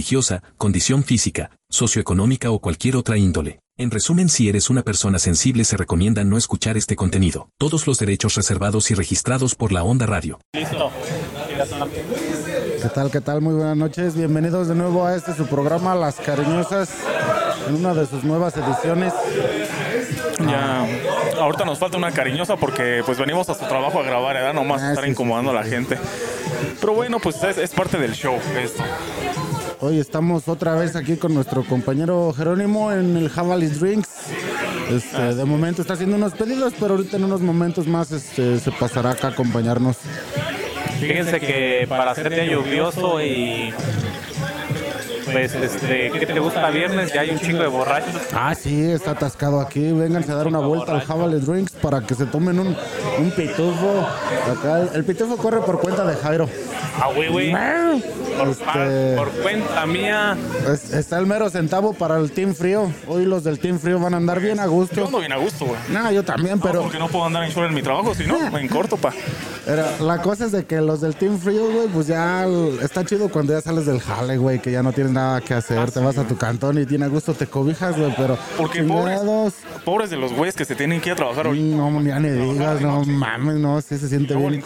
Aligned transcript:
religiosa, 0.00 0.42
condición 0.56 1.04
física, 1.04 1.50
socioeconómica 1.68 2.50
o 2.50 2.58
cualquier 2.58 2.96
otra 2.96 3.18
índole. 3.18 3.60
En 3.76 3.90
resumen, 3.90 4.30
si 4.30 4.48
eres 4.48 4.70
una 4.70 4.82
persona 4.82 5.18
sensible 5.18 5.62
se 5.64 5.76
recomienda 5.76 6.24
no 6.24 6.38
escuchar 6.38 6.78
este 6.78 6.96
contenido. 6.96 7.50
Todos 7.58 7.86
los 7.86 7.98
derechos 7.98 8.34
reservados 8.34 8.90
y 8.90 8.94
registrados 8.94 9.54
por 9.54 9.72
la 9.72 9.82
Onda 9.82 10.06
Radio. 10.06 10.38
Listo. 10.54 10.90
¿Qué 12.80 12.88
tal? 12.88 13.10
¿Qué 13.10 13.20
tal? 13.20 13.42
Muy 13.42 13.52
buenas 13.52 13.76
noches. 13.76 14.16
Bienvenidos 14.16 14.68
de 14.68 14.74
nuevo 14.74 15.04
a 15.04 15.14
este 15.14 15.34
su 15.34 15.46
programa 15.46 15.94
Las 15.94 16.14
Cariñosas 16.16 16.88
en 17.68 17.74
una 17.74 17.92
de 17.92 18.06
sus 18.06 18.24
nuevas 18.24 18.56
ediciones. 18.56 19.12
Ya, 20.40 20.86
ahorita 21.38 21.66
nos 21.66 21.78
falta 21.78 21.98
una 21.98 22.10
cariñosa 22.10 22.56
porque 22.56 23.02
pues 23.04 23.18
venimos 23.18 23.50
a 23.50 23.54
su 23.54 23.66
trabajo 23.66 24.00
a 24.00 24.02
grabar, 24.02 24.34
¿verdad? 24.34 24.54
Nomás 24.54 24.80
ah, 24.80 24.90
estar 24.92 25.06
incomodando 25.06 25.50
a 25.50 25.54
la 25.54 25.64
gente. 25.64 25.98
Pero 26.80 26.94
bueno, 26.94 27.18
pues 27.18 27.42
es, 27.44 27.58
es 27.58 27.70
parte 27.72 27.98
del 27.98 28.14
show 28.14 28.38
esto. 28.62 28.82
Hoy 29.82 29.98
estamos 29.98 30.46
otra 30.46 30.74
vez 30.74 30.94
aquí 30.94 31.16
con 31.16 31.32
nuestro 31.32 31.64
compañero 31.64 32.34
Jerónimo 32.34 32.92
en 32.92 33.16
el 33.16 33.30
Javalis 33.30 33.80
Drinks. 33.80 34.10
Este, 34.90 35.34
de 35.34 35.44
momento 35.46 35.80
está 35.80 35.94
haciendo 35.94 36.16
unos 36.16 36.34
pedidos, 36.34 36.74
pero 36.78 36.96
ahorita 36.96 37.16
en 37.16 37.24
unos 37.24 37.40
momentos 37.40 37.86
más 37.86 38.12
este, 38.12 38.58
se 38.58 38.70
pasará 38.72 39.12
acá 39.12 39.28
a 39.28 39.30
acompañarnos. 39.30 39.96
Fíjense 41.00 41.40
que 41.40 41.86
para 41.88 42.14
ser 42.14 42.28
día 42.28 42.44
lluvioso 42.44 43.22
y 43.22 43.72
pues 45.32 45.54
este, 45.54 46.10
¿qué 46.10 46.26
te 46.26 46.38
gusta 46.38 46.70
viernes? 46.70 47.12
Ya 47.12 47.22
hay 47.22 47.30
un 47.30 47.38
chingo 47.38 47.62
de 47.62 47.68
borrachos. 47.68 48.14
Ah, 48.34 48.54
sí, 48.54 48.90
está 48.90 49.12
atascado 49.12 49.60
aquí. 49.60 49.92
Vénganse 49.92 50.32
a 50.32 50.36
dar 50.36 50.46
una 50.46 50.58
vuelta 50.58 50.92
al 50.92 51.02
Javalis 51.02 51.46
Drinks 51.46 51.72
para 51.72 52.00
que 52.00 52.14
se 52.14 52.26
tomen 52.26 52.58
un, 52.58 52.76
un 53.18 53.30
pitufo. 53.32 54.06
Acá 54.50 54.88
el 54.94 55.04
pitufo 55.04 55.36
corre 55.36 55.60
por 55.60 55.80
cuenta 55.80 56.04
de 56.04 56.16
Jairo. 56.16 56.48
Ah, 57.00 57.10
güey, 57.14 57.28
güey. 57.28 57.54
Este, 58.48 59.16
por, 59.16 59.28
cuenta 59.42 59.86
mía. 59.86 60.36
está 60.92 61.18
el 61.18 61.26
mero 61.26 61.50
centavo 61.50 61.92
para 61.92 62.16
el 62.18 62.32
Team 62.32 62.54
Frío. 62.54 62.90
Hoy 63.06 63.26
los 63.26 63.44
del 63.44 63.58
Team 63.58 63.78
Frío 63.78 63.98
van 63.98 64.14
a 64.14 64.16
andar 64.16 64.40
bien 64.40 64.60
a 64.60 64.66
gusto. 64.66 64.96
Yo 64.96 65.06
ando 65.06 65.18
bien 65.18 65.32
a 65.32 65.36
gusto, 65.36 65.66
güey. 65.66 65.78
No, 65.90 66.10
yo 66.10 66.22
también, 66.22 66.58
pero. 66.58 66.82
porque 66.82 66.98
no 66.98 67.08
puedo 67.08 67.26
andar 67.26 67.44
en 67.44 67.50
short 67.50 67.68
en 67.68 67.74
mi 67.74 67.82
trabajo, 67.82 68.14
si 68.14 68.26
no, 68.26 68.56
en 68.56 68.68
corto, 68.68 68.96
pa. 68.96 69.12
Pero 69.66 69.84
la 70.00 70.22
cosa 70.22 70.46
es 70.46 70.52
de 70.52 70.64
que 70.64 70.80
los 70.80 71.00
del 71.00 71.16
Team 71.16 71.38
Frío, 71.38 71.70
güey, 71.70 71.88
pues 71.88 72.06
ya 72.06 72.46
está 72.82 73.04
chido 73.04 73.28
cuando 73.28 73.52
ya 73.52 73.60
sales 73.60 73.86
del 73.86 74.00
jale, 74.00 74.38
güey, 74.38 74.58
que 74.60 74.72
ya 74.72 74.82
no 74.82 74.92
tienes 74.92 75.12
nada 75.12 75.19
que 75.44 75.54
hacer. 75.54 75.78
Ah, 75.78 75.86
te 75.86 76.00
vas 76.00 76.18
a 76.18 76.24
tu 76.24 76.36
cantón 76.36 76.78
y 76.78 76.86
tiene 76.86 77.08
gusto, 77.08 77.34
te 77.34 77.46
cobijas, 77.46 77.96
güey, 77.96 78.12
pero. 78.16 78.38
Porque 78.56 78.82
pobres, 78.82 79.20
pobres 79.84 80.10
de 80.10 80.16
los 80.16 80.32
güeyes 80.32 80.54
que 80.54 80.64
se 80.64 80.74
tienen 80.74 81.00
que 81.00 81.10
ir 81.10 81.12
a 81.14 81.16
trabajar 81.16 81.46
hoy. 81.46 81.60
No, 81.60 82.02
ya 82.02 82.18
ni 82.18 82.30
digas, 82.30 82.80
no, 82.80 83.04
mames, 83.04 83.56
no, 83.56 83.80
sí 83.80 83.98
se 83.98 84.08
siente 84.08 84.34
bien. 84.34 84.62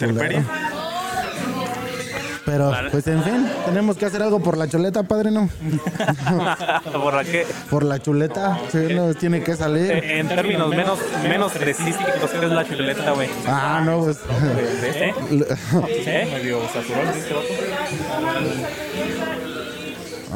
Pero, 2.45 2.71
pues 2.91 3.07
en 3.07 3.23
fin, 3.23 3.49
tenemos 3.65 3.97
que 3.97 4.05
hacer 4.05 4.21
algo 4.21 4.39
por 4.39 4.55
la 4.55 4.67
chuleta, 4.67 5.01
padre, 5.03 5.31
¿no? 5.31 5.49
¿Por 6.93 7.13
la 7.15 7.23
qué? 7.23 7.45
Por 7.71 7.83
la 7.83 7.99
chuleta, 7.99 8.59
sí, 8.71 8.93
nos 8.93 9.17
tiene 9.17 9.41
que 9.43 9.55
salir. 9.55 9.91
Eh, 9.91 10.19
en 10.19 10.27
términos 10.27 10.69
menos, 10.69 10.99
menos 11.27 11.51
¿qué 11.53 11.71
es 11.71 12.51
la 12.51 12.63
chuleta, 12.67 13.11
güey? 13.11 13.29
Ah, 13.47 13.81
no, 13.83 14.03
pues. 14.03 14.17
¿Eh? 14.83 15.13
¿Eh? 16.05 16.29
Medio 16.33 16.59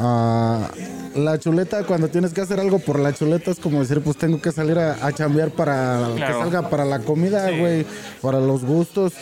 Ah 0.00 0.70
la 1.14 1.38
chuleta, 1.38 1.84
cuando 1.84 2.08
tienes 2.08 2.32
que 2.32 2.40
hacer 2.40 2.60
algo 2.60 2.78
por 2.78 2.98
la 2.98 3.12
chuleta, 3.12 3.50
es 3.50 3.58
como 3.58 3.80
decir, 3.80 4.00
pues 4.00 4.16
tengo 4.16 4.40
que 4.40 4.52
salir 4.52 4.78
a, 4.78 5.04
a 5.04 5.12
chambear 5.12 5.50
para 5.50 6.08
que 6.14 6.32
salga 6.32 6.70
para 6.70 6.84
la 6.84 7.00
comida, 7.00 7.50
güey, 7.50 7.84
para 8.20 8.40
los 8.40 8.64
gustos. 8.64 9.14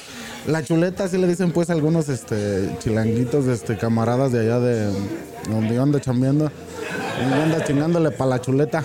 La 0.46 0.62
chuleta, 0.62 1.04
así 1.04 1.18
le 1.18 1.26
dicen 1.26 1.50
pues 1.50 1.70
algunos 1.70 2.08
este 2.08 2.70
chilanguitos, 2.78 3.46
este 3.46 3.76
camaradas 3.76 4.32
de 4.32 4.40
allá 4.40 4.60
de 4.60 4.92
donde 5.48 5.74
yo 5.74 5.82
ando 5.82 5.98
chambeando. 5.98 6.50
Y 7.20 7.32
anda 7.32 7.64
chingándole 7.64 8.10
para 8.10 8.30
la 8.30 8.40
chuleta. 8.40 8.84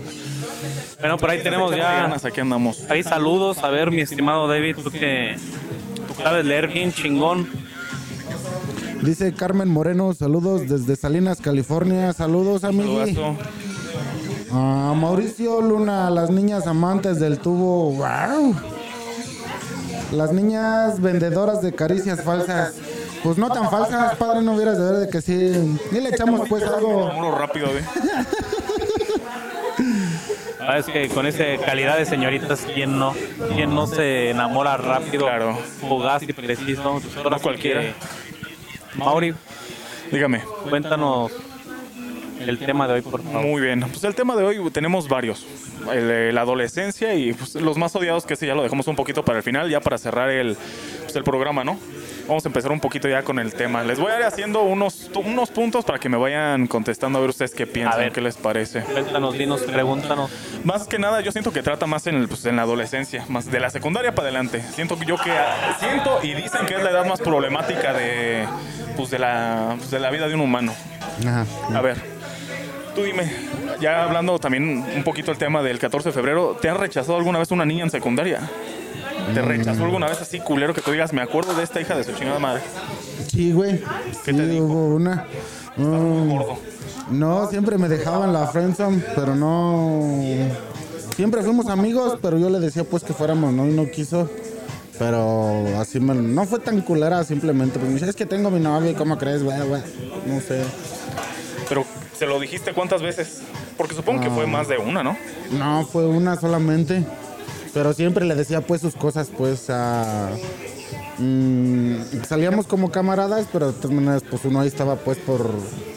bueno, 1.00 1.18
por 1.18 1.30
ahí 1.30 1.42
tenemos 1.42 1.76
ya. 1.76 2.12
Aquí 2.14 2.40
andamos. 2.40 2.84
Ahí 2.88 3.02
saludos. 3.02 3.58
A 3.58 3.68
ver, 3.68 3.90
mi 3.90 4.00
estimado 4.00 4.48
David, 4.48 4.76
tú 4.82 4.90
que 4.90 5.36
tú 6.08 6.22
sabes 6.22 6.44
leer 6.44 6.68
bien 6.68 6.92
chingón. 6.92 7.69
Dice 9.02 9.32
Carmen 9.32 9.68
Moreno, 9.68 10.12
saludos 10.12 10.68
desde 10.68 10.94
Salinas, 10.94 11.40
California. 11.40 12.12
Saludos, 12.12 12.64
amigo. 12.64 13.02
A 14.52 14.94
Mauricio 14.94 15.62
Luna, 15.62 16.10
las 16.10 16.30
niñas 16.30 16.66
amantes 16.66 17.18
del 17.18 17.38
tubo. 17.38 17.92
¡Wow! 17.92 18.54
Las 20.12 20.32
niñas 20.32 21.00
vendedoras 21.00 21.62
de 21.62 21.72
caricias 21.72 22.22
falsas. 22.22 22.74
Pues 23.22 23.38
no 23.38 23.48
tan 23.50 23.70
falsas, 23.70 24.16
padre, 24.16 24.42
no 24.42 24.54
hubieras 24.54 24.76
de 24.78 24.84
ver 24.84 24.94
de 25.00 25.08
que 25.08 25.22
sí. 25.22 25.78
Ni 25.92 26.00
le 26.00 26.10
echamos 26.10 26.46
pues 26.48 26.62
algo. 26.64 27.32
rápido, 27.32 27.68
¿eh? 27.68 27.84
Ah, 30.62 30.78
es 30.78 30.86
que 30.86 31.08
con 31.08 31.26
esa 31.26 31.42
calidad 31.64 31.96
de 31.96 32.04
señoritas, 32.04 32.66
¿quién 32.74 32.98
no? 32.98 33.14
¿Quién 33.54 33.74
no 33.74 33.86
se 33.86 34.30
enamora 34.30 34.76
rápido? 34.76 35.24
Claro. 35.24 35.58
Fugaz 35.80 36.22
y 36.22 36.32
preciso. 36.32 37.00
No 37.28 37.40
cualquiera. 37.40 37.94
Mauri, 38.94 39.34
dígame. 40.10 40.42
Cuéntanos 40.68 41.32
el 42.40 42.58
tema 42.58 42.88
de 42.88 42.94
hoy, 42.94 43.02
por 43.02 43.22
favor. 43.22 43.42
Muy 43.42 43.60
bien. 43.60 43.80
Pues 43.80 44.02
el 44.04 44.14
tema 44.14 44.36
de 44.36 44.44
hoy 44.44 44.70
tenemos 44.70 45.08
varios. 45.08 45.46
la 45.86 46.40
adolescencia 46.40 47.14
y 47.14 47.32
pues, 47.32 47.54
los 47.54 47.76
más 47.76 47.94
odiados, 47.96 48.26
que 48.26 48.34
ese 48.34 48.46
ya 48.46 48.54
lo 48.54 48.62
dejamos 48.62 48.86
un 48.88 48.96
poquito 48.96 49.24
para 49.24 49.38
el 49.38 49.42
final, 49.42 49.68
ya 49.70 49.80
para 49.80 49.98
cerrar 49.98 50.30
el, 50.30 50.56
pues, 51.02 51.16
el 51.16 51.24
programa, 51.24 51.64
¿no? 51.64 51.78
Vamos 52.30 52.44
a 52.44 52.48
empezar 52.48 52.70
un 52.70 52.78
poquito 52.78 53.08
ya 53.08 53.24
con 53.24 53.40
el 53.40 53.52
tema. 53.52 53.82
Les 53.82 53.98
voy 53.98 54.12
a 54.12 54.20
ir 54.20 54.22
haciendo 54.22 54.62
unos, 54.62 55.10
unos 55.16 55.50
puntos 55.50 55.84
para 55.84 55.98
que 55.98 56.08
me 56.08 56.16
vayan 56.16 56.68
contestando 56.68 57.18
a 57.18 57.22
ver 57.22 57.30
ustedes 57.30 57.52
qué 57.52 57.66
piensan, 57.66 58.12
qué 58.12 58.20
les 58.20 58.36
parece. 58.36 58.82
Cuéntanos, 58.82 59.36
dinos, 59.36 59.62
pregúntanos. 59.62 60.30
Más 60.62 60.86
que 60.86 61.00
nada, 61.00 61.22
yo 61.22 61.32
siento 61.32 61.52
que 61.52 61.60
trata 61.60 61.86
más 61.86 62.06
en, 62.06 62.28
pues, 62.28 62.46
en 62.46 62.54
la 62.54 62.62
adolescencia, 62.62 63.24
más 63.28 63.50
de 63.50 63.58
la 63.58 63.68
secundaria 63.68 64.14
para 64.14 64.28
adelante. 64.28 64.62
Siento 64.62 64.96
yo 65.02 65.16
que 65.16 65.32
siento 65.80 66.20
y 66.22 66.34
dicen 66.34 66.66
que 66.66 66.74
es 66.74 66.82
la 66.84 66.90
edad 66.90 67.04
más 67.04 67.18
problemática 67.18 67.92
de, 67.94 68.46
pues, 68.96 69.10
de, 69.10 69.18
la, 69.18 69.74
pues, 69.76 69.90
de 69.90 69.98
la 69.98 70.10
vida 70.12 70.28
de 70.28 70.34
un 70.36 70.42
humano. 70.42 70.72
Ajá. 71.26 71.44
A 71.74 71.80
ver. 71.80 71.96
Tú 72.94 73.02
dime, 73.02 73.28
ya 73.80 74.04
hablando 74.04 74.38
también 74.38 74.84
un 74.94 75.02
poquito 75.02 75.32
el 75.32 75.38
tema 75.38 75.64
del 75.64 75.80
14 75.80 76.10
de 76.10 76.12
febrero, 76.12 76.56
¿te 76.60 76.68
han 76.68 76.78
rechazado 76.78 77.18
alguna 77.18 77.40
vez 77.40 77.50
una 77.50 77.64
niña 77.64 77.82
en 77.82 77.90
secundaria? 77.90 78.40
¿Te 79.34 79.42
rechazó 79.42 79.84
alguna 79.84 80.08
vez 80.08 80.20
así 80.20 80.40
culero 80.40 80.74
que 80.74 80.80
tú 80.80 80.90
digas, 80.90 81.12
me 81.12 81.22
acuerdo 81.22 81.54
de 81.54 81.62
esta 81.62 81.80
hija 81.80 81.96
de 81.96 82.04
su 82.04 82.12
chingada 82.12 82.38
madre? 82.38 82.62
Sí, 83.28 83.52
güey. 83.52 83.80
¿Qué 84.24 84.32
te 84.32 84.46
dijo? 84.46 84.64
Hubo 84.64 84.94
una. 84.96 85.26
No, 87.10 87.48
siempre 87.48 87.78
me 87.78 87.88
dejaban 87.88 88.32
la 88.32 88.46
friendzone, 88.48 89.02
pero 89.14 89.34
no. 89.34 90.20
Siempre 91.16 91.42
fuimos 91.42 91.66
amigos, 91.66 92.18
pero 92.22 92.38
yo 92.38 92.50
le 92.50 92.60
decía 92.60 92.84
pues 92.84 93.02
que 93.02 93.12
fuéramos, 93.12 93.52
¿no? 93.52 93.66
Y 93.66 93.72
no 93.72 93.90
quiso. 93.90 94.30
Pero 94.98 95.64
así 95.78 95.98
me, 95.98 96.14
no 96.14 96.44
fue 96.44 96.58
tan 96.58 96.80
culera, 96.82 97.24
simplemente. 97.24 97.78
Pues 97.78 97.88
me 97.88 97.94
dice, 97.94 98.10
es 98.10 98.16
que 98.16 98.26
tengo 98.26 98.50
mi 98.50 98.60
novia, 98.60 98.94
¿cómo 98.94 99.16
crees, 99.16 99.42
güey, 99.42 99.58
güey? 99.66 99.82
No 100.26 100.40
sé. 100.40 100.62
Pero 101.68 101.84
¿Se 102.20 102.26
lo 102.26 102.38
dijiste 102.38 102.74
cuántas 102.74 103.00
veces? 103.00 103.40
Porque 103.78 103.94
supongo 103.94 104.20
que 104.20 104.28
fue 104.28 104.46
más 104.46 104.68
de 104.68 104.76
una, 104.76 105.02
¿no? 105.02 105.16
No, 105.52 105.86
fue 105.86 106.06
una 106.06 106.36
solamente. 106.36 107.02
Pero 107.72 107.92
siempre 107.92 108.24
le 108.24 108.34
decía 108.34 108.60
pues 108.60 108.80
sus 108.80 108.94
cosas, 108.94 109.28
pues 109.36 109.70
a... 109.70 110.30
Mm, 111.18 111.96
salíamos 112.26 112.66
como 112.66 112.90
camaradas, 112.90 113.46
pero 113.52 113.72
de 113.72 113.78
todas 113.78 113.90
maneras, 113.90 114.22
pues 114.28 114.44
uno 114.44 114.60
ahí 114.60 114.68
estaba 114.68 114.96
pues 114.96 115.18
por, 115.18 115.50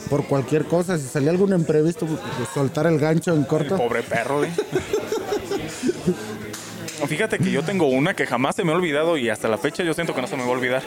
por 0.10 0.26
cualquier 0.26 0.66
cosa. 0.66 0.98
Si 0.98 1.08
salía 1.08 1.32
algún 1.32 1.54
imprevisto, 1.54 2.06
pues, 2.06 2.20
soltar 2.54 2.88
el 2.88 3.00
gancho 3.00 3.34
en 3.34 3.44
corto. 3.44 3.78
pobre 3.78 4.04
perro, 4.04 4.44
¿eh? 4.44 4.52
Fíjate 7.08 7.38
que 7.38 7.52
yo 7.52 7.64
tengo 7.64 7.88
una 7.88 8.14
que 8.14 8.26
jamás 8.26 8.56
se 8.56 8.64
me 8.64 8.72
ha 8.72 8.76
olvidado 8.76 9.18
y 9.18 9.30
hasta 9.30 9.48
la 9.48 9.58
fecha 9.58 9.84
yo 9.84 9.94
siento 9.94 10.14
que 10.16 10.22
no 10.22 10.28
se 10.28 10.38
me 10.38 10.44
va 10.44 10.50
a 10.50 10.52
olvidar. 10.52 10.82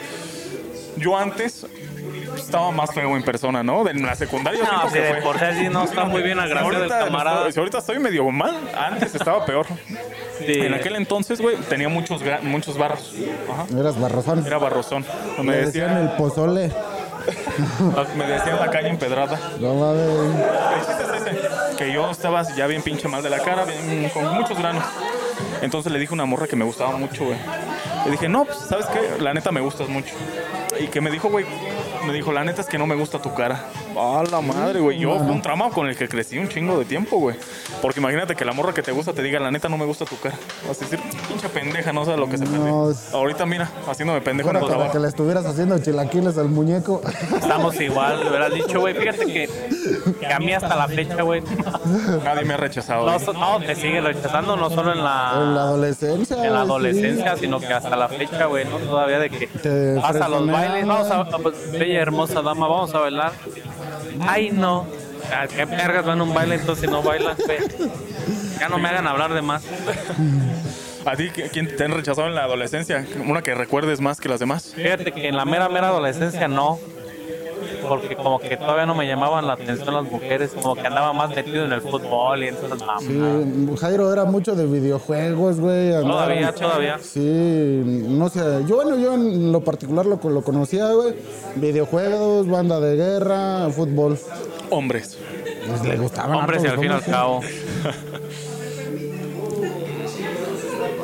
Yo 0.97 1.17
antes 1.17 1.65
estaba 2.41 2.71
más 2.71 2.93
feo 2.93 3.15
en 3.15 3.23
persona, 3.23 3.63
¿no? 3.63 3.87
En 3.87 4.01
la 4.05 4.15
secundaria. 4.15 4.63
No, 4.63 4.89
sí, 4.89 4.99
por 5.23 5.39
ser 5.39 5.71
no 5.71 5.83
está 5.83 6.05
muy 6.05 6.21
bien 6.21 6.39
agraciado 6.39 6.83
el 6.83 6.89
camarada. 6.89 7.51
Si 7.51 7.59
ahorita 7.59 7.79
estoy 7.79 7.99
medio 7.99 8.29
mal, 8.31 8.55
antes 8.75 9.15
estaba 9.15 9.45
peor. 9.45 9.65
En 10.39 10.73
aquel 10.73 10.95
entonces, 10.95 11.41
güey, 11.41 11.57
tenía 11.57 11.89
muchos, 11.89 12.21
muchos 12.43 12.77
barros. 12.77 13.13
Eras 13.77 13.99
barrozón. 13.99 14.45
Era 14.45 14.57
barrozón. 14.57 15.05
Me, 15.41 15.55
decían 15.55 15.97
el 15.97 16.09
pozole. 16.11 16.71
me 18.17 18.25
decían 18.25 18.59
la 18.59 18.69
calle 18.69 18.89
empedrada. 18.89 19.39
No 19.59 19.73
mames. 19.75 20.07
Que 21.77 21.91
yo 21.91 22.09
estaba 22.09 22.43
ya 22.55 22.67
bien 22.67 22.81
pinche 22.81 23.07
mal 23.07 23.21
de 23.21 23.29
la 23.29 23.39
cara, 23.39 23.65
bien, 23.65 24.09
con 24.09 24.33
muchos 24.33 24.57
granos. 24.57 24.83
Entonces 25.61 25.91
le 25.91 25.99
dije 25.99 26.13
a 26.13 26.15
una 26.15 26.25
morra 26.25 26.47
que 26.47 26.55
me 26.55 26.65
gustaba 26.65 26.97
mucho, 26.97 27.25
güey. 27.25 27.37
Le 28.05 28.11
dije, 28.11 28.29
no, 28.29 28.45
pues, 28.45 28.57
¿sabes 28.57 28.85
qué? 28.87 29.21
La 29.21 29.33
neta 29.33 29.51
me 29.51 29.61
gustas 29.61 29.89
mucho. 29.89 30.13
Y 30.79 30.87
que 30.87 31.01
me 31.01 31.11
dijo, 31.11 31.29
güey, 31.29 31.45
me 32.05 32.13
dijo, 32.13 32.31
la 32.31 32.43
neta 32.43 32.61
es 32.61 32.67
que 32.67 32.77
no 32.77 32.87
me 32.87 32.95
gusta 32.95 33.21
tu 33.21 33.33
cara. 33.33 33.65
A 33.99 34.23
la 34.29 34.41
madre, 34.41 34.79
güey. 34.79 34.99
Yo 34.99 35.17
fue 35.17 35.31
un 35.31 35.41
trauma 35.41 35.69
con 35.69 35.87
el 35.87 35.95
que 35.97 36.07
crecí 36.07 36.37
un 36.37 36.47
chingo 36.49 36.77
de 36.77 36.85
tiempo, 36.85 37.17
güey. 37.17 37.35
Porque 37.81 37.99
imagínate 37.99 38.35
que 38.35 38.45
la 38.45 38.53
morra 38.53 38.73
que 38.73 38.81
te 38.83 38.91
gusta 38.91 39.13
te 39.13 39.21
diga, 39.23 39.39
la 39.39 39.49
neta 39.51 39.69
no 39.69 39.77
me 39.77 39.85
gusta 39.85 40.05
tu 40.05 40.17
cara. 40.19 40.35
Vas 40.67 40.77
a 40.81 40.85
decir, 40.85 40.99
pinche 41.27 41.49
pendeja, 41.49 41.91
no 41.93 42.05
sabes 42.05 42.19
lo 42.19 42.27
que 42.29 42.37
se. 42.37 42.45
No, 42.45 42.91
es- 42.91 43.13
Ahorita 43.13 43.45
mira, 43.45 43.69
haciéndome 43.89 44.21
pendejo 44.21 44.49
en 44.49 44.53
Bueno, 44.59 44.67
tu 44.67 44.73
para 44.79 44.91
que 44.91 44.99
le 44.99 45.07
estuvieras 45.07 45.45
haciendo 45.45 45.77
chilaquiles 45.79 46.37
al 46.37 46.49
muñeco. 46.49 47.01
Estamos 47.35 47.79
igual, 47.81 48.19
le 48.23 48.29
hubieras 48.29 48.53
dicho, 48.53 48.79
güey. 48.79 48.93
Fíjate 48.93 49.25
que, 49.25 49.49
que 50.19 50.33
a 50.33 50.39
mí 50.39 50.53
hasta 50.53 50.75
la 50.75 50.87
fecha, 50.87 51.21
güey. 51.23 51.41
Nadie 52.23 52.45
me 52.45 52.53
ha 52.53 52.57
rechazado. 52.57 53.05
No, 53.05 53.13
güey. 53.13 53.25
so- 53.25 53.33
no, 53.33 53.59
te 53.59 53.75
sigue 53.75 54.01
rechazando, 54.01 54.55
no 54.57 54.69
solo 54.69 54.91
en 54.91 54.99
En 54.99 55.03
la 55.03 55.33
la, 55.55 55.61
adolescencia. 55.63 56.37
en 56.45 56.53
la 56.53 56.59
sí. 56.59 56.65
adolescencia, 56.65 57.37
sino 57.37 57.59
que 57.59 57.67
hasta 57.73 57.95
la 57.95 58.07
fecha, 58.09 58.45
güey, 58.45 58.65
¿no? 58.65 58.77
Todavía 58.77 59.19
de 59.19 59.29
que 59.29 59.47
Te 59.47 59.95
vas 59.95 60.15
a 60.15 60.27
los 60.29 60.39
fresonean. 60.39 60.51
bailes, 60.71 60.87
vamos 60.87 61.11
a, 61.11 61.19
a- 61.21 61.39
pues, 61.39 61.71
bella 61.71 62.01
hermosa 62.01 62.41
dama, 62.41 62.67
vamos 62.67 62.93
a 62.93 62.99
bailar. 62.99 63.31
Ay, 64.21 64.51
no. 64.51 64.85
Ah, 65.33 65.45
¿Qué 65.47 65.65
vergas 65.65 66.05
van 66.05 66.19
a 66.19 66.23
un 66.23 66.33
baile 66.33 66.55
entonces 66.55 66.89
no 66.89 67.01
bailas? 67.03 67.37
Ya 68.59 68.69
no 68.69 68.77
me 68.77 68.87
hagan 68.89 69.07
hablar 69.07 69.33
de 69.33 69.41
más. 69.41 69.63
¿A 71.05 71.15
ti 71.15 71.29
qui- 71.29 71.49
quién 71.51 71.75
te 71.75 71.83
han 71.83 71.91
rechazado 71.91 72.27
en 72.27 72.35
la 72.35 72.43
adolescencia? 72.43 73.05
Una 73.25 73.41
que 73.41 73.53
recuerdes 73.55 74.01
más 74.01 74.19
que 74.19 74.29
las 74.29 74.39
demás. 74.39 74.73
Fíjate 74.75 75.11
que 75.11 75.27
en 75.27 75.35
la 75.37 75.45
mera, 75.45 75.69
mera 75.69 75.87
adolescencia 75.89 76.47
no. 76.47 76.79
Porque 77.87 78.15
como 78.15 78.39
que 78.39 78.57
todavía 78.57 78.85
no 78.85 78.95
me 78.95 79.07
llamaban 79.07 79.47
la 79.47 79.53
atención 79.53 79.93
las 79.93 80.03
mujeres, 80.11 80.51
como 80.61 80.75
que 80.75 80.85
andaba 80.87 81.13
más 81.13 81.29
metido 81.35 81.65
en 81.65 81.71
el 81.73 81.81
fútbol 81.81 82.43
y 82.43 82.47
en 82.47 82.55
esas 82.55 82.79
mamadas. 82.79 83.03
Sí, 83.03 83.67
Jairo 83.79 84.11
era 84.11 84.25
mucho 84.25 84.55
de 84.55 84.65
videojuegos, 84.65 85.59
güey. 85.59 85.93
andaba- 85.93 86.25
Todavía, 86.25 86.53
todavía. 86.53 86.99
Sí, 87.01 87.21
no 88.07 88.29
sé. 88.29 88.39
Yo, 88.67 88.75
bueno, 88.77 88.97
yo 88.97 89.13
en 89.13 89.51
lo 89.51 89.61
particular 89.61 90.05
lo, 90.05 90.19
lo 90.29 90.41
conocía, 90.41 90.91
güey. 90.91 91.15
Videojuegos, 91.55 92.47
banda 92.47 92.79
de 92.79 92.95
guerra, 92.95 93.69
fútbol. 93.71 94.17
Hombres. 94.69 95.17
Pues 95.67 95.83
le 95.83 95.97
gustaban. 95.97 96.37
Hombres 96.37 96.63
y 96.63 96.67
al 96.67 96.79
fin 96.79 96.91
y 96.91 96.93
al 96.93 97.03
cabo. 97.03 97.41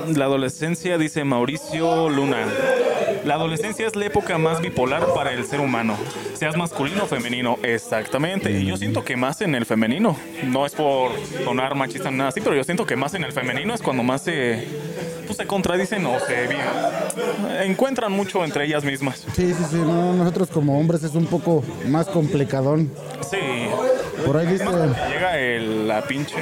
La 0.07 0.25
adolescencia, 0.25 0.97
dice 0.97 1.23
Mauricio 1.23 2.09
Luna. 2.09 2.45
La 3.25 3.35
adolescencia 3.35 3.87
es 3.87 3.95
la 3.95 4.05
época 4.05 4.37
más 4.37 4.59
bipolar 4.61 5.13
para 5.13 5.31
el 5.31 5.45
ser 5.45 5.61
humano. 5.61 5.95
Seas 6.33 6.57
masculino 6.57 7.03
o 7.03 7.07
femenino, 7.07 7.57
exactamente. 7.63 8.51
Y 8.51 8.65
yo 8.65 8.75
siento 8.75 9.03
que 9.05 9.15
más 9.15 9.39
en 9.41 9.55
el 9.55 9.65
femenino. 9.65 10.17
No 10.45 10.65
es 10.65 10.73
por 10.73 11.11
sonar 11.43 11.75
machista 11.75 12.11
ni 12.11 12.17
nada 12.17 12.29
así, 12.29 12.41
pero 12.41 12.55
yo 12.55 12.63
siento 12.63 12.85
que 12.85 12.95
más 12.97 13.13
en 13.13 13.23
el 13.23 13.31
femenino 13.31 13.73
es 13.73 13.81
cuando 13.81 14.03
más 14.03 14.23
se, 14.23 14.67
pues, 15.25 15.37
se 15.37 15.45
contradicen 15.47 16.05
o 16.05 16.19
se 16.19 16.49
encuentran 17.65 18.11
mucho 18.11 18.43
entre 18.43 18.65
ellas 18.65 18.83
mismas. 18.83 19.25
Sí, 19.33 19.53
sí, 19.53 19.63
sí. 19.69 19.77
No, 19.77 20.13
nosotros 20.13 20.49
como 20.49 20.77
hombres 20.77 21.03
es 21.03 21.15
un 21.15 21.25
poco 21.27 21.63
más 21.87 22.07
complicadón. 22.07 22.91
Sí. 23.29 23.37
Por 24.25 24.37
ahí 24.37 24.47
dice, 24.47 24.65
Llega 24.65 25.39
el, 25.39 25.87
la 25.87 26.01
pinche. 26.03 26.35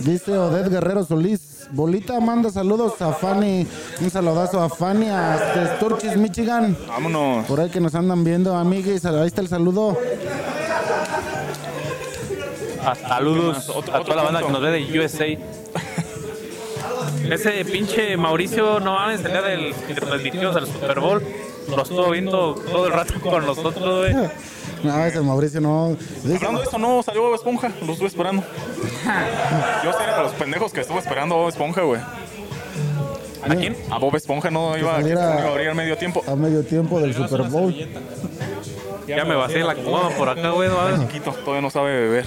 dice 0.00 0.36
Odette 0.36 0.70
Guerrero 0.70 1.04
Solís. 1.04 1.51
Bolita 1.72 2.20
manda 2.20 2.50
saludos 2.50 3.00
a 3.00 3.12
Fanny. 3.12 3.66
Un 4.00 4.10
saludazo 4.10 4.60
a 4.62 4.68
Fanny 4.68 5.08
hasta 5.08 5.76
Sturgis, 5.76 6.16
Michigan. 6.16 6.76
Vámonos. 6.86 7.46
Por 7.46 7.60
ahí 7.60 7.70
que 7.70 7.80
nos 7.80 7.94
andan 7.94 8.24
viendo, 8.24 8.54
amiguis. 8.54 9.04
Ahí 9.06 9.26
está 9.26 9.40
el 9.40 9.48
saludo. 9.48 9.96
Ah, 12.84 12.94
Saludos 12.96 13.68
Otro- 13.74 13.94
a 13.94 14.00
toda 14.02 14.16
la 14.16 14.22
banda 14.24 14.42
que 14.42 14.50
nos 14.52 14.60
ve 14.60 14.70
de 14.70 14.98
USA. 15.00 15.26
Ese 17.30 17.64
pinche 17.64 18.16
Mauricio, 18.16 18.80
no 18.80 18.94
mames, 18.94 19.24
el 19.24 19.30
día 19.30 19.42
del 19.42 19.74
que 19.74 19.94
transmitimos 19.94 20.56
el 20.56 20.66
Super 20.66 20.98
Bowl, 21.00 21.22
lo 21.68 21.82
estuvo 21.82 22.10
viendo 22.10 22.54
todo 22.54 22.86
el 22.88 22.92
rato 22.92 23.14
con 23.20 23.46
nosotros, 23.46 24.00
güey. 24.12 24.28
No, 24.82 25.04
ese 25.04 25.20
Mauricio 25.20 25.60
no. 25.60 25.96
Dice- 26.24 26.36
Hablando 26.36 26.58
de 26.60 26.64
esto, 26.64 26.78
no 26.78 27.02
salió 27.02 27.22
Bob 27.22 27.34
Esponja. 27.34 27.70
Lo 27.86 27.92
estuve 27.92 28.08
esperando. 28.08 28.42
Yo 29.84 29.90
era 29.90 30.16
de 30.16 30.22
los 30.22 30.32
pendejos 30.32 30.72
que 30.72 30.80
estuve 30.80 30.98
esperando 30.98 31.34
a 31.34 31.38
Bob 31.38 31.48
Esponja, 31.48 31.82
güey. 31.82 32.00
¿A 32.00 33.54
quién? 33.56 33.76
A 33.90 33.98
Bob 33.98 34.14
Esponja 34.16 34.50
no 34.50 34.76
iba, 34.78 34.98
no 35.00 35.08
iba 35.08 35.24
a 35.24 35.48
abrir 35.48 35.68
al 35.68 35.74
medio 35.74 35.96
tiempo. 35.96 36.22
a 36.26 36.36
medio 36.36 36.62
tiempo 36.64 37.00
del 37.00 37.14
Super 37.14 37.42
Bowl. 37.42 37.74
Ya 39.06 39.24
me 39.24 39.34
vacié 39.34 39.64
la 39.64 39.74
cómoda 39.74 40.10
por 40.10 40.28
acá, 40.28 40.50
güey. 40.50 40.68
¿no? 40.68 41.06
Chiquito, 41.06 41.32
todavía 41.32 41.60
no 41.62 41.70
sabe 41.70 41.92
beber. 41.92 42.26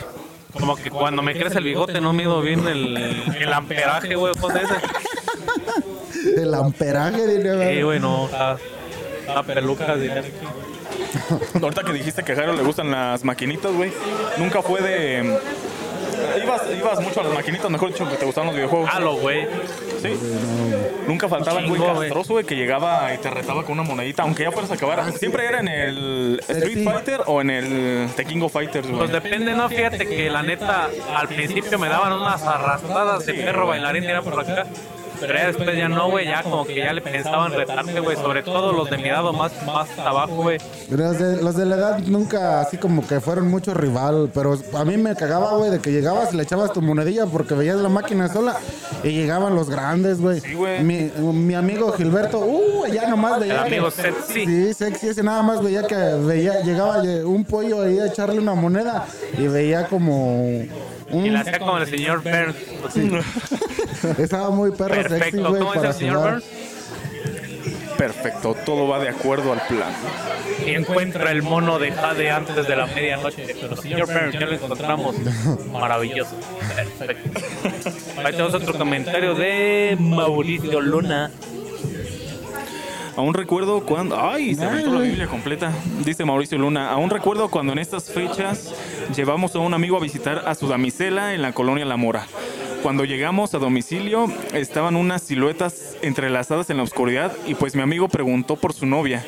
Como 0.54 0.76
que 0.76 0.90
cuando 0.90 1.22
me 1.22 1.34
crece 1.38 1.58
el 1.58 1.64
bigote 1.66 2.00
no 2.02 2.14
mido 2.14 2.42
bien 2.42 2.66
el, 2.68 2.96
el 2.98 3.54
amperaje, 3.54 4.16
güey. 4.16 4.34
Pues 4.40 4.56
ese. 4.56 4.74
El 6.42 6.54
amperaje, 6.56 7.28
diría. 7.28 7.70
Sí, 7.70 7.82
güey, 7.84 8.00
no. 8.00 8.28
La, 8.32 8.58
la 9.28 9.44
peluca, 9.44 9.96
diría. 9.96 10.24
Ahorita 11.62 11.84
que 11.84 11.94
dijiste 11.94 12.24
que 12.24 12.34
a 12.34 12.36
Jairo 12.36 12.54
le 12.54 12.64
gustan 12.64 12.92
las 12.92 13.24
maquinitas, 13.24 13.72
güey. 13.74 13.92
Nunca 14.38 14.62
fue 14.62 14.82
de. 14.82 15.40
Ibas, 16.42 16.62
ibas 16.78 17.02
mucho 17.02 17.22
a 17.22 17.24
las 17.24 17.34
maquinitas, 17.34 17.70
mejor 17.70 17.90
dicho, 17.92 18.10
que 18.10 18.16
te 18.16 18.26
gustaban 18.26 18.48
los 18.48 18.56
videojuegos. 18.56 18.90
Halo, 18.92 19.16
güey. 19.18 19.48
Sí. 20.02 20.14
Nunca 21.08 21.28
faltaba 21.28 21.60
el 21.60 21.68
güey 21.68 21.80
Chingo, 21.80 21.96
güey. 21.96 22.10
castroso, 22.10 22.34
güey, 22.34 22.46
que 22.46 22.56
llegaba 22.56 23.14
y 23.14 23.18
te 23.18 23.30
retaba 23.30 23.64
con 23.64 23.80
una 23.80 23.84
monedita, 23.88 24.24
aunque 24.24 24.44
ya 24.44 24.52
fueras 24.52 24.72
a 24.72 24.76
acabar. 24.76 25.12
Siempre 25.14 25.46
era 25.46 25.60
en 25.60 25.68
el 25.68 26.42
Street. 26.48 26.84
Fighter 26.84 27.22
o 27.26 27.42
en 27.42 27.50
el 27.50 28.10
The 28.16 28.26
King 28.26 28.42
of 28.42 28.54
Fighters, 28.54 28.88
güey. 28.88 29.00
Pues 29.00 29.12
depende, 29.12 29.54
¿no? 29.54 29.70
Fíjate 29.70 30.06
que 30.08 30.30
la 30.30 30.44
neta, 30.44 30.90
al 31.16 31.28
principio 31.28 31.80
me 31.80 31.88
daban 31.90 32.14
unas 32.14 32.44
arrastradas 32.44 33.26
de 33.26 33.34
perro 33.34 33.68
bailarín, 33.68 34.04
era 34.04 34.22
por 34.22 34.40
acá. 34.40 34.66
Pero 35.20 35.34
ya 35.34 35.48
después 35.48 35.78
ya 35.78 35.88
no, 35.90 36.10
güey, 36.10 36.26
ya 36.28 36.44
como 36.44 36.66
que 36.66 36.76
ya 36.76 36.94
le 36.94 37.02
pensaban 37.02 37.54
retarme, 37.54 38.00
güey. 38.00 38.16
Sobre 38.18 38.44
todo 38.44 38.72
los 38.74 38.90
de 38.90 38.98
mi 38.98 39.10
edad 39.10 39.26
o 39.26 39.34
más, 39.34 39.52
más 39.66 39.88
abajo, 40.00 40.36
güey. 40.44 40.58
Los 40.90 41.18
de, 41.20 41.42
los 41.42 41.56
de 41.56 41.66
la 41.66 41.76
edad 41.76 42.00
nunca 42.00 42.62
así 42.62 42.78
como 42.78 43.06
que 43.08 43.20
fueron 43.20 43.48
mucho 43.50 43.74
rival, 43.74 44.30
pero 44.34 44.58
a 44.74 44.86
mí 44.86 44.98
me 44.98 45.16
cagaba, 45.16 45.56
güey, 45.58 45.72
de 45.72 45.80
que 45.80 45.92
llegabas 45.92 46.34
y 46.34 46.38
le 46.38 46.44
echabas 46.44 46.74
tu 46.74 46.82
monedilla 46.82 47.26
porque 47.26 47.54
veías 47.56 47.78
la 47.78 47.90
máquina 47.90 48.28
sola 48.32 48.56
y 49.04 49.10
llegaban 49.12 49.56
los 49.56 49.70
grandes, 49.70 50.20
güey. 50.20 50.40
Sí, 50.42 50.54
güey. 50.54 50.84
Mi, 50.84 51.12
mi 51.34 51.54
amigo 51.56 51.92
Gilberto, 51.94 52.40
uh, 52.40 52.86
ya 52.88 53.08
nomás 53.10 53.40
veía. 53.40 53.54
El 53.54 53.60
amigo 53.60 53.86
que- 53.86 54.02
sexy. 54.02 54.46
Sí, 54.46 54.74
sexy, 54.74 55.08
ese 55.10 55.24
nada 55.24 55.42
más 55.44 55.62
veía 55.64 55.84
que 55.84 55.96
veía, 55.96 56.62
llegaba 56.62 57.02
un 57.26 57.44
pollo 57.46 57.82
ahí 57.82 58.00
a 58.00 58.08
echarle 58.08 58.40
una 58.40 58.54
moneda 58.56 59.06
y 59.38 59.48
veía 59.48 59.88
como 59.88 60.62
Y 61.12 61.16
un... 61.16 61.34
la 61.34 61.42
hacía 61.42 61.60
como 61.60 61.78
el 61.78 61.88
señor 61.88 62.22
Burns. 62.24 62.56
Estaba 64.20 64.50
muy 64.50 64.72
perro 64.72 64.96
sexy, 64.96 65.10
Perfecto. 65.10 65.50
güey, 65.50 65.60
¿Cómo 65.62 65.74
es 65.74 65.78
para 65.78 65.90
el 65.90 65.96
señor. 65.96 66.32
Burns? 66.32 66.46
Perfecto, 67.98 68.56
todo 68.66 68.88
va 68.88 69.00
de 69.00 69.10
acuerdo 69.10 69.54
al 69.54 69.62
plan. 69.68 69.94
Y 70.66 70.72
encuentra 70.72 71.32
el 71.32 71.44
mono 71.44 71.80
de 71.80 71.92
Jade 71.92 72.30
antes 72.30 72.68
de 72.68 72.76
la 72.76 72.88
medianoche. 72.88 73.56
Pero 73.60 73.76
señor 73.78 74.08
Burns, 74.08 74.34
ya 74.34 74.46
lo 74.46 74.54
encontramos. 74.54 75.16
Maravilloso. 75.72 76.36
Perfecto. 76.76 77.40
Ahí 78.18 78.32
tenemos 78.32 78.54
otro 78.54 78.74
comentario 78.78 79.34
de 79.36 79.96
Mauricio 80.00 80.82
Luna. 80.82 81.32
Aún 83.18 83.34
recuerdo 83.34 83.82
cuando. 83.86 84.20
¡Ay! 84.20 84.56
Se 84.56 84.66
aventó 84.66 84.94
la 84.94 85.00
Biblia 85.02 85.28
completa. 85.28 85.72
Dice 86.04 86.26
Mauricio 86.26 86.58
Luna. 86.58 86.92
Aún 86.92 87.10
recuerdo 87.10 87.50
cuando 87.50 87.74
en 87.74 87.80
estas 87.80 88.12
fechas 88.12 88.74
llevamos 89.16 89.56
a 89.56 89.60
un 89.60 89.74
amigo 89.74 89.98
a 89.98 90.02
visitar 90.02 90.44
a 90.46 90.56
su 90.56 90.68
damisela 90.68 91.34
en 91.34 91.42
la 91.42 91.54
colonia 91.54 91.86
La 91.86 91.98
Mora. 91.98 92.28
Cuando 92.84 93.06
llegamos 93.06 93.56
a 93.56 93.58
domicilio 93.58 94.28
estaban 94.54 94.96
unas 94.96 95.24
siluetas 95.24 95.96
entrelazadas 96.02 96.70
en 96.70 96.78
la 96.78 96.84
oscuridad 96.84 97.32
y 97.48 97.56
pues 97.56 97.74
mi 97.76 97.82
amigo 97.82 98.10
preguntó 98.10 98.58
por 98.58 98.74
su 98.74 98.86
novia. 98.86 99.26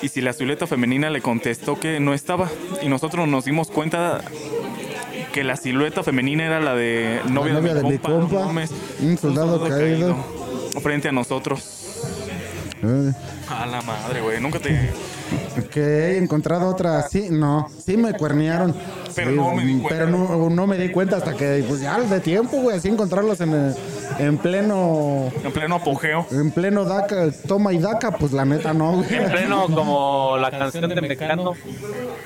Y 0.00 0.08
si 0.08 0.20
la 0.20 0.32
silueta 0.32 0.66
femenina 0.66 1.10
le 1.10 1.20
contestó 1.20 1.78
que 1.78 1.98
no 1.98 2.14
estaba. 2.14 2.48
Y 2.82 2.88
nosotros 2.88 3.26
nos 3.26 3.44
dimos 3.44 3.68
cuenta 3.68 4.22
que 5.32 5.42
la 5.42 5.56
silueta 5.56 6.04
femenina 6.04 6.46
era 6.46 6.60
la 6.60 6.74
de 6.74 7.20
novia, 7.28 7.54
novia 7.54 7.74
de, 7.74 7.82
mi 7.82 7.90
de 7.90 7.96
mi 7.96 7.98
compa. 7.98 8.36
no 8.36 8.44
compa, 8.44 8.64
un 9.00 9.18
soldado 9.18 9.68
caído. 9.68 10.16
Frente 10.80 11.08
a 11.08 11.12
nosotros. 11.12 11.83
Eh, 12.84 13.12
A 13.48 13.66
la 13.66 13.80
madre, 13.82 14.20
güey. 14.20 14.40
Nunca 14.40 14.58
te. 14.58 14.90
Que 15.70 15.80
he 15.80 16.18
encontrado 16.18 16.68
otra, 16.68 17.02
sí, 17.08 17.28
no, 17.30 17.68
sí 17.84 17.96
me 17.96 18.12
cuernearon. 18.14 18.74
Pero 19.14 19.30
Sí, 19.30 19.36
no 19.36 19.54
me 19.54 19.64
di 19.64 19.78
cuenta. 19.80 19.88
Pero 19.88 20.06
no, 20.10 20.50
no 20.50 20.66
me 20.66 20.76
di 20.76 20.88
cuenta 20.90 21.16
hasta 21.18 21.34
que, 21.34 21.64
pues 21.68 21.80
ya 21.80 21.98
de 22.00 22.18
tiempo, 22.20 22.56
güey, 22.58 22.76
así 22.76 22.88
encontrarlos 22.88 23.40
en, 23.40 23.52
el- 23.54 23.74
en 24.18 24.36
pleno, 24.38 25.30
En 25.44 25.52
pleno 25.52 25.76
apogeo. 25.76 26.26
en 26.32 26.50
pleno 26.50 26.84
DACA, 26.84 27.30
toma 27.46 27.72
y 27.72 27.78
DACA, 27.78 28.10
pues 28.12 28.32
la 28.32 28.44
neta 28.44 28.72
no, 28.74 28.96
güey. 28.96 29.14
En 29.14 29.30
pleno 29.30 29.66
como 29.72 30.36
la 30.38 30.50
canción 30.50 30.88
de 30.92 31.00
Mecano. 31.00 31.52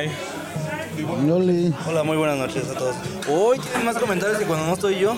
Yoli. 1.04 1.74
Hola, 1.88 2.02
muy 2.02 2.16
buenas 2.16 2.36
noches 2.38 2.68
a 2.70 2.74
todos. 2.74 2.94
Hoy 3.30 3.58
tienen 3.58 3.84
más 3.86 3.96
comentarios 3.96 4.38
que 4.38 4.44
cuando 4.44 4.66
no 4.66 4.74
estoy 4.74 4.98
yo. 4.98 5.16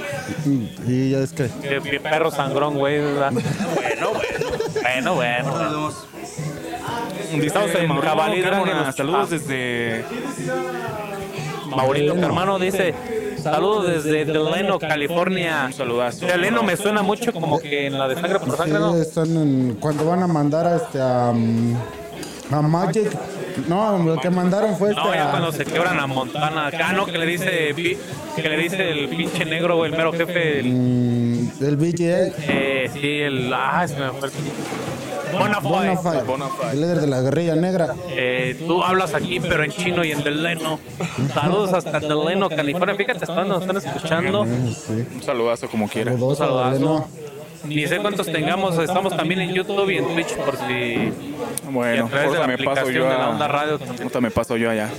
Y 0.87 1.11
ya 1.11 1.19
es 1.19 1.33
que. 1.33 1.49
Que 1.63 2.01
perro 2.01 2.31
sangrón, 2.31 2.75
güey. 2.77 2.99
¿verdad? 3.01 3.33
Bueno, 3.33 4.11
bueno. 4.13 4.21
Bueno, 4.83 5.15
bueno. 5.15 5.45
Nos 5.53 5.71
vemos. 5.73 5.95
Dice 7.33 7.47
Estamos 7.47 7.75
en 7.75 7.89
Jabalí. 8.01 8.43
Saludos 8.95 9.31
desde 9.31 10.05
Mauricio 11.75 12.15
Hermano 12.15 12.59
dice: 12.59 12.95
Saludos 13.43 13.87
desde 14.05 14.25
Delano, 14.25 14.79
California. 14.79 15.65
Un 15.67 15.73
saludazo. 15.73 16.27
Delano 16.27 16.63
me 16.63 16.77
suena 16.77 17.03
mucho 17.03 17.33
como 17.33 17.59
que 17.59 17.87
en 17.87 17.99
la 17.99 18.09
de 18.09 18.15
sangre 18.17 18.39
por 18.39 18.57
sangre, 18.57 18.79
¿no? 18.79 18.97
están 18.97 19.35
en- 19.37 19.77
cuando 19.81 20.05
van 20.05 20.23
a 20.23 20.27
mandar 20.27 20.67
a 20.67 20.77
este 20.77 20.99
mm, 20.99 21.77
a 22.51 22.63
Magic. 22.63 23.11
No, 23.69 23.99
lo 23.99 24.17
que 24.21 24.31
mandaron 24.31 24.77
fue 24.77 24.91
este 24.91 25.01
No, 25.03 25.15
ya 25.15 25.29
a- 25.29 25.31
cuando 25.31 25.53
se 25.53 25.65
quebran 25.65 25.99
a 26.01 26.07
Montana. 26.07 26.67
Acá, 26.69 26.93
¿no? 26.93 27.05
Que 27.07 27.19
le 27.19 27.27
dice, 27.27 27.73
pi- 27.75 27.97
que 28.37 28.49
le 28.49 28.57
dice 28.57 28.91
el 28.91 29.09
pinche 29.09 29.45
negro, 29.45 29.77
güey, 29.77 29.91
el 29.91 29.97
mero 29.97 30.13
jefe. 30.13 30.61
El, 30.61 30.73
mm, 30.73 31.51
el 31.61 31.77
BGA. 31.77 32.33
eh, 32.49 32.91
sí, 32.93 33.21
el. 33.21 33.53
Ah, 33.53 33.87
se 33.87 33.97
me 33.97 34.11
fue. 34.13 34.29
el- 34.29 34.35
Bonafide. 35.39 35.69
Bonafide, 35.71 36.23
Bonafide. 36.25 36.71
el 36.73 36.81
líder 36.83 37.01
de 37.01 37.07
la 37.07 37.21
guerrilla 37.23 37.57
negra. 37.57 37.95
Eh, 38.11 38.55
tú 38.67 38.83
hablas 38.83 39.15
aquí, 39.15 39.41
pero 39.41 39.65
en 39.65 39.71
chino 39.71 40.05
y 40.05 40.13
en 40.13 40.23
Delano. 40.23 40.79
Saludos 41.33 41.73
hasta 41.73 42.01
Delano, 42.01 42.51
California. 42.51 42.95
Fíjate, 42.95 43.25
están, 43.25 43.49
nos 43.49 43.63
están 43.63 43.77
escuchando. 43.79 44.45
Sí, 44.45 45.05
un 45.15 45.23
saludazo 45.23 45.69
como 45.71 45.89
quiera. 45.89 46.15
dos 46.17 46.39
a 46.41 46.45
saludazo. 46.47 47.09
Ni 47.65 47.87
sé 47.87 47.99
cuántos 47.99 48.27
tengamos. 48.27 48.79
Estamos 48.79 49.17
también 49.17 49.41
en 49.41 49.55
YouTube 49.55 49.91
y 49.91 49.99
en 49.99 50.07
Twitch 50.07 50.35
por 50.37 50.57
si. 50.57 51.13
Bueno, 51.71 52.11
a 52.13 52.23
ahorita 52.23 52.47
me 52.47 52.59
paso 52.59 52.91
yo 52.91 53.05
de 53.05 53.11
la 53.11 53.25
a... 53.25 53.31
onda 53.31 53.49
radio 53.49 53.79
también. 53.79 54.03
Ahorita 54.03 54.21
me 54.21 54.31
paso 54.31 54.57
yo 54.57 54.71
allá. 54.71 54.91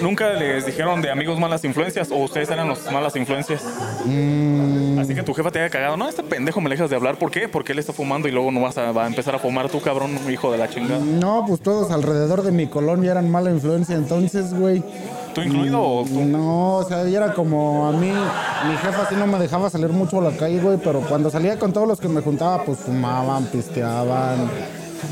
¿Nunca 0.00 0.30
les 0.34 0.66
dijeron 0.66 1.00
de 1.02 1.10
amigos 1.10 1.38
malas 1.38 1.64
influencias 1.64 2.10
o 2.10 2.16
ustedes 2.16 2.50
eran 2.50 2.68
los 2.68 2.90
malas 2.92 3.14
influencias? 3.16 3.62
Mm, 4.04 4.98
Así 4.98 5.14
que 5.14 5.22
tu 5.22 5.34
jefa 5.34 5.50
te 5.50 5.60
haya 5.60 5.70
cagado. 5.70 5.96
No, 5.96 6.08
este 6.08 6.22
pendejo 6.22 6.60
me 6.60 6.70
dejas 6.70 6.90
de 6.90 6.96
hablar. 6.96 7.18
¿Por 7.18 7.30
qué? 7.30 7.48
Porque 7.48 7.72
él 7.72 7.78
está 7.78 7.92
fumando 7.92 8.28
y 8.28 8.32
luego 8.32 8.50
no 8.50 8.60
vas 8.60 8.78
a, 8.78 8.92
va 8.92 9.04
a 9.04 9.06
empezar 9.06 9.34
a 9.34 9.38
fumar 9.38 9.68
tú, 9.68 9.80
cabrón, 9.80 10.18
hijo 10.30 10.50
de 10.52 10.58
la 10.58 10.68
chingada. 10.68 11.00
no, 11.04 11.44
pues 11.46 11.60
todos 11.60 11.90
alrededor 11.90 12.42
de 12.42 12.52
mi 12.52 12.66
colonia 12.66 13.12
eran 13.12 13.30
mala 13.30 13.50
influencia. 13.50 13.94
Entonces, 13.96 14.52
güey. 14.54 14.82
¿Tú 15.34 15.42
incluido 15.42 15.82
o 15.82 16.04
tú? 16.04 16.24
No, 16.24 16.76
o 16.76 16.84
sea, 16.84 17.02
era 17.02 17.34
como 17.34 17.86
a 17.88 17.92
mí, 17.92 18.08
mi 18.08 18.76
jefa 18.78 19.06
sí 19.08 19.14
no 19.18 19.26
me 19.26 19.38
dejaba 19.38 19.68
salir 19.68 19.90
mucho 19.90 20.18
a 20.20 20.30
la 20.30 20.36
calle, 20.36 20.60
güey, 20.60 20.78
pero 20.82 21.00
cuando 21.00 21.30
salía 21.30 21.58
con 21.58 21.72
todos 21.74 21.86
los 21.86 22.00
que 22.00 22.08
me 22.08 22.22
juntaba, 22.22 22.64
pues 22.64 22.78
fumaban, 22.78 23.44
pisteaban. 23.46 24.50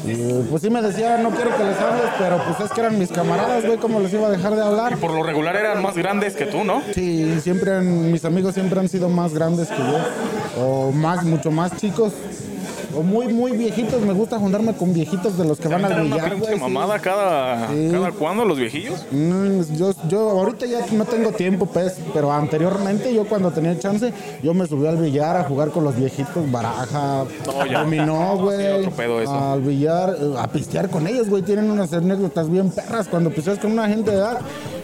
Y 0.05 0.43
pues 0.51 0.63
sí 0.63 0.71
me 0.71 0.83
decía, 0.83 1.19
no 1.19 1.31
quiero 1.31 1.57
que 1.57 1.65
les 1.65 1.79
hables, 1.79 2.05
pero 2.19 2.39
pues 2.45 2.61
es 2.69 2.73
que 2.75 2.81
eran 2.81 2.99
mis 2.99 3.11
camaradas, 3.11 3.65
güey, 3.65 3.79
¿cómo 3.79 4.01
les 4.01 4.13
iba 4.13 4.27
a 4.27 4.31
dejar 4.31 4.55
de 4.55 4.63
hablar? 4.63 4.97
Por 4.99 5.13
lo 5.13 5.23
regular 5.23 5.57
eran 5.57 5.83
más 5.83 5.95
grandes 5.97 6.35
que 6.35 6.47
tú, 6.47 6.65
¿no? 6.65 6.83
Sí, 6.95 7.39
siempre 7.43 7.73
han- 7.75 8.11
mis 8.13 8.25
amigos 8.25 8.55
siempre 8.55 8.81
han 8.81 8.89
sido 8.89 9.09
más 9.09 9.33
grandes 9.35 9.69
que 9.69 9.79
yo, 9.79 10.63
o 10.63 10.93
más, 10.93 11.25
mucho 11.25 11.51
más 11.51 11.77
chicos, 11.77 12.13
o 12.97 13.03
muy, 13.03 13.29
muy 13.33 13.53
viejitos. 13.53 14.01
Me 14.03 14.13
gusta 14.13 14.39
juntarme 14.39 14.75
con 14.75 14.93
viejitos 14.93 15.37
de 15.39 15.45
los 15.45 15.59
que 15.59 15.69
van 15.69 15.83
billar, 15.83 16.31
pinche 16.31 16.37
güey. 16.39 16.55
sí. 16.55 16.61
mamada 16.61 16.99
cada, 16.99 17.69
Sí. 17.69 17.89
cada 17.93 18.13
cuándo 18.13 18.45
los 18.45 18.59
viejillos. 18.59 19.05
Mm, 19.11 19.61
yo, 19.77 19.93
yo 20.09 20.31
ahorita 20.31 20.67
ya 20.67 20.81
no 20.93 21.05
tengo 21.05 21.33
tiempo, 21.33 21.67
pues, 21.67 21.99
pero 22.13 22.33
anteriormente 22.33 23.13
yo 23.15 23.25
cuando 23.27 23.51
tenía 23.51 23.79
chance, 23.79 24.13
yo 24.43 24.55
me 24.55 24.67
subí 24.67 24.87
al 24.87 24.97
billar 24.97 25.37
a 25.37 25.45
jugar 25.45 25.71
con 25.71 25.85
los 25.85 25.97
viejitos, 25.97 26.51
baraja, 26.51 27.25
No, 27.47 27.79
dominó, 27.81 28.37
güey, 28.39 28.87
al 29.29 29.63
billar, 29.63 30.17
eh, 30.21 30.35
a 30.39 30.47
pistear 30.49 30.89
con 30.91 31.07
ellos, 31.07 31.29
güey, 31.29 31.43
tienen 31.43 31.71
unas 31.71 31.93
anécdotas 31.93 32.51
bien 32.51 32.71
perras, 32.71 33.09
cuando 33.09 33.31
pisteas 33.31 33.59
con 33.59 33.73
una 33.73 33.89
gente 33.89 34.11
de 34.11 34.17
edad, 34.19 34.41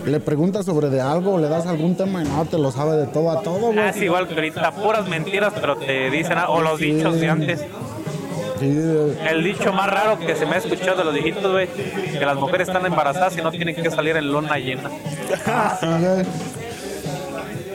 le 0.06 0.18
preguntas 0.20 0.64
sobre 0.66 0.88
de 0.88 1.00
algo, 1.00 1.38
le 1.38 1.48
das 1.48 1.66
algún 1.66 1.94
tema 1.94 2.22
y 2.22 2.26
no, 2.28 2.44
te 2.46 2.58
lo 2.58 2.72
sabe 2.72 2.96
de 2.96 3.06
todo 3.06 3.30
a 3.30 3.42
todo, 3.42 3.66
güey. 3.68 3.78
Ah, 3.78 3.90
es 3.90 4.00
igual 4.02 4.26
que 4.28 4.34
ahorita, 4.34 4.70
puras 4.72 5.06
mentiras, 5.08 5.52
pero 5.60 5.76
te 5.76 6.10
dicen, 6.10 6.38
algo, 6.38 6.54
o 6.54 6.60
los 6.62 6.78
Sí. 6.78 6.92
dichos 6.92 7.20
de 7.20 7.28
antes. 7.28 7.60
Sí, 8.60 8.78
El 9.28 9.42
dicho 9.42 9.72
más 9.72 9.88
raro 9.90 10.18
que 10.18 10.36
se 10.36 10.44
me 10.46 10.54
ha 10.54 10.58
escuchado 10.58 10.98
de 10.98 11.04
los 11.04 11.14
viejitos, 11.14 11.50
güey, 11.50 11.66
que 11.66 12.24
las 12.26 12.36
mujeres 12.36 12.68
están 12.68 12.84
embarazadas 12.86 13.36
y 13.36 13.42
no 13.42 13.50
tienen 13.50 13.74
que 13.74 13.90
salir 13.90 14.16
en 14.16 14.30
lona 14.32 14.58
llena. 14.58 14.90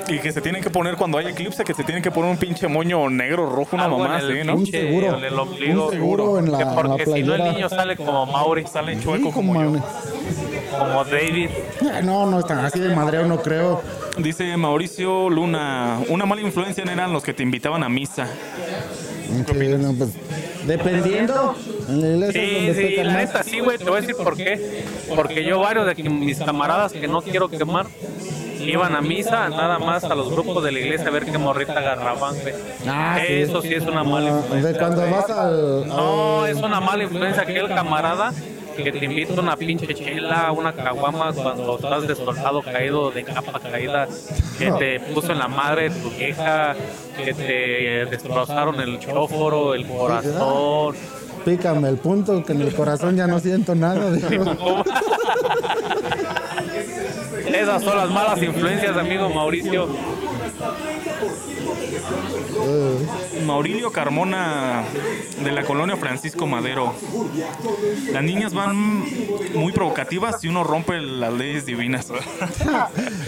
Y 0.07 0.19
que 0.19 0.31
se 0.31 0.39
tienen 0.39 0.61
que 0.61 0.69
poner 0.69 0.97
cuando 0.97 1.17
hay 1.17 1.25
eclipse, 1.29 1.63
que 1.63 1.73
se 1.73 1.83
tienen 1.83 2.03
que 2.03 2.11
poner 2.11 2.29
un 2.29 2.37
pinche 2.37 2.67
moño 2.67 3.09
negro, 3.09 3.47
rojo, 3.49 3.75
una 3.75 3.85
Algo 3.85 3.97
mamá 3.97 4.19
en 4.19 4.25
el 4.25 4.31
así, 4.37 4.43
¿no? 4.47 4.53
Un 4.53 4.63
pinche- 4.63 4.81
seguro. 4.87 5.17
en 5.17 5.23
el 5.23 5.39
ombligo. 5.39 5.85
Un 5.87 5.91
seguro 5.91 6.37
en 6.37 6.51
la, 6.51 6.57
Que 6.59 6.63
en 6.63 6.69
la 6.69 6.75
porque 6.75 7.05
si 7.05 7.09
no 7.09 7.15
el 7.15 7.23
playera. 7.23 7.51
niño 7.53 7.69
sale 7.69 7.95
como 7.95 8.25
Mauri, 8.27 8.65
Sale 8.67 8.99
chueco 8.99 9.31
como 9.31 9.55
yo. 9.63 9.71
como 10.77 11.03
David. 11.05 11.49
Eh, 11.49 12.01
No, 12.03 12.27
no 12.27 12.37
es 12.39 12.45
tan 12.45 12.59
así 12.63 12.79
de 12.79 12.93
madreo, 12.93 13.25
no 13.25 13.41
creo. 13.41 13.81
Dice 14.19 14.55
Mauricio 14.57 15.27
Luna, 15.31 15.99
una 16.09 16.27
mala 16.27 16.41
influencia 16.41 16.83
eran 16.83 17.11
los 17.11 17.23
que 17.23 17.33
te 17.33 17.41
invitaban 17.41 17.81
a 17.81 17.89
misa. 17.89 18.27
Sí, 18.27 19.67
no, 19.79 19.93
pues, 19.93 20.09
dependiendo, 20.65 21.55
Sí, 22.33 22.71
sí, 22.73 22.95
la 22.97 23.03
más. 23.13 23.13
neta 23.17 23.43
sí, 23.43 23.59
güey, 23.59 23.77
te 23.77 23.83
voy 23.85 23.97
a 23.97 24.01
decir 24.01 24.15
por 24.15 24.35
qué. 24.35 24.83
Porque 25.15 25.43
yo 25.43 25.59
varios 25.59 25.85
de 25.85 25.95
que 25.95 26.03
mis 26.09 26.39
camaradas 26.39 26.91
que 26.93 27.07
no 27.07 27.21
quiero 27.21 27.47
quemar 27.49 27.85
iban 28.59 28.95
a 28.95 29.01
misa 29.01 29.47
nada 29.49 29.77
más 29.77 30.03
a 30.05 30.15
los 30.15 30.31
grupos 30.31 30.63
de 30.63 30.71
la 30.71 30.79
iglesia 30.79 31.07
a 31.07 31.11
ver 31.11 31.25
qué 31.25 31.37
morrita 31.37 31.73
agarraban, 31.77 32.35
güey. 32.41 32.53
Ah, 32.87 33.19
sí. 33.25 33.33
Eso 33.33 33.61
sí 33.61 33.73
es 33.73 33.83
una 33.83 34.03
mala 34.03 34.29
influencia. 34.31 34.71
De 34.73 34.79
cuando 34.79 35.01
vas 35.11 35.29
al. 35.29 35.87
No, 35.87 36.45
es 36.47 36.57
una 36.57 36.79
mala 36.81 37.03
influencia 37.03 37.43
aquel 37.43 37.67
camarada 37.67 38.33
que 38.75 38.91
te 38.91 39.05
invita 39.05 39.39
una 39.39 39.55
pinche 39.55 39.93
chela, 39.93 40.51
una 40.51 40.73
caguama 40.73 41.31
cuando 41.33 41.75
estás 41.75 42.07
desolado, 42.07 42.61
caído, 42.61 43.11
de 43.11 43.23
capa 43.23 43.59
caída, 43.59 44.07
que 44.57 44.71
te 44.71 44.99
puso 44.99 45.31
en 45.31 45.39
la 45.39 45.47
madre 45.47 45.89
tu 45.89 46.09
vieja, 46.11 46.75
que 47.17 47.33
te 47.33 48.05
destrozaron 48.09 48.79
el 48.79 48.99
chóforo, 48.99 49.73
el 49.73 49.87
corazón. 49.87 50.95
Pícame 51.43 51.89
el 51.89 51.97
punto 51.97 52.43
que 52.43 52.53
en 52.53 52.61
el 52.61 52.73
corazón 52.73 53.15
ya 53.15 53.27
no 53.27 53.39
siento 53.39 53.75
nada. 53.75 54.15
Esas 57.47 57.83
son 57.83 57.97
las 57.97 58.09
malas 58.09 58.41
influencias, 58.41 58.97
amigo 58.97 59.29
Mauricio. 59.29 59.87
Maurilio 63.45 63.91
Carmona 63.91 64.83
de 65.43 65.51
la 65.51 65.63
colonia 65.63 65.97
Francisco 65.97 66.47
Madero. 66.47 66.93
Las 68.11 68.23
niñas 68.23 68.53
van 68.53 69.03
muy 69.53 69.71
provocativas 69.71 70.43
y 70.43 70.47
uno 70.47 70.63
rompe 70.63 70.99
las 70.99 71.33
leyes 71.33 71.65
divinas. 71.65 72.07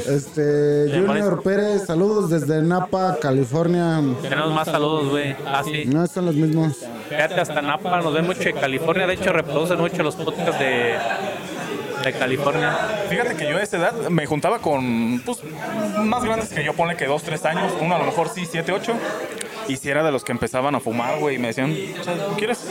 Este, 0.07 0.89
Junior 0.93 1.41
Pérez, 1.43 1.85
saludos 1.85 2.29
desde 2.29 2.61
Napa, 2.61 3.17
California. 3.21 4.01
Tenemos 4.21 4.53
más 4.53 4.67
saludos, 4.67 5.09
güey. 5.09 5.35
Así. 5.45 5.85
No 5.85 6.07
son 6.07 6.27
los 6.27 6.35
mismos. 6.35 6.77
Fíjate, 7.09 7.41
hasta 7.41 7.61
Napa 7.61 8.01
nos 8.01 8.13
ven 8.13 8.25
mucho 8.25 8.43
de 8.43 8.53
California. 8.53 9.05
De 9.05 9.15
hecho, 9.15 9.33
reproducen 9.33 9.79
mucho 9.79 10.03
los 10.03 10.15
podcasts 10.15 10.59
de, 10.59 10.95
de 12.07 12.13
California. 12.13 12.75
Fíjate 13.09 13.35
que 13.35 13.49
yo 13.49 13.57
a 13.57 13.61
esa 13.61 13.77
edad 13.77 13.93
me 14.09 14.25
juntaba 14.25 14.59
con 14.59 15.21
pues, 15.25 15.39
más 16.03 16.23
grandes 16.23 16.49
que 16.49 16.63
yo, 16.63 16.73
ponle 16.73 16.95
que 16.95 17.05
dos, 17.05 17.23
tres 17.23 17.45
años, 17.45 17.73
uno 17.79 17.95
a 17.95 17.99
lo 17.99 18.05
mejor 18.05 18.29
sí, 18.29 18.47
siete, 18.49 18.71
ocho. 18.71 18.93
Y 19.67 19.75
si 19.75 19.89
era 19.89 20.01
de 20.01 20.11
los 20.13 20.23
que 20.23 20.31
empezaban 20.31 20.75
a 20.75 20.79
fumar, 20.79 21.19
güey, 21.19 21.35
y 21.35 21.39
me 21.39 21.47
decían, 21.47 21.75
¿quieres? 22.37 22.65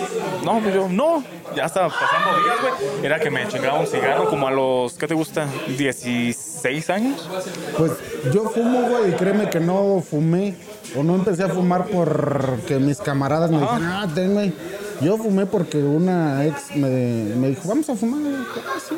No, 0.44 0.60
pues 0.60 0.74
yo, 0.74 0.88
no, 0.88 1.22
ya 1.54 1.66
estaba 1.66 1.88
pasando 1.88 2.42
días, 2.42 2.56
güey. 2.60 3.04
Era 3.04 3.20
que 3.20 3.30
me 3.30 3.46
chingaba 3.48 3.78
un 3.78 3.86
cigarro 3.86 4.30
como 4.30 4.48
a 4.48 4.50
los, 4.50 4.94
¿qué 4.94 5.06
te 5.06 5.12
gusta? 5.12 5.46
16 5.76 6.90
años. 6.90 7.28
Pues 7.76 7.92
yo 8.32 8.48
fumo, 8.48 8.88
güey, 8.88 9.10
y 9.10 9.12
créeme 9.12 9.50
que 9.50 9.60
no 9.60 10.00
fumé 10.00 10.54
o 10.96 11.02
no 11.02 11.16
empecé 11.16 11.42
a 11.42 11.48
fumar 11.48 11.84
porque 11.86 12.76
mis 12.76 12.98
camaradas 12.98 13.50
me 13.50 13.60
dijeron, 13.60 13.84
ah, 13.84 14.08
tenme. 14.14 14.52
Yo 15.00 15.16
fumé 15.18 15.46
porque 15.46 15.78
una 15.78 16.44
ex 16.46 16.74
me, 16.74 16.88
me 17.36 17.48
dijo, 17.48 17.68
vamos 17.68 17.88
a 17.90 17.94
fumar. 17.96 18.20
Dije, 18.22 18.60
"Ah, 18.66 18.78
sí". 18.88 18.94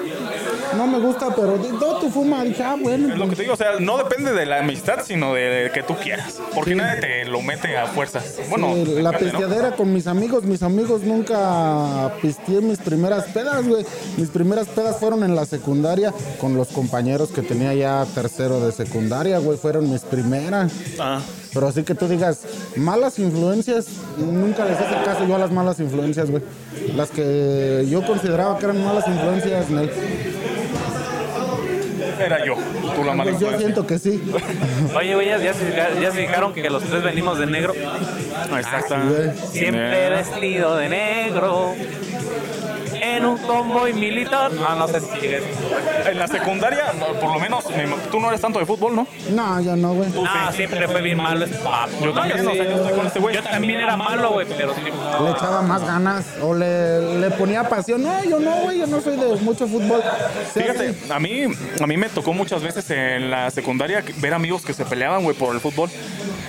No 0.76 0.86
me 0.86 0.98
gusta, 1.00 1.34
pero 1.34 1.56
no, 1.56 1.98
tú 1.98 2.10
fuma. 2.10 2.44
Dije, 2.44 2.62
ah, 2.62 2.76
bueno. 2.80 3.12
Es 3.12 3.18
lo 3.18 3.28
que 3.28 3.36
te 3.36 3.42
digo, 3.42 3.54
o 3.54 3.56
sea, 3.56 3.80
no 3.80 3.98
depende 3.98 4.32
de 4.32 4.46
la 4.46 4.60
amistad, 4.60 4.98
sino 5.04 5.34
de 5.34 5.70
que 5.74 5.82
tú 5.82 5.94
quieras. 5.96 6.38
Porque 6.54 6.74
nadie 6.74 7.00
te 7.00 7.24
lo 7.24 7.40
mete 7.42 7.76
a 7.76 7.86
fuerzas. 7.86 8.36
Bueno, 8.50 8.74
Sí, 8.74 8.84
la 9.02 9.10
depende, 9.10 9.32
¿no? 9.32 9.38
pisteadera 9.40 9.76
con 9.76 9.92
mis 9.92 10.06
amigos. 10.06 10.44
Mis 10.44 10.62
amigos 10.62 11.02
nunca 11.02 12.12
pisteé 12.22 12.60
mis 12.60 12.78
primeras 12.78 13.24
pedas, 13.26 13.66
güey. 13.66 13.84
Mis 14.16 14.28
primeras 14.28 14.68
pedas 14.68 14.98
fueron 14.98 15.24
en 15.24 15.34
la 15.34 15.46
secundaria 15.46 16.12
con 16.40 16.56
los 16.56 16.68
compañeros 16.68 17.30
que 17.30 17.42
tenía 17.42 17.74
ya 17.74 18.06
tercero 18.14 18.60
de 18.64 18.72
secundaria, 18.72 19.38
güey. 19.38 19.58
Fueron 19.58 19.90
mis 19.90 20.02
primeras. 20.02 20.72
Ah, 20.98 21.20
Pero 21.54 21.68
así 21.68 21.82
que 21.82 21.94
tú 21.94 22.06
digas, 22.08 22.40
malas 22.76 23.18
influencias, 23.18 23.86
nunca 24.18 24.64
les 24.66 24.74
hice 24.78 25.02
caso 25.04 25.26
yo 25.26 25.34
a 25.34 25.38
las 25.38 25.50
malas 25.50 25.80
influencias, 25.80 25.87
güey. 25.92 26.42
Las 26.96 27.10
que 27.10 27.86
yo 27.88 28.04
consideraba 28.06 28.58
que 28.58 28.64
eran 28.66 28.84
malas 28.84 29.06
influencias, 29.08 29.70
Nel. 29.70 29.90
era 32.20 32.44
yo, 32.44 32.54
tú 32.96 33.04
la 33.04 33.14
mala 33.14 33.30
Pues 33.30 33.40
yo 33.40 33.56
siento 33.58 33.86
que 33.86 33.98
sí. 33.98 34.20
Oye, 34.96 35.14
güey, 35.14 35.28
ya, 35.28 35.38
ya 35.38 35.54
se, 35.54 35.70
ya 36.00 36.10
se 36.10 36.26
fijaron 36.26 36.52
que 36.52 36.68
los 36.68 36.82
tres 36.82 37.02
venimos 37.02 37.38
de 37.38 37.46
negro. 37.46 37.74
Exacto. 38.56 38.96
güey. 39.08 39.30
Siempre 39.52 40.06
Eh, 40.06 40.10
vestido 40.10 40.76
de 40.76 40.88
negro. 40.88 41.74
En 43.18 43.26
un 43.26 43.38
convoy 43.38 43.92
militar. 43.92 44.50
Ah, 44.66 44.76
no 44.78 44.86
sé 44.88 45.00
si 45.00 45.20
sigues. 45.20 45.42
En 46.06 46.18
la 46.18 46.28
secundaria, 46.28 46.84
por 47.20 47.32
lo 47.32 47.40
menos, 47.40 47.64
me- 47.70 47.86
tú 48.10 48.20
no 48.20 48.28
eres 48.28 48.40
tanto 48.40 48.58
de 48.60 48.66
fútbol, 48.66 48.94
¿no? 48.94 49.06
No, 49.30 49.60
yo 49.60 49.74
no, 49.76 49.92
güey. 49.94 50.08
No, 50.10 50.52
siempre 50.52 50.86
fue 50.86 51.02
bien 51.02 51.16
malo 51.18 51.44
ese 51.44 51.56
papo. 51.56 51.90
Yo 52.02 52.12
también, 52.12 52.44
No, 52.44 52.52
o 52.52 52.54
sea, 52.54 52.64
yo 52.64 52.76
estoy 52.76 52.92
con 52.96 53.06
este 53.06 53.18
güey. 53.18 53.34
Yo 53.34 53.42
también 53.42 53.80
era 53.80 53.96
malo, 53.96 54.30
güey, 54.30 54.46
pero 54.46 54.74
sí. 54.74 54.82
Le 54.82 55.30
echaba 55.30 55.62
más 55.62 55.82
ganas 55.84 56.24
o 56.42 56.54
le, 56.54 57.18
le 57.20 57.30
ponía 57.32 57.68
pasión. 57.68 58.02
No, 58.02 58.24
yo 58.24 58.38
no, 58.38 58.52
güey, 58.62 58.78
yo 58.78 58.86
no 58.86 59.00
soy 59.00 59.16
de 59.16 59.26
mucho 59.40 59.66
fútbol. 59.66 60.00
Fíjate, 60.54 60.94
sí. 60.94 61.10
a 61.12 61.18
mí, 61.18 61.44
a 61.82 61.86
mí 61.86 61.96
me 61.96 62.08
tocó 62.08 62.32
muchas 62.32 62.62
veces 62.62 62.88
en 62.90 63.30
la 63.30 63.50
secundaria 63.50 64.04
ver 64.18 64.34
amigos 64.34 64.64
que 64.64 64.72
se 64.74 64.84
peleaban, 64.84 65.24
güey, 65.24 65.36
por 65.36 65.54
el 65.54 65.60
fútbol. 65.60 65.90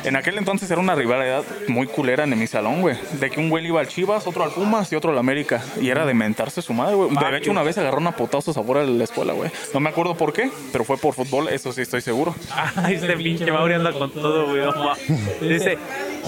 En 0.03 0.15
aquel 0.15 0.37
entonces 0.37 0.69
era 0.71 0.79
una 0.79 0.95
rivalidad 0.95 1.43
muy 1.67 1.87
culera 1.87 2.23
en 2.23 2.37
mi 2.39 2.47
salón, 2.47 2.81
güey. 2.81 2.97
De 3.19 3.29
que 3.29 3.39
un 3.39 3.49
güey 3.49 3.65
iba 3.65 3.79
al 3.79 3.87
Chivas, 3.87 4.25
otro 4.27 4.43
al 4.43 4.51
Pumas 4.51 4.91
y 4.91 4.95
otro 4.95 5.11
al 5.11 5.17
América. 5.17 5.61
Y 5.81 5.89
era 5.89 6.05
de 6.05 6.13
mentarse 6.13 6.61
su 6.61 6.73
madre, 6.73 6.95
güey. 6.95 7.09
De 7.09 7.37
hecho, 7.37 7.51
una 7.51 7.63
vez 7.63 7.77
agarró 7.77 7.97
una 7.97 8.11
potazos 8.11 8.57
afuera 8.57 8.81
de 8.81 8.87
la 8.87 9.03
escuela, 9.03 9.33
güey. 9.33 9.51
No 9.73 9.79
me 9.79 9.89
acuerdo 9.89 10.15
por 10.15 10.33
qué, 10.33 10.49
pero 10.71 10.83
fue 10.83 10.97
por 10.97 11.13
fútbol, 11.13 11.49
eso 11.49 11.71
sí 11.71 11.81
estoy 11.81 12.01
seguro. 12.01 12.35
Ay, 12.75 12.95
este 12.95 13.15
pinche 13.17 13.51
Mauri 13.51 13.73
anda 13.73 13.91
con 13.91 14.11
todo, 14.11 14.47
güey. 14.47 14.61
Dice, 15.41 15.77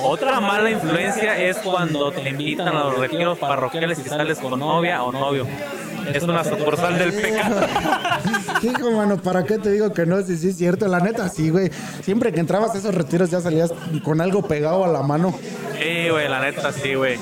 otra 0.04 0.40
mala 0.40 0.70
influencia 0.70 1.38
es 1.38 1.58
cuando 1.58 2.12
te 2.12 2.30
invitan 2.30 2.68
a 2.68 2.84
los 2.86 2.98
retiros 2.98 3.38
parroquiales 3.38 4.00
y 4.00 4.04
sales 4.08 4.40
con 4.40 4.60
novia 4.60 5.04
o 5.04 5.12
novio. 5.12 5.48
Es 6.14 6.24
una 6.24 6.44
sucursal 6.44 6.98
del 6.98 7.14
pecado. 7.14 7.62
Hijo, 8.62 8.92
mano, 8.92 9.18
¿para 9.18 9.44
qué 9.44 9.58
te 9.58 9.72
digo 9.72 9.94
que 9.94 10.06
no? 10.06 10.22
Sí, 10.24 10.38
sí, 10.38 10.50
es 10.50 10.58
cierto. 10.58 10.88
La 10.88 11.00
neta, 11.00 11.30
sí, 11.30 11.50
güey. 11.50 11.72
Siempre 12.04 12.32
que 12.32 12.40
entrabas 12.40 12.76
a 12.76 12.78
esos 12.78 12.94
retiros 12.94 13.30
ya 13.32 13.42
salías 13.42 13.72
con 14.04 14.22
algo 14.22 14.42
pegado 14.44 14.84
a 14.86 14.88
la 14.88 15.02
mano. 15.02 15.38
Sí, 15.80 16.10
güey, 16.10 16.28
la 16.30 16.40
neta, 16.42 16.72
sí, 16.72 16.94
güey. 16.94 17.18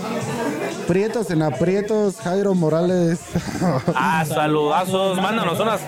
Prietos 0.88 1.29
en 1.31 1.43
aprietos, 1.43 2.17
Jairo 2.17 2.53
Morales. 2.55 3.19
Ah, 3.95 4.25
saludazos. 4.27 5.21
Mándanos 5.21 5.59
unas. 5.59 5.81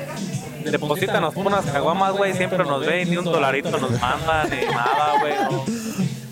Deposítanos 0.64 1.36
unas 1.36 1.66
caguamas, 1.66 2.14
güey. 2.14 2.34
Siempre 2.34 2.60
nos 2.60 2.86
ven, 2.86 3.10
ni 3.10 3.18
un 3.18 3.26
dolarito 3.26 3.72
nos 3.78 3.92
manda, 4.00 4.46
ni 4.46 4.66
nada, 4.66 5.20
güey. 5.20 5.34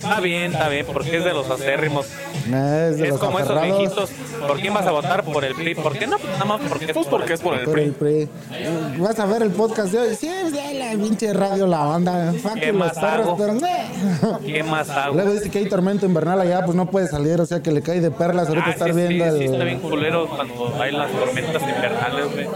Está 0.01 0.20
bien, 0.22 0.54
está 0.54 0.70
bien, 0.70 0.86
porque 0.86 1.18
es 1.18 1.24
de 1.25 1.34
los 1.34 1.50
acérrimos. 1.50 2.06
Es 2.58 2.98
de 2.98 3.03
Es 3.06 3.10
los 3.12 3.20
como 3.20 3.39
esos 3.39 3.51
aferrados. 3.51 3.79
viejitos. 3.79 4.10
¿Por 4.48 4.60
quién 4.60 4.74
vas 4.74 4.86
a 4.88 4.91
votar? 4.91 5.24
Por 5.24 5.44
el 5.46 5.53
PRI. 5.56 5.75
¿Por 5.75 5.98
qué 5.98 6.08
no? 6.08 6.18
Nada 6.18 6.46
más 6.46 6.62
porque 6.68 6.94
Pues 6.94 7.08
porque 7.08 7.34
es 7.34 7.41
por 7.41 7.53
el 7.58 7.65
Por 7.65 7.79
el 7.79 7.91
PRI. 7.91 8.25
PRI. 8.25 9.00
Vas 9.01 9.20
a 9.20 9.25
ver 9.25 9.44
el 9.44 9.51
podcast 9.51 9.91
de 9.91 10.00
hoy. 10.00 10.15
Sí, 10.15 10.27
es 10.27 10.51
de 10.51 10.74
la 10.79 10.91
pinche 10.91 11.34
radio 11.34 11.68
La 11.68 11.84
Banda. 11.86 12.33
¿Qué 12.59 12.72
más 12.74 12.94
perros, 12.98 13.27
hago? 13.27 13.38
pero... 13.38 14.40
¿Qué 14.46 14.64
más 14.64 14.90
hago? 14.90 15.16
Luego 15.16 15.31
dice 15.33 15.50
que 15.50 15.59
hay 15.59 15.70
tormento 15.70 16.05
invernal 16.05 16.40
allá, 16.42 16.64
pues 16.66 16.75
no 16.75 16.90
puede 16.90 17.07
salir, 17.07 17.40
o 17.42 17.46
sea 17.46 17.62
que 17.62 17.72
le 17.72 17.81
cae 17.81 18.00
de 18.01 18.12
perlas 18.12 18.48
ahorita 18.50 18.68
Ah, 18.68 18.72
estar 18.72 18.94
sí, 18.94 18.96
viendo 18.96 19.25
sí, 19.31 19.38
sí, 19.40 19.44
está 19.46 19.57
el... 19.57 19.66
bien 19.66 19.79
culero 19.79 20.27
cuando 20.27 20.74
hay 20.81 20.92
las 20.92 21.12
tormentas 21.12 21.62
invernales, 21.62 22.25
güey. 22.33 22.48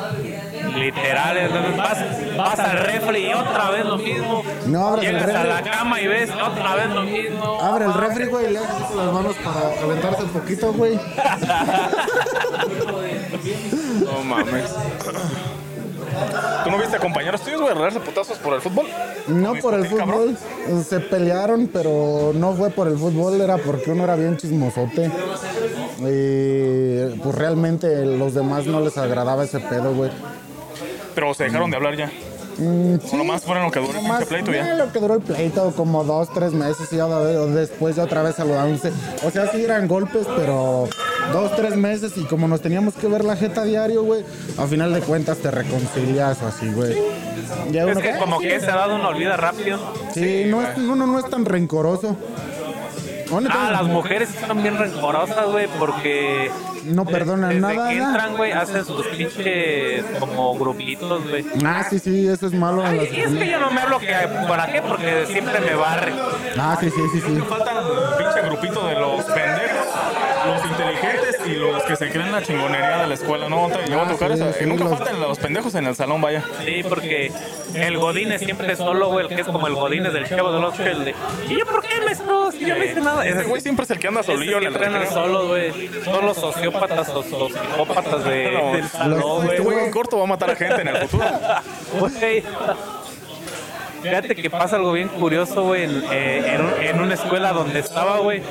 Literales, 0.75 1.51
güey. 1.51 1.77
vas, 1.77 1.97
vas 2.37 2.59
al 2.59 2.77
refri 2.79 3.27
y 3.27 3.33
otra 3.33 3.69
vez 3.71 3.85
lo 3.85 3.97
mismo. 3.97 4.43
No 4.65 4.87
abras 4.87 5.05
el 5.05 5.11
Llegas 5.15 5.29
a 5.29 5.43
refri. 5.43 5.49
la 5.49 5.61
cama 5.71 6.01
y 6.01 6.07
ves 6.07 6.29
otra 6.31 6.75
vez 6.75 6.89
lo 6.89 7.03
mismo. 7.03 7.61
Abre 7.61 7.85
el 7.85 7.93
refri, 7.93 8.25
güey, 8.27 8.45
y 8.47 8.53
le 8.53 8.59
haces 8.59 8.95
las 8.95 9.13
manos 9.13 9.35
para 9.43 9.75
calentarse 9.75 10.23
un 10.23 10.29
poquito, 10.29 10.73
güey. 10.73 10.99
No 14.03 14.23
mames. 14.23 14.69
¿Tú 16.63 16.71
no 16.71 16.77
viste 16.77 16.95
a 16.95 16.99
compañeros 16.99 17.41
tuyos, 17.41 17.59
güey, 17.61 17.73
agarrarse 17.73 17.99
putazos 17.99 18.37
por 18.37 18.53
el 18.53 18.61
fútbol? 18.61 18.85
No 19.27 19.53
por 19.55 19.73
el 19.73 19.87
cabrón. 19.89 20.37
fútbol, 20.37 20.83
se 20.83 20.99
pelearon, 20.99 21.67
pero 21.73 22.31
no 22.35 22.53
fue 22.53 22.69
por 22.69 22.87
el 22.87 22.97
fútbol, 22.97 23.41
era 23.41 23.57
porque 23.57 23.91
uno 23.91 24.03
era 24.03 24.15
bien 24.15 24.37
chismosote. 24.37 25.11
Y 25.99 27.17
pues 27.19 27.35
realmente 27.35 28.05
los 28.05 28.33
demás 28.33 28.65
no 28.65 28.79
les 28.81 28.97
agradaba 28.97 29.43
ese 29.43 29.59
pedo, 29.59 29.93
güey. 29.93 30.11
Pero 31.15 31.33
se 31.33 31.45
dejaron 31.45 31.69
de 31.69 31.77
hablar 31.77 31.95
ya. 31.95 32.11
Mm, 32.57 32.97
O 33.11 33.17
nomás 33.17 33.43
fueron 33.43 33.63
lo 33.65 33.71
que 33.71 33.79
duró 33.79 33.97
el 34.19 34.25
pleito 34.27 34.51
ya. 34.51 34.75
lo 34.75 34.91
que 34.91 34.99
duró 34.99 35.15
el 35.15 35.21
pleito, 35.21 35.71
como 35.75 36.03
dos, 36.03 36.31
tres 36.33 36.53
meses 36.53 36.87
y 36.93 36.97
ya 36.97 37.07
de- 37.07 37.47
después 37.51 37.95
ya 37.95 38.03
otra 38.03 38.21
vez 38.21 38.35
saludándose. 38.35 38.91
O 39.23 39.31
sea, 39.31 39.47
sí 39.47 39.63
eran 39.63 39.87
golpes, 39.87 40.27
pero 40.35 40.87
dos, 41.31 41.55
tres 41.55 41.75
meses 41.75 42.13
y 42.15 42.25
como 42.25 42.47
nos 42.47 42.61
teníamos 42.61 42.93
que 42.93 43.07
ver 43.07 43.25
la 43.25 43.35
jeta 43.35 43.63
diario, 43.63 44.03
güey, 44.03 44.23
a 44.59 44.67
final 44.67 44.93
de 44.93 44.99
cuentas 45.01 45.37
te 45.39 45.49
reconcilias 45.49 46.41
o 46.43 46.47
así, 46.47 46.71
güey. 46.71 46.95
Ya 47.71 47.85
Es 47.85 47.91
uno 47.93 48.01
que 48.01 48.17
como 48.17 48.39
que 48.39 48.55
esa 48.55 48.71
edad 48.73 48.93
uno 48.93 49.07
olvida 49.09 49.35
rápido. 49.35 49.79
Sí, 50.13 50.43
no 50.45 50.61
es, 50.61 50.77
uno 50.77 51.07
no 51.07 51.17
es 51.19 51.29
tan 51.29 51.45
rencoroso. 51.45 52.15
Ah, 53.49 53.69
las 53.71 53.83
mujeres 53.83 54.29
están 54.29 54.61
bien 54.61 54.77
rencorosas, 54.77 55.47
güey, 55.47 55.67
porque... 55.79 56.51
No 56.85 57.05
perdonan 57.05 57.49
desde 57.49 57.61
nada, 57.61 57.93
entran, 57.93 58.35
güey, 58.35 58.51
hacen 58.51 58.83
sus 58.85 59.07
pinches 59.07 60.03
como 60.19 60.53
grupitos, 60.55 61.27
güey. 61.29 61.45
Ah, 61.65 61.85
sí, 61.89 61.99
sí, 61.99 62.27
eso 62.27 62.47
es 62.47 62.53
malo 62.53 62.85
en 62.85 62.95
Y 62.95 63.21
es 63.21 63.31
que 63.31 63.47
yo 63.47 63.59
no 63.59 63.71
me 63.71 63.81
hablo 63.81 63.99
que 63.99 64.13
para 64.47 64.71
qué, 64.71 64.81
porque 64.81 65.25
siempre 65.27 65.59
me 65.61 65.75
barre. 65.75 66.13
Ah, 66.57 66.77
sí, 66.79 66.89
sí, 66.89 67.01
sí, 67.13 67.21
sí. 67.21 67.41
Faltan 67.47 67.77
el 67.77 68.17
pinche 68.17 68.41
grupito 68.49 68.85
de 68.87 68.95
los 68.95 69.23
pendejos, 69.23 69.87
los 70.45 70.65
inteligentes 70.65 71.22
y 71.45 71.55
los 71.55 71.83
que 71.83 71.95
se 71.95 72.09
creen 72.09 72.31
la 72.31 72.41
chingonería 72.41 72.97
de 72.99 73.07
la 73.07 73.13
escuela. 73.13 73.49
No 73.49 73.67
te 73.69 73.87
llegó 73.89 74.01
a 74.01 74.07
tocar 74.07 74.29
sí, 74.29 74.35
esa. 74.43 74.53
sí, 74.53 74.65
nunca 74.65 74.85
los- 74.85 74.97
faltan 74.97 75.19
los 75.19 75.37
pendejos 75.39 75.75
en 75.75 75.87
el 75.87 75.95
salón, 75.95 76.21
vaya. 76.21 76.43
Sí, 76.65 76.83
porque 76.87 77.31
el 77.73 77.97
Godínez 77.97 78.41
siempre 78.41 78.71
es 78.71 78.77
solo, 78.77 79.09
güey, 79.09 79.25
el 79.27 79.35
que 79.35 79.41
es 79.41 79.47
como 79.47 79.67
el 79.67 79.73
Godínez 79.75 80.13
del 80.13 80.27
chavo 80.27 80.51
del 80.51 80.63
ocho, 80.63 80.83
el 80.83 81.05
de... 81.05 81.15
¿Y 81.49 81.57
yo 81.57 81.65
por 81.65 81.81
qué 81.81 81.89
me 82.05 82.13
no, 82.25 82.51
Si 82.51 82.59
yo 82.65 82.75
no 82.75 82.83
hice 82.83 83.01
nada. 83.01 83.25
Ese 83.25 83.39
Ese 83.39 83.49
güey 83.49 83.61
siempre 83.61 83.83
es 83.85 83.91
el 83.91 83.99
que 83.99 84.07
anda 84.07 84.23
solillo 84.23 84.57
en 84.57 84.63
el 84.63 84.73
entrenan 84.73 85.01
recreo. 85.01 85.13
solos, 85.23 85.47
güey. 85.47 85.89
Son 86.03 86.25
los 86.25 86.37
sociópatas 86.37 87.09
o 87.09 87.15
los 87.15 87.25
psicópatas 87.51 88.23
de, 88.25 88.51
No, 88.61 88.73
del 88.73 88.87
salón, 88.89 89.19
los- 89.19 89.35
güey. 89.43 89.49
Este 89.49 89.61
güey 89.63 89.79
en 89.85 89.91
corto 89.91 90.17
va 90.17 90.23
a 90.23 90.27
matar 90.27 90.51
a 90.51 90.55
gente 90.55 90.81
en 90.81 90.87
el 90.89 90.97
futuro. 91.07 91.25
Güey. 91.99 92.43
Fíjate 94.01 94.35
que 94.35 94.49
pasa 94.49 94.75
algo 94.75 94.91
bien 94.91 95.07
curioso, 95.07 95.63
güey, 95.63 95.83
en, 95.85 96.03
eh, 96.11 96.57
en 96.89 96.99
una 97.01 97.13
escuela 97.13 97.53
donde 97.53 97.79
estaba, 97.79 98.17
güey. 98.19 98.41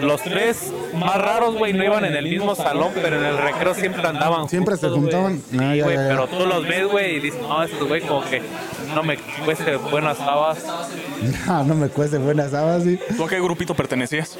Los 0.00 0.20
tres 0.22 0.72
más 0.94 1.16
raros, 1.20 1.54
güey, 1.56 1.72
no 1.72 1.84
iban 1.84 2.04
en 2.04 2.14
el 2.14 2.24
mismo 2.28 2.54
salón, 2.54 2.90
pero 2.94 3.16
en 3.16 3.24
el 3.24 3.38
recreo 3.38 3.74
siempre 3.74 4.06
andaban. 4.06 4.48
Siempre 4.48 4.76
se 4.76 4.88
juntaban. 4.88 5.40
Ah, 5.42 5.50
Sí, 5.50 5.56
ya, 5.78 5.84
güey, 5.84 5.96
ya, 5.96 6.02
ya. 6.02 6.08
pero 6.08 6.26
tú 6.28 6.46
los 6.46 6.66
ves, 6.66 6.86
güey, 6.86 7.16
y 7.16 7.20
dices, 7.20 7.40
no, 7.42 7.62
estos 7.62 7.86
güey 7.88 8.00
como 8.02 8.22
que 8.28 8.42
no 8.94 9.02
me 9.02 9.16
cueste 9.44 9.76
buenas 9.76 10.20
habas. 10.20 10.64
Ah, 11.46 11.62
no 11.66 11.74
me 11.74 11.88
cueste 11.88 12.16
buenas 12.18 12.54
habas, 12.54 12.82
sí. 12.84 12.98
¿Tú 13.16 13.24
a 13.24 13.28
qué 13.28 13.40
grupito 13.40 13.74
pertenecías? 13.74 14.38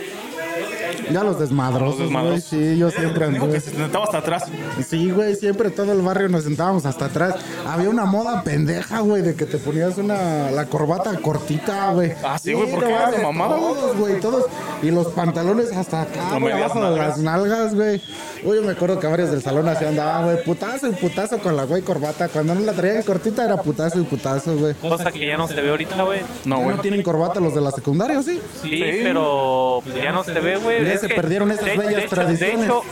Ya 1.12 1.22
los 1.24 1.38
desmadrosos, 1.38 1.81
Los 1.81 1.96
güey. 1.96 2.07
desmadrosos. 2.09 2.44
Sí, 2.44 2.79
yo 2.79 2.90
siempre 2.90 3.24
anduve. 3.26 3.53
que 3.53 3.61
se 3.61 3.70
sentaba 3.70 4.05
hasta 4.05 4.18
atrás. 4.18 4.44
Sí, 4.87 5.11
güey, 5.11 5.35
siempre 5.37 5.70
todo 5.70 5.92
el 5.92 6.00
barrio 6.03 6.29
nos 6.29 6.44
sentábamos 6.44 6.87
hasta 6.87 7.07
atrás. 7.07 7.35
Había 7.66 7.90
una 7.90 8.05
moda 8.05 8.42
pendeja, 8.42 9.00
güey, 9.00 9.22
de 9.22 9.35
que 9.35 9.46
te 9.46 9.59
ponías 9.59 9.98
una 9.98 10.50
la 10.50 10.66
corbata 10.66 11.16
cortita, 11.18 11.92
güey. 11.92 12.12
Ah, 12.24 12.38
sí, 12.38 12.53
güey, 12.53 12.70
¿por 12.70 12.81
no 12.81 12.87
qué 12.87 12.92
era 12.94 13.11
de 13.11 13.18
mamada, 13.22 13.57
güey? 13.57 13.74
Todos, 13.74 13.96
güey, 13.96 14.20
todos. 14.20 14.44
Y 14.83 14.90
los 14.90 15.09
pantalones 15.09 15.72
hasta 15.72 16.03
acá, 16.03 16.31
No 16.33 16.40
güey, 16.40 16.53
abajo 16.55 16.90
de 16.90 16.96
las 16.98 17.18
nalgas, 17.18 17.74
güey. 17.74 18.00
Uy, 18.42 18.57
yo 18.57 18.62
me 18.62 18.72
acuerdo 18.72 18.98
que 18.98 19.07
varios 19.07 19.31
del 19.31 19.42
salón 19.42 19.68
así 19.68 19.85
andaban, 19.85 20.24
güey, 20.24 20.42
putazo 20.44 20.87
y 20.88 20.92
putazo 20.92 21.38
con 21.38 21.57
la 21.57 21.64
güey 21.64 21.83
corbata. 21.83 22.29
Cuando 22.29 22.55
no 22.55 22.61
la 22.62 22.72
traían 22.72 23.03
cortita 23.03 23.44
era 23.44 23.57
putazo 23.59 24.00
y 24.00 24.05
putazo, 24.05 24.57
güey. 24.57 24.74
Cosa 24.74 25.12
que 25.12 25.26
ya 25.26 25.37
no 25.37 25.46
se 25.46 25.61
ve 25.61 25.68
ahorita, 25.70 26.03
güey. 26.03 26.20
No, 26.46 26.57
¿Ya 26.59 26.64
güey. 26.64 26.76
no 26.76 26.83
tienen 26.83 27.03
corbata 27.03 27.38
los 27.40 27.55
de 27.55 27.61
la 27.61 27.70
secundaria, 27.70 28.22
sí? 28.22 28.40
Sí, 28.62 28.83
pero 29.03 29.81
pues, 29.85 29.94
ya 29.96 30.12
no 30.12 30.24
se 30.24 30.33
ve, 30.33 30.57
güey. 30.57 30.85
Ya 30.85 30.92
Es 30.94 31.00
se 31.03 31.09
que, 31.09 31.14
perdieron 31.14 31.50
esas 31.50 31.66
de- 31.66 31.76
bellas 31.76 31.94
de 31.96 32.00
hecho- 32.03 32.14
tradiciones. 32.14 32.59
De 32.61 32.64
hecho, 32.66 32.83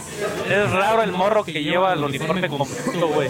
es 0.50 0.70
raro 0.72 1.02
el 1.02 1.12
morro 1.12 1.44
que 1.44 1.62
lleva 1.62 1.92
el 1.94 2.04
uniforme 2.04 2.46
completo, 2.48 3.08
güey. 3.08 3.28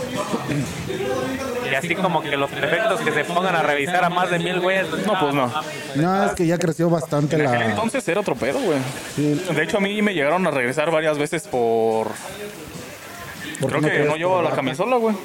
Y 1.70 1.74
así 1.74 1.94
como 1.94 2.22
que 2.22 2.36
los 2.36 2.50
prefectos 2.50 3.00
que 3.00 3.12
se 3.12 3.24
pongan 3.24 3.54
a 3.54 3.62
revisar 3.62 4.04
a 4.04 4.10
más 4.10 4.30
de 4.30 4.38
mil 4.38 4.60
güeyes. 4.60 4.86
No, 5.06 5.18
pues 5.20 5.34
no. 5.34 5.52
No, 5.96 6.24
es 6.24 6.32
que 6.32 6.46
ya 6.46 6.58
creció 6.58 6.90
bastante 6.90 7.36
En 7.36 7.46
aquel 7.46 7.62
entonces 7.62 8.06
era 8.08 8.20
otro 8.20 8.34
pedo, 8.34 8.58
güey. 8.60 8.78
Sí. 9.14 9.46
De 9.54 9.62
hecho, 9.62 9.78
a 9.78 9.80
mí 9.80 10.00
me 10.02 10.14
llegaron 10.14 10.46
a 10.46 10.50
regresar 10.50 10.90
varias 10.90 11.18
veces 11.18 11.46
por. 11.46 12.08
¿Por 13.60 13.70
Creo 13.70 13.82
no 13.82 13.88
que 13.88 13.98
no 14.04 14.16
llevaba 14.16 14.42
la 14.42 14.50
camisola, 14.50 14.96
güey. 14.96 15.16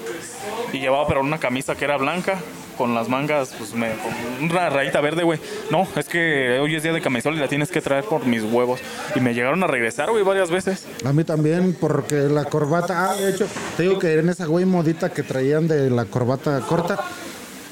Y 0.72 0.80
llevaba, 0.80 1.08
pero 1.08 1.22
una 1.22 1.40
camisa 1.40 1.76
que 1.76 1.86
era 1.86 1.98
blanca, 1.98 2.40
con 2.78 2.96
las 2.96 3.10
mangas, 3.10 3.54
pues 3.58 3.74
me. 3.74 3.90
con 3.98 4.50
una 4.50 4.70
rayita 4.70 5.02
verde, 5.02 5.24
güey. 5.24 5.40
No, 5.70 5.88
es 5.96 6.08
que 6.08 6.60
hoy 6.60 6.76
es 6.76 6.84
día 6.84 6.94
de 6.94 7.02
camisola 7.02 7.38
y 7.38 7.40
la 7.40 7.48
tienes 7.48 7.70
que 7.70 7.82
traer 7.82 8.04
por 8.04 8.26
mis 8.26 8.44
huevos. 8.44 8.80
Y 9.16 9.20
me 9.20 9.34
llegaron 9.34 9.64
a 9.64 9.68
regresar, 9.68 10.10
güey, 10.10 10.24
varias 10.24 10.50
veces. 10.50 10.86
A 11.06 11.14
mí 11.14 11.24
también, 11.24 11.76
porque 11.80 12.16
la 12.16 12.46
corbata. 12.46 13.12
Ah, 13.12 13.16
de 13.16 13.30
hecho, 13.30 13.48
te 13.78 13.84
digo 13.84 14.00
que 14.00 14.14
en 14.20 14.30
esa 14.30 14.46
güey 14.46 14.66
modita 14.66 15.12
que 15.12 15.24
traían 15.24 15.68
de 15.68 15.90
la 15.90 16.06
corbata 16.06 16.60
corta. 16.62 17.00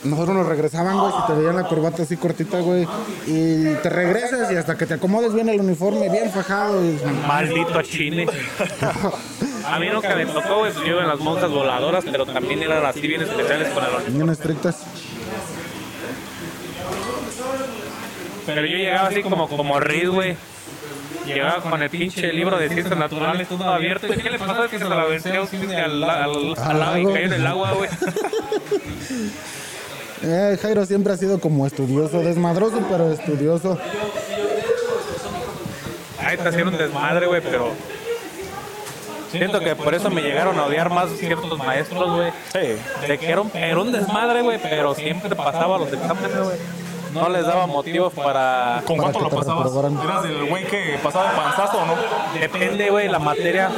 Nosotros 0.03 0.35
nos 0.35 0.47
regresaban, 0.47 0.97
güey, 0.97 1.11
si 1.11 1.27
te 1.27 1.33
veían 1.33 1.55
la 1.55 1.67
corbata 1.67 2.03
así 2.03 2.17
cortita, 2.17 2.59
güey. 2.59 2.87
Y 3.27 3.75
te 3.83 3.89
regresas 3.89 4.51
y 4.51 4.55
hasta 4.55 4.75
que 4.75 4.87
te 4.87 4.95
acomodes 4.95 5.33
bien 5.33 5.47
el 5.49 5.59
uniforme, 5.59 6.09
bien 6.09 6.31
fajado. 6.31 6.83
Y... 6.83 6.99
Maldito 7.27 7.81
chile. 7.83 8.27
A 9.65 9.79
mí 9.79 9.87
nunca 9.93 10.15
me 10.15 10.25
tocó, 10.25 10.59
güey. 10.59 10.73
pues 10.73 10.85
Yo 10.87 10.99
en 10.99 11.07
las 11.07 11.19
monjas 11.19 11.51
voladoras, 11.51 12.03
pero 12.11 12.25
también 12.25 12.63
eran 12.63 12.83
así 12.83 13.01
bien 13.01 13.21
especiales 13.21 13.69
con 13.69 13.83
el 13.83 14.11
Bien 14.13 14.29
estrictas. 14.29 14.83
Pero 18.47 18.65
yo 18.65 18.77
llegaba 18.77 19.07
así 19.09 19.21
como, 19.21 19.47
como 19.47 19.79
Riz, 19.79 20.09
güey. 20.09 20.35
Llegaba 21.27 21.61
con 21.61 21.81
el 21.81 21.89
pinche 21.91 22.33
libro 22.33 22.57
de 22.57 22.69
ciencias 22.69 22.97
naturales 22.97 23.47
todo 23.47 23.69
abierto. 23.69 24.11
¿Y 24.11 24.17
qué 24.17 24.31
le 24.31 24.39
pasó? 24.39 24.67
Que 24.67 24.79
se 24.79 24.89
la 24.89 25.05
venció 25.05 25.47
al, 25.77 26.03
al, 26.03 26.99
y 26.99 27.05
cayó 27.05 27.17
en 27.17 27.33
el 27.33 27.45
agua, 27.45 27.73
güey. 27.73 27.89
Eh, 30.23 30.57
Jairo 30.61 30.85
siempre 30.85 31.13
ha 31.13 31.17
sido 31.17 31.39
como 31.39 31.65
estudioso, 31.65 32.19
desmadroso, 32.19 32.79
pero 32.89 33.11
estudioso. 33.11 33.77
Ahí 36.19 36.35
está 36.35 36.49
haciendo 36.49 36.71
un 36.71 36.77
desmadre, 36.77 37.25
güey, 37.27 37.41
pero... 37.41 37.69
Siento 39.31 39.59
que 39.61 39.75
por 39.77 39.95
eso 39.95 40.09
me 40.09 40.21
llegaron 40.21 40.59
a 40.59 40.65
odiar 40.65 40.89
más 40.89 41.09
ciertos 41.11 41.57
maestros, 41.57 42.15
güey. 42.15 42.31
Sí. 42.51 43.07
De 43.07 43.17
que 43.17 43.29
era 43.29 43.41
un, 43.41 43.49
era 43.53 43.79
un 43.79 43.91
desmadre, 43.91 44.41
güey, 44.41 44.59
pero 44.61 44.93
siempre 44.93 45.33
pasaba 45.35 45.77
los 45.77 45.91
exámenes, 45.91 46.37
güey. 46.37 46.57
No 47.13 47.29
les 47.29 47.45
daba 47.45 47.65
motivos 47.65 48.13
para... 48.13 48.81
¿Con 48.85 48.97
cuánto 48.97 49.19
lo 49.19 49.29
te 49.29 49.35
pasabas? 49.37 49.71
¿Eras 50.03 50.23
del 50.23 50.45
güey 50.45 50.65
que 50.65 50.97
pasaba 51.01 51.31
de 51.31 51.37
panzazo 51.37 51.77
o 51.79 51.85
no? 51.85 51.95
Depende, 52.39 52.89
güey, 52.89 53.09
la 53.09 53.19
materia. 53.19 53.69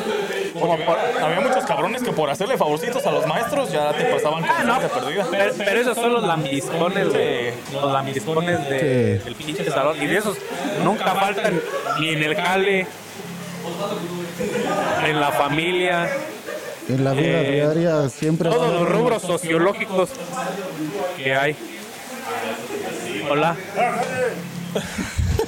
Había 0.71 1.41
muchos 1.41 1.65
cabrones 1.65 2.02
que 2.04 2.12
por 2.12 2.30
hacerle 2.30 2.58
favorcitos 2.58 3.06
a 3.06 3.12
los 3.12 3.26
maestros 3.28 3.71
ya 3.71 3.91
te 3.93 4.06
pasaban 4.06 4.45
con 4.45 4.67
no. 4.67 4.80
de 4.80 4.89
perdida. 4.89 5.26
Pero, 5.30 5.54
pero 5.58 5.82
esos 5.82 5.95
son 5.97 6.13
los 6.13 6.23
lambiscones, 6.23 7.10
güey. 7.10 7.52
Los 7.73 7.91
lambiscones 7.91 8.69
de, 8.69 9.19
Sí. 9.19 9.26
del 9.26 9.36
pinche 9.36 9.69
salón. 9.69 10.02
Y 10.02 10.08
de 10.08 10.17
esos 10.17 10.38
nunca 10.84 11.13
faltan 11.15 11.60
ni 11.99 12.10
en 12.10 12.23
el 12.23 12.36
jale, 12.36 12.88
en 15.06 15.19
la 15.19 15.32
familia, 15.32 16.10
En 16.89 17.02
la 17.06 17.12
vida 17.13 17.39
Eh, 17.41 17.52
diaria 17.73 18.10
siempre. 18.10 18.49
todos 18.49 18.62
van 18.62 18.69
a 18.71 18.73
los 18.73 18.82
haber- 18.82 18.93
rubros 18.99 19.21
sociológicos 19.21 20.10
que 21.17 21.34
hay. 21.34 21.56
Hola. 23.30 23.56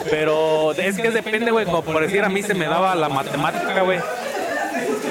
Pero 0.10 0.72
es 0.74 0.96
que 0.98 1.12
depende, 1.12 1.52
güey. 1.52 1.66
Como 1.66 1.82
por 1.84 2.02
decir, 2.02 2.24
a 2.24 2.30
mí 2.30 2.42
se 2.42 2.54
me 2.54 2.68
daba 2.68 2.96
la 2.96 3.10
matemática, 3.10 3.82
güey. 3.82 4.00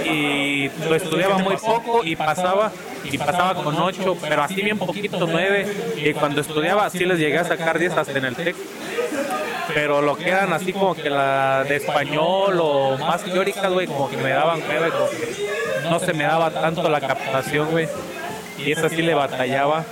Y 0.05 0.69
lo 0.89 0.95
estudiaba 0.95 1.39
muy 1.39 1.57
poco 1.57 2.05
y 2.05 2.17
pasaba, 2.17 2.71
y 3.05 3.17
pasaba 3.19 3.55
con 3.55 3.77
8, 3.77 4.17
pero 4.21 4.43
así 4.43 4.63
bien 4.63 4.79
poquito, 4.79 5.27
9. 5.27 5.67
Y 5.97 6.13
cuando 6.13 6.41
estudiaba, 6.41 6.89
sí 6.91 7.05
les 7.05 7.19
llegué 7.19 7.39
a 7.39 7.45
sacar 7.45 7.79
10 7.79 7.93
hasta 7.97 8.19
en 8.19 8.25
el 8.25 8.37
TEC. 8.37 8.57
Pero 9.73 10.03
lo 10.03 10.17
que 10.17 10.29
eran 10.29 10.53
así 10.53 10.73
como 10.73 10.95
que 10.95 11.09
la 11.09 11.65
de 11.65 11.77
español 11.77 12.59
o 12.61 12.99
más 12.99 13.23
teóricas, 13.25 13.73
güey, 13.73 13.87
como 13.87 14.11
que 14.11 14.17
me 14.19 14.31
daban, 14.31 14.61
güey, 14.61 14.91
como 14.91 15.09
que 15.09 15.35
no 15.89 15.99
se 15.99 16.13
me 16.13 16.25
daba 16.25 16.51
tanto 16.51 16.89
la 16.89 17.01
captación, 17.01 17.71
güey. 17.71 17.89
Y 18.59 18.73
esa 18.73 18.89
sí 18.89 19.03
le 19.03 19.15
batallaba. 19.15 19.85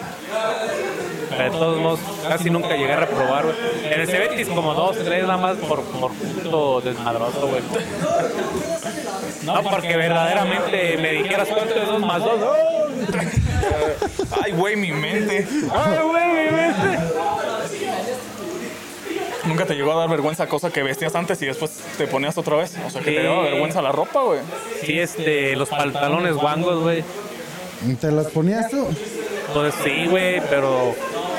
De 1.39 1.51
todos 1.51 1.79
modos, 1.79 2.01
casi 2.29 2.51
nunca 2.51 2.77
llegué 2.77 2.93
a 2.93 3.01
reprobar, 3.01 3.45
güey. 3.45 3.57
En 3.85 4.01
el 4.01 4.07
Cebetis 4.07 4.49
como 4.49 4.75
dos, 4.75 4.97
tres 4.99 5.23
nada 5.23 5.37
más 5.37 5.57
por, 5.57 5.83
por 5.83 6.13
punto 6.13 6.81
desmadroso, 6.81 7.49
güey. 7.49 7.63
No, 9.45 9.63
porque 9.63 9.97
verdaderamente 9.97 10.97
me 10.99 11.13
dijeras 11.13 11.49
cuánto 11.49 11.75
es 11.75 11.87
dos 11.87 12.01
más 12.01 12.23
dos. 12.23 12.41
Ay, 14.43 14.53
güey, 14.53 14.77
mi 14.77 14.93
mente. 14.93 15.47
Ay, 15.75 15.99
güey, 16.05 16.27
mi 16.29 16.51
mente. 16.57 16.99
Nunca 19.45 19.67
te 19.67 19.75
llegó 19.75 19.93
a 19.93 19.97
dar 19.97 20.09
vergüenza 20.09 20.47
cosa 20.47 20.71
que 20.71 20.83
vestías 20.85 21.15
antes 21.17 21.43
y 21.43 21.47
después 21.47 21.73
te 21.99 22.07
ponías 22.07 22.39
otra 22.39 22.57
vez. 22.57 22.77
O 22.87 22.91
sea, 22.91 23.03
que 23.03 23.11
te 23.11 23.23
daba 23.25 23.43
vergüenza 23.43 23.83
la 23.83 23.91
ropa, 23.91 24.23
güey. 24.23 24.41
Sí, 24.85 24.99
este, 25.01 25.57
los 25.57 25.69
pantalones 25.69 26.35
guangos, 26.35 26.81
güey. 26.81 27.03
¿Te 28.01 28.13
las 28.13 28.27
ponías 28.29 28.71
tú? 28.71 28.87
Pues 29.53 29.75
sí, 29.83 30.07
güey, 30.07 30.41
pero 30.49 30.95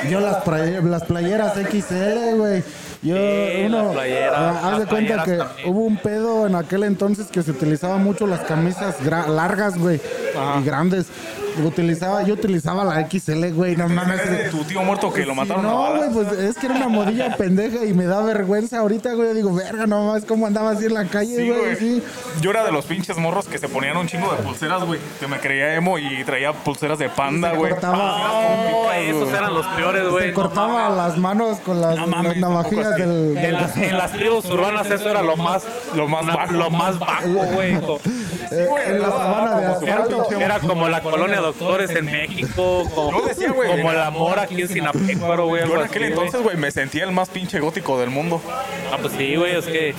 Yo 0.09 0.19
las, 0.19 0.45
las 0.83 1.03
playeras 1.03 1.53
XL, 1.55 2.35
güey. 2.37 2.63
Yo, 3.01 3.15
Sí, 3.15 3.63
uno, 3.65 3.91
playeras, 3.91 4.33
ah, 4.37 4.71
haz 4.71 4.79
de 4.79 4.85
cuenta 4.85 5.23
que 5.23 5.31
también. 5.37 5.69
hubo 5.69 5.81
un 5.81 5.97
pedo 5.97 6.47
en 6.47 6.55
aquel 6.55 6.83
entonces 6.83 7.27
que 7.27 7.43
se 7.43 7.51
utilizaba 7.51 7.97
mucho 7.97 8.27
las 8.27 8.39
camisas 8.41 8.95
largas, 9.05 9.77
güey, 9.77 9.99
y 10.59 10.63
grandes. 10.63 11.07
Utilizaba, 11.63 12.23
yo 12.23 12.33
utilizaba 12.33 12.83
la 12.83 13.07
XL, 13.07 13.51
güey, 13.51 13.75
no 13.75 13.87
mames. 13.87 14.21
Es 14.21 14.49
tu 14.51 14.63
tío 14.63 14.81
muerto 14.81 15.13
que 15.13 15.23
lo 15.23 15.35
mataron 15.35 15.61
No, 15.63 15.95
güey, 15.97 16.09
pues 16.11 16.31
es 16.31 16.57
que 16.57 16.65
era 16.65 16.75
una 16.75 16.87
modilla 16.87 17.37
pendeja 17.37 17.85
y 17.85 17.93
me 17.93 18.05
da 18.05 18.21
vergüenza 18.21 18.79
ahorita, 18.79 19.13
güey. 19.13 19.27
Yo 19.29 19.33
digo, 19.35 19.53
verga, 19.53 19.85
no 19.85 20.07
mames, 20.07 20.25
cómo 20.25 20.47
andaba 20.47 20.71
así 20.71 20.85
en 20.85 20.95
la 20.95 21.05
calle, 21.05 21.35
Sí, 21.35 21.49
güey. 21.49 21.75
Sí. 21.75 22.03
Yo 22.41 22.49
era 22.49 22.63
de 22.65 22.71
los 22.71 22.85
pinches 22.85 23.17
morros 23.17 23.47
que 23.47 23.59
se 23.59 23.69
ponían 23.69 23.97
un 23.97 24.07
chingo 24.07 24.31
de 24.31 24.41
pulseras, 24.41 24.83
güey. 24.83 24.99
Que 25.19 25.27
me 25.27 25.39
creía 25.39 25.75
emo 25.75 25.99
y 25.99 26.23
traía 26.23 26.53
pulseras 26.53 26.97
de 26.97 27.09
panda, 27.09 27.53
güey. 27.53 27.71
cortaba. 27.71 28.17
no, 28.71 28.91
esos 28.91 29.29
eran 29.29 29.53
los 29.53 29.65
peores, 29.67 30.09
güey. 30.09 30.29
Se 30.29 30.33
cortaba 30.33 30.89
las 30.89 31.17
manos 31.19 31.59
con 31.59 31.79
las, 31.81 31.95
No 31.97 32.07
mames, 32.07 32.31
las 32.31 32.49
navajillas 32.49 32.95
del, 32.95 33.09
En 33.37 33.43
del- 33.43 33.53
las, 33.53 33.77
en 33.77 33.95
las 33.97 34.11
tribus 34.11 34.45
urbanas 34.45 34.89
eso 34.89 35.07
era 35.07 35.21
lo 35.21 35.37
más, 35.37 35.63
Lo 35.95 36.07
más 36.07 36.51
lo 36.51 36.69
más 36.71 36.97
bajo, 36.97 37.27
güey. 37.27 37.77
En 38.59 39.01
la 39.01 39.09
sabana 39.09 39.59
de 39.59 39.65
asfalto. 39.67 40.27
Era, 40.31 40.45
era 40.45 40.59
como 40.59 40.87
la 40.89 41.01
colonia 41.01 41.39
Doctores 41.41 41.89
en 41.91 42.05
México, 42.05 42.83
como, 42.93 43.19
Yo 43.19 43.25
decía, 43.27 43.51
güey. 43.51 43.69
como 43.71 43.91
el 43.91 43.99
amor 43.99 44.39
aquí 44.39 44.61
en 44.61 44.67
Sinapecuaro, 44.67 45.47
güey. 45.47 45.67
Yo 45.67 45.75
en 45.75 45.83
aquel 45.83 46.03
entonces, 46.03 46.41
güey, 46.41 46.57
me 46.57 46.71
sentía 46.71 47.03
el 47.03 47.11
más 47.11 47.29
pinche 47.29 47.59
gótico 47.59 47.99
del 47.99 48.09
mundo. 48.09 48.41
Ah, 48.91 48.97
pues 49.01 49.13
sí, 49.13 49.35
güey, 49.35 49.55
es 49.55 49.65
que. 49.65 49.95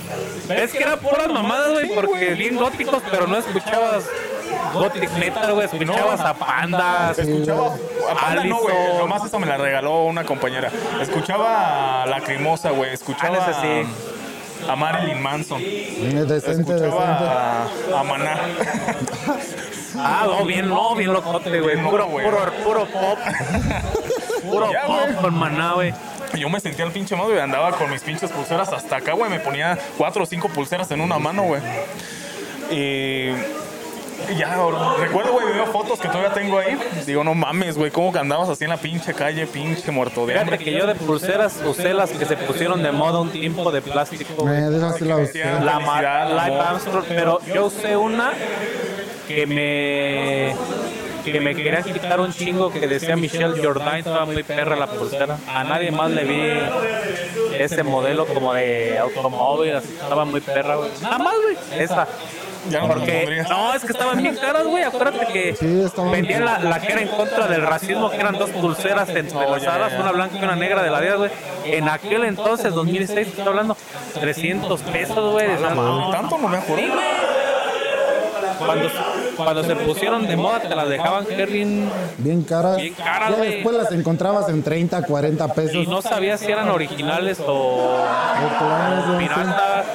Es 0.49 0.71
que 0.71 0.77
eran 0.79 0.99
puras 0.99 1.27
mamadas, 1.31 1.71
güey, 1.73 1.93
porque 1.93 2.33
bien 2.33 2.55
góticos, 2.55 3.01
pero 3.09 3.27
no 3.27 3.37
escuchabas 3.37 4.05
gothic 4.73 5.09
metal, 5.17 5.53
güey, 5.53 5.65
escuchabas 5.65 6.19
a 6.19 6.33
pandas. 6.33 7.17
Escuchaba 7.19 7.67
a 8.09 8.15
Panda 8.15 8.43
no, 8.43 8.59
güey. 8.59 8.75
Nomás 8.99 9.25
eso 9.25 9.39
me 9.39 9.47
la 9.47 9.57
regaló 9.57 10.03
una 10.05 10.23
compañera. 10.23 10.69
Escuchaba 11.01 12.03
a 12.03 12.05
Lacrimosa, 12.05 12.71
güey. 12.71 12.93
Escuchaba 12.93 13.37
Ah, 13.39 13.53
sí. 13.61 13.87
A 14.67 14.75
Marilyn 14.75 15.21
Manson. 15.21 15.61
Decente, 15.61 16.73
decente. 16.73 16.73
A, 16.85 17.67
a 17.99 18.03
Maná. 18.03 18.39
Ah, 19.97 20.25
no, 20.27 20.45
bien, 20.45 20.67
no, 20.67 20.93
bien 20.93 21.13
locote, 21.13 21.57
güey. 21.61 21.81
Puro, 21.81 22.07
güey. 22.07 22.25
puro, 22.25 22.39
puro 22.65 22.85
pop. 22.85 23.17
Puro 24.43 24.71
Ya, 24.71 24.85
pop 24.85 25.21
con 25.21 25.39
maná, 25.39 25.73
güey. 25.73 25.93
Yo 26.37 26.49
me 26.49 26.59
sentía 26.59 26.83
el 26.85 26.91
pinche 26.91 27.15
madre 27.15 27.37
y 27.37 27.39
andaba 27.39 27.71
con 27.71 27.89
mis 27.89 28.01
pinches 28.01 28.29
pulseras 28.29 28.73
hasta 28.73 28.97
acá, 28.97 29.13
güey. 29.13 29.31
Me 29.31 29.39
ponía 29.39 29.77
cuatro 29.97 30.23
o 30.23 30.25
cinco 30.25 30.49
pulseras 30.49 30.91
en 30.91 30.99
una 30.99 31.17
mano, 31.17 31.43
güey. 31.43 31.61
Y 32.71 33.29
y 34.29 34.35
ya, 34.35 34.57
recuerdo, 34.99 35.33
güey, 35.33 35.53
veo 35.53 35.65
fotos 35.67 35.99
que 35.99 36.07
todavía 36.07 36.33
tengo 36.33 36.57
ahí. 36.57 36.77
Digo, 37.05 37.23
no 37.23 37.33
mames, 37.33 37.77
güey, 37.77 37.91
¿cómo 37.91 38.11
que 38.11 38.19
andabas 38.19 38.49
así 38.49 38.63
en 38.63 38.71
la 38.71 38.77
pinche 38.77 39.13
calle, 39.13 39.45
pinche 39.47 39.91
muerto 39.91 40.25
de 40.25 40.33
Fíjate 40.33 40.53
hambre? 40.53 40.65
que 40.65 40.71
yo 40.77 40.87
de 40.87 40.95
pulseras 40.95 41.61
usé 41.65 41.93
las 41.93 42.11
que 42.11 42.25
se 42.25 42.37
pusieron 42.37 42.81
de 42.81 42.91
moda 42.91 43.19
un 43.19 43.29
tiempo 43.29 43.71
de 43.71 43.81
plástico. 43.81 44.49
Eh, 44.49 44.69
de 44.69 44.77
esas 44.77 44.97
sí 44.97 45.05
la 45.05 45.17
usé. 45.17 45.43
Live 45.43 47.03
pero 47.09 47.39
yo 47.53 47.65
usé 47.65 47.97
una 47.97 48.33
que 49.27 49.45
me 49.45 50.55
que 51.31 51.39
me 51.39 51.55
quería 51.55 51.81
quitar 51.81 52.19
un 52.19 52.31
chingo 52.31 52.71
que 52.71 52.87
decía 52.87 53.15
Michelle 53.15 53.59
Jordan, 53.61 53.97
estaba 53.97 54.25
muy 54.25 54.43
perra 54.43 54.75
la 54.75 54.87
pulsera. 54.87 55.37
A 55.47 55.63
nadie 55.63 55.91
más 55.91 56.11
le 56.11 56.23
vi 56.23 56.51
ese 57.57 57.83
modelo 57.83 58.27
como 58.27 58.53
de 58.53 58.99
automóvil, 58.99 59.75
así, 59.75 59.89
estaba 59.99 60.25
muy 60.25 60.41
perra, 60.41 60.75
güey. 60.75 60.91
Nada 61.01 61.17
más, 61.17 61.33
güey. 61.41 61.81
Esa. 61.81 62.07
Ya 62.69 62.81
no 62.81 62.87
Porque, 62.87 63.43
no, 63.49 63.73
es 63.73 63.83
que 63.83 63.91
estaban 63.91 64.21
bien 64.21 64.35
caras, 64.35 64.65
güey. 64.65 64.83
Acuérdate 64.83 65.25
que 65.27 65.55
Sí, 65.55 65.83
vendían 66.11 66.45
la, 66.45 66.59
la 66.59 66.79
que 66.79 66.91
era 66.93 67.01
en 67.01 67.07
contra 67.09 67.47
del 67.47 67.61
racismo, 67.61 68.09
que 68.09 68.17
eran 68.17 68.37
dos 68.37 68.49
pulseras 68.49 69.09
entrelazadas, 69.09 69.93
una 69.99 70.11
blanca 70.11 70.37
y 70.39 70.43
una 70.43 70.55
negra 70.55 70.81
de 70.83 70.89
la 70.89 70.99
vida, 70.99 71.15
güey. 71.15 71.31
En 71.65 71.87
aquel 71.89 72.23
entonces, 72.25 72.73
2006, 72.73 73.27
estoy 73.27 73.47
hablando, 73.47 73.77
300 74.19 74.81
pesos, 74.81 75.31
güey. 75.33 75.47
¿Tanto 76.11 76.37
no 76.37 76.47
me 76.47 76.57
acuerdo? 76.57 76.83
Sí, 76.83 76.89
güey. 76.89 77.35
Cuando, 78.57 78.89
cuando 79.35 79.63
se 79.65 79.75
pusieron 79.75 80.25
de 80.27 80.35
moda 80.37 80.61
te 80.61 80.73
las 80.73 80.87
dejaban 80.87 81.25
Kerrin 81.25 81.89
Bien 82.17 82.41
caras. 82.43 82.77
Bien 82.77 82.93
caras, 82.93 83.31
Ya 83.35 83.43
después 83.43 83.75
las 83.75 83.91
encontrabas 83.91 84.47
en 84.49 84.63
30, 84.63 85.01
40 85.03 85.53
pesos. 85.53 85.75
y 85.75 85.87
no 85.87 86.01
sabías 86.01 86.39
si 86.39 86.51
eran 86.51 86.69
originales 86.69 87.39
o 87.45 87.97
sí. 89.09 89.17
piratas. 89.19 89.85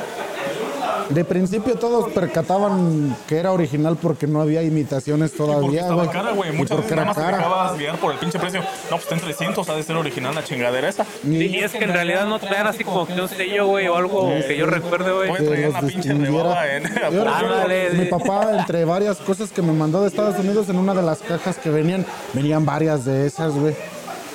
De 1.11 1.25
principio 1.25 1.75
todos 1.75 2.13
percataban 2.13 3.17
que 3.29 3.37
era 3.39 3.53
original 3.53 3.97
porque 4.01 4.27
no 4.27 4.41
había 4.41 4.63
imitaciones 4.63 5.33
Porque 5.33 5.53
todavía, 5.53 5.81
estaba 5.83 6.05
güey. 6.05 6.09
cara, 6.11 6.31
güey. 6.33 6.53
Muchas 6.53 6.77
porque 6.77 6.95
veces 6.95 6.97
nada 6.97 7.03
era 7.03 7.07
más 7.07 7.17
te 7.17 7.23
cara. 7.23 7.37
dejabas 7.39 7.79
guiar 7.79 7.97
por 7.97 8.13
el 8.13 8.19
pinche 8.19 8.39
precio. 8.39 8.61
No, 8.61 8.67
pues 8.91 9.03
está 9.03 9.15
en 9.17 9.21
300, 9.21 9.69
ha 9.69 9.75
de 9.75 9.83
ser 9.83 9.97
original 9.97 10.35
la 10.35 10.45
chingadera 10.45 10.89
esa. 10.89 11.05
Y 11.25 11.57
es 11.59 11.73
que 11.73 11.85
en 11.85 11.93
realidad 11.93 12.27
no 12.27 12.39
traían 12.39 12.67
así 12.69 12.85
como 12.85 13.07
que 13.07 13.21
un 13.21 13.29
sello, 13.29 13.67
güey, 13.67 13.89
o 13.89 13.97
algo 13.97 14.31
que 14.47 14.57
yo 14.57 14.67
recuerde, 14.67 15.13
güey. 15.13 15.29
Puede 15.31 15.47
traer 15.49 15.73
la 15.73 15.81
pinche 15.81 16.13
rebaba 16.15 16.67
en. 16.69 16.83
Yo 16.85 16.91
recuerdo 17.25 17.55
Ándale. 17.55 17.91
mi 17.91 18.05
papá, 18.07 18.57
entre 18.59 18.85
varias 18.85 19.17
cosas 19.19 19.51
que 19.51 19.63
me 19.63 19.73
mandó 19.73 20.03
de 20.03 20.09
Estados 20.09 20.39
Unidos, 20.39 20.69
en 20.69 20.77
una 20.77 20.95
de 20.95 21.03
las 21.03 21.19
cajas 21.19 21.59
que 21.59 21.71
venían, 21.71 22.07
venían 22.35 22.65
varias 22.65 23.05
de 23.05 23.27
esas, 23.27 23.53
güey. 23.55 23.75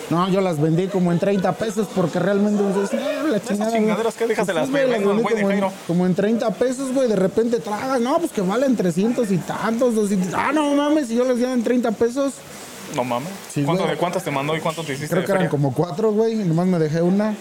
No, 0.09 0.29
yo 0.29 0.39
las 0.41 0.61
vendí 0.61 0.87
como 0.87 1.11
en 1.11 1.17
30 1.19 1.51
pesos 1.53 1.87
porque 1.95 2.19
realmente 2.19 2.61
pues, 2.73 2.93
no, 2.93 3.27
la 3.27 3.43
chingada, 3.43 3.71
chingaderas 3.71 4.13
que 4.13 4.27
dejas 4.27 4.45
de 4.45 4.53
las 4.53 4.69
güey 4.69 4.87
de 4.87 5.01
como, 5.03 5.29
en, 5.31 5.47
Jairo. 5.47 5.71
como 5.87 6.05
en 6.05 6.13
30 6.13 6.51
pesos, 6.51 6.93
güey. 6.93 7.07
De 7.07 7.15
repente 7.15 7.59
tragas, 7.59 7.99
no, 7.99 8.17
pues 8.19 8.31
que 8.31 8.41
valen 8.41 8.75
300 8.75 9.31
y 9.31 9.37
tantos, 9.39 9.95
200. 9.95 10.33
Ah, 10.35 10.51
no 10.53 10.75
mames, 10.75 11.07
si 11.07 11.15
yo 11.15 11.25
les 11.25 11.37
di 11.37 11.45
en 11.45 11.63
30 11.63 11.91
pesos. 11.91 12.33
No 12.95 13.03
mames. 13.03 13.29
Sí, 13.51 13.63
¿Cuánto. 13.63 13.87
¿De 13.87 13.95
cuántas 13.95 14.23
te 14.23 14.29
mandó 14.29 14.55
y 14.55 14.59
cuánto 14.59 14.83
te 14.83 14.93
hiciste? 14.93 15.09
Creo 15.13 15.25
que 15.25 15.31
eran 15.31 15.39
feria? 15.41 15.49
como 15.49 15.73
cuatro, 15.73 16.11
güey. 16.11 16.33
y 16.39 16.45
Nomás 16.45 16.67
me 16.67 16.77
dejé 16.77 17.01
una. 17.01 17.33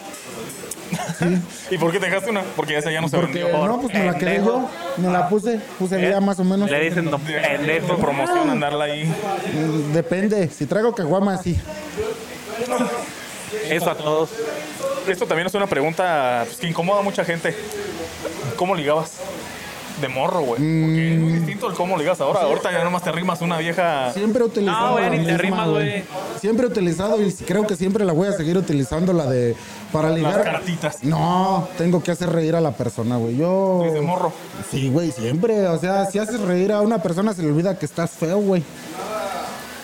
¿Y 1.71 1.79
por 1.79 1.93
qué 1.93 1.99
te 1.99 2.07
dejaste 2.07 2.31
una? 2.31 2.43
Porque 2.57 2.77
esa 2.79 2.91
ya 2.91 3.01
no 3.01 3.09
se 3.09 3.17
Porque 3.17 3.43
vendió. 3.45 3.67
no, 3.67 3.81
pues 3.81 3.93
me 3.93 4.05
la 4.05 4.15
quedé 4.17 4.43
yo. 4.45 4.69
Me 4.97 5.09
la 5.09 5.29
puse, 5.29 5.61
puse 5.79 6.01
ya 6.01 6.21
más 6.21 6.39
o 6.41 6.45
menos. 6.45 6.71
Le 6.71 6.81
dicen 6.81 7.11
De 7.11 7.19
pendejo. 7.19 7.97
promoción 7.99 8.49
andarla 8.49 8.85
ahí. 8.85 9.13
Depende. 9.93 10.49
Si 10.49 10.67
traigo 10.67 10.95
caguama, 10.95 11.37
sí. 11.39 11.59
Eso 13.71 13.91
a 13.91 13.95
todos. 13.95 14.31
Esto 15.07 15.27
también 15.27 15.47
es 15.47 15.55
una 15.55 15.67
pregunta 15.67 16.43
pues, 16.47 16.57
que 16.59 16.67
incomoda 16.69 17.01
a 17.01 17.03
mucha 17.03 17.25
gente. 17.25 17.55
¿Cómo 18.57 18.75
ligabas? 18.75 19.13
De 20.01 20.09
morro, 20.09 20.41
güey. 20.41 20.55
Porque 20.61 21.15
es 21.15 21.21
muy 21.21 21.33
Mm. 21.33 21.37
distinto 21.37 21.69
el 21.69 21.75
cómo 21.75 21.97
ligas 21.97 22.21
ahora. 22.21 22.41
Ahorita 22.41 22.73
ya 22.73 22.83
nomás 22.83 23.05
te 23.05 23.13
rimas 23.13 23.41
una 23.43 23.59
vieja. 23.59 24.13
Siempre 24.13 24.43
he 24.43 24.47
utilizado 24.47 24.87
No, 24.89 24.93
güey, 24.95 25.11
ni 25.11 25.17
te 25.19 25.23
misma, 25.25 25.39
rimas, 25.39 25.69
güey. 25.69 26.05
Siempre 26.41 26.67
he 26.67 26.69
utilizado 26.69 27.23
y 27.23 27.33
creo 27.33 27.65
que 27.65 27.77
siempre 27.77 28.05
la 28.05 28.13
voy 28.13 28.27
a 28.27 28.33
seguir 28.33 28.59
utilizando 28.59 29.13
la 29.13 29.27
de 29.27 29.55
para 29.93 30.11
ligar. 30.11 30.43
cartitas. 30.43 31.05
No, 31.05 31.69
tengo 31.79 32.03
que 32.03 32.11
hacer 32.11 32.29
reír 32.31 32.57
a 32.57 32.61
la 32.61 32.73
persona, 32.73 33.19
güey. 33.19 33.37
Yo 33.37 33.83
Desde 33.85 34.01
morro. 34.01 34.33
Sí, 34.69 34.89
güey, 34.91 35.13
siempre, 35.13 35.69
o 35.69 35.79
sea, 35.79 36.07
si 36.07 36.19
haces 36.19 36.41
reír 36.41 36.73
a 36.73 36.81
una 36.81 37.01
persona 37.01 37.33
se 37.33 37.43
le 37.43 37.49
olvida 37.49 37.79
que 37.79 37.87
estás 37.87 38.11
feo, 38.11 38.39
güey. 38.39 38.65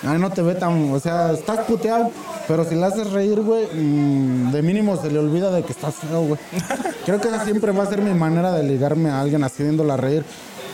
Ay, 0.05 0.19
no 0.19 0.31
te 0.31 0.43
ve 0.43 0.55
tan, 0.57 0.93
o 0.93 0.99
sea, 0.99 1.31
estás 1.33 1.61
puteado, 1.67 2.11
pero 2.51 2.65
si 2.65 2.75
la 2.75 2.89
haces 2.89 3.13
reír, 3.13 3.41
güey, 3.43 3.67
mm, 3.73 4.51
de 4.51 4.61
mínimo 4.63 4.97
se 5.01 5.09
le 5.09 5.21
olvida 5.21 5.53
de 5.53 5.63
que 5.63 5.71
estás 5.71 5.95
feo, 5.95 6.23
güey. 6.23 6.41
Creo 7.07 7.21
que 7.21 7.29
esa 7.29 7.45
siempre 7.45 7.71
va 7.71 7.85
a 7.85 7.87
ser 7.87 8.01
mi 8.03 8.13
manera 8.13 8.51
de 8.51 8.65
ligarme 8.65 9.09
a 9.09 9.21
alguien 9.21 9.45
haciéndola 9.45 9.97
reír. 9.97 10.25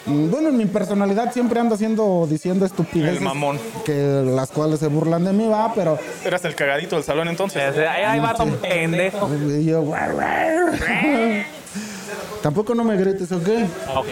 Mm, 0.07 0.31
Bueno, 0.31 0.49
en 0.49 0.57
mi 0.57 0.65
personalidad 0.65 1.35
siempre 1.35 1.61
ando 1.61 1.75
haciendo, 1.75 2.27
diciendo 2.31 2.65
estupideces. 2.65 3.19
El 3.19 3.25
mamón. 3.25 3.59
Que 3.85 4.23
las 4.25 4.51
cuales 4.53 4.81
se 4.81 4.87
burlan 4.87 5.25
de 5.27 5.35
mí, 5.35 5.47
va, 5.49 5.71
pero 5.75 5.99
Eras 6.25 6.47
el 6.47 6.55
cagadito 6.55 6.97
del 6.97 7.05
salón 7.05 7.29
entonces. 7.29 7.63
Ahí 7.77 8.05
ahí 8.05 8.21
va 8.21 8.33
don 8.33 8.53
pendejo. 8.53 9.29
y 9.35 9.67
yo. 9.67 9.85
Tampoco 12.41 12.75
no 12.75 12.85
me 12.85 12.97
grites, 12.97 13.31
¿ok? 13.33 13.49
Ok. 13.97 14.07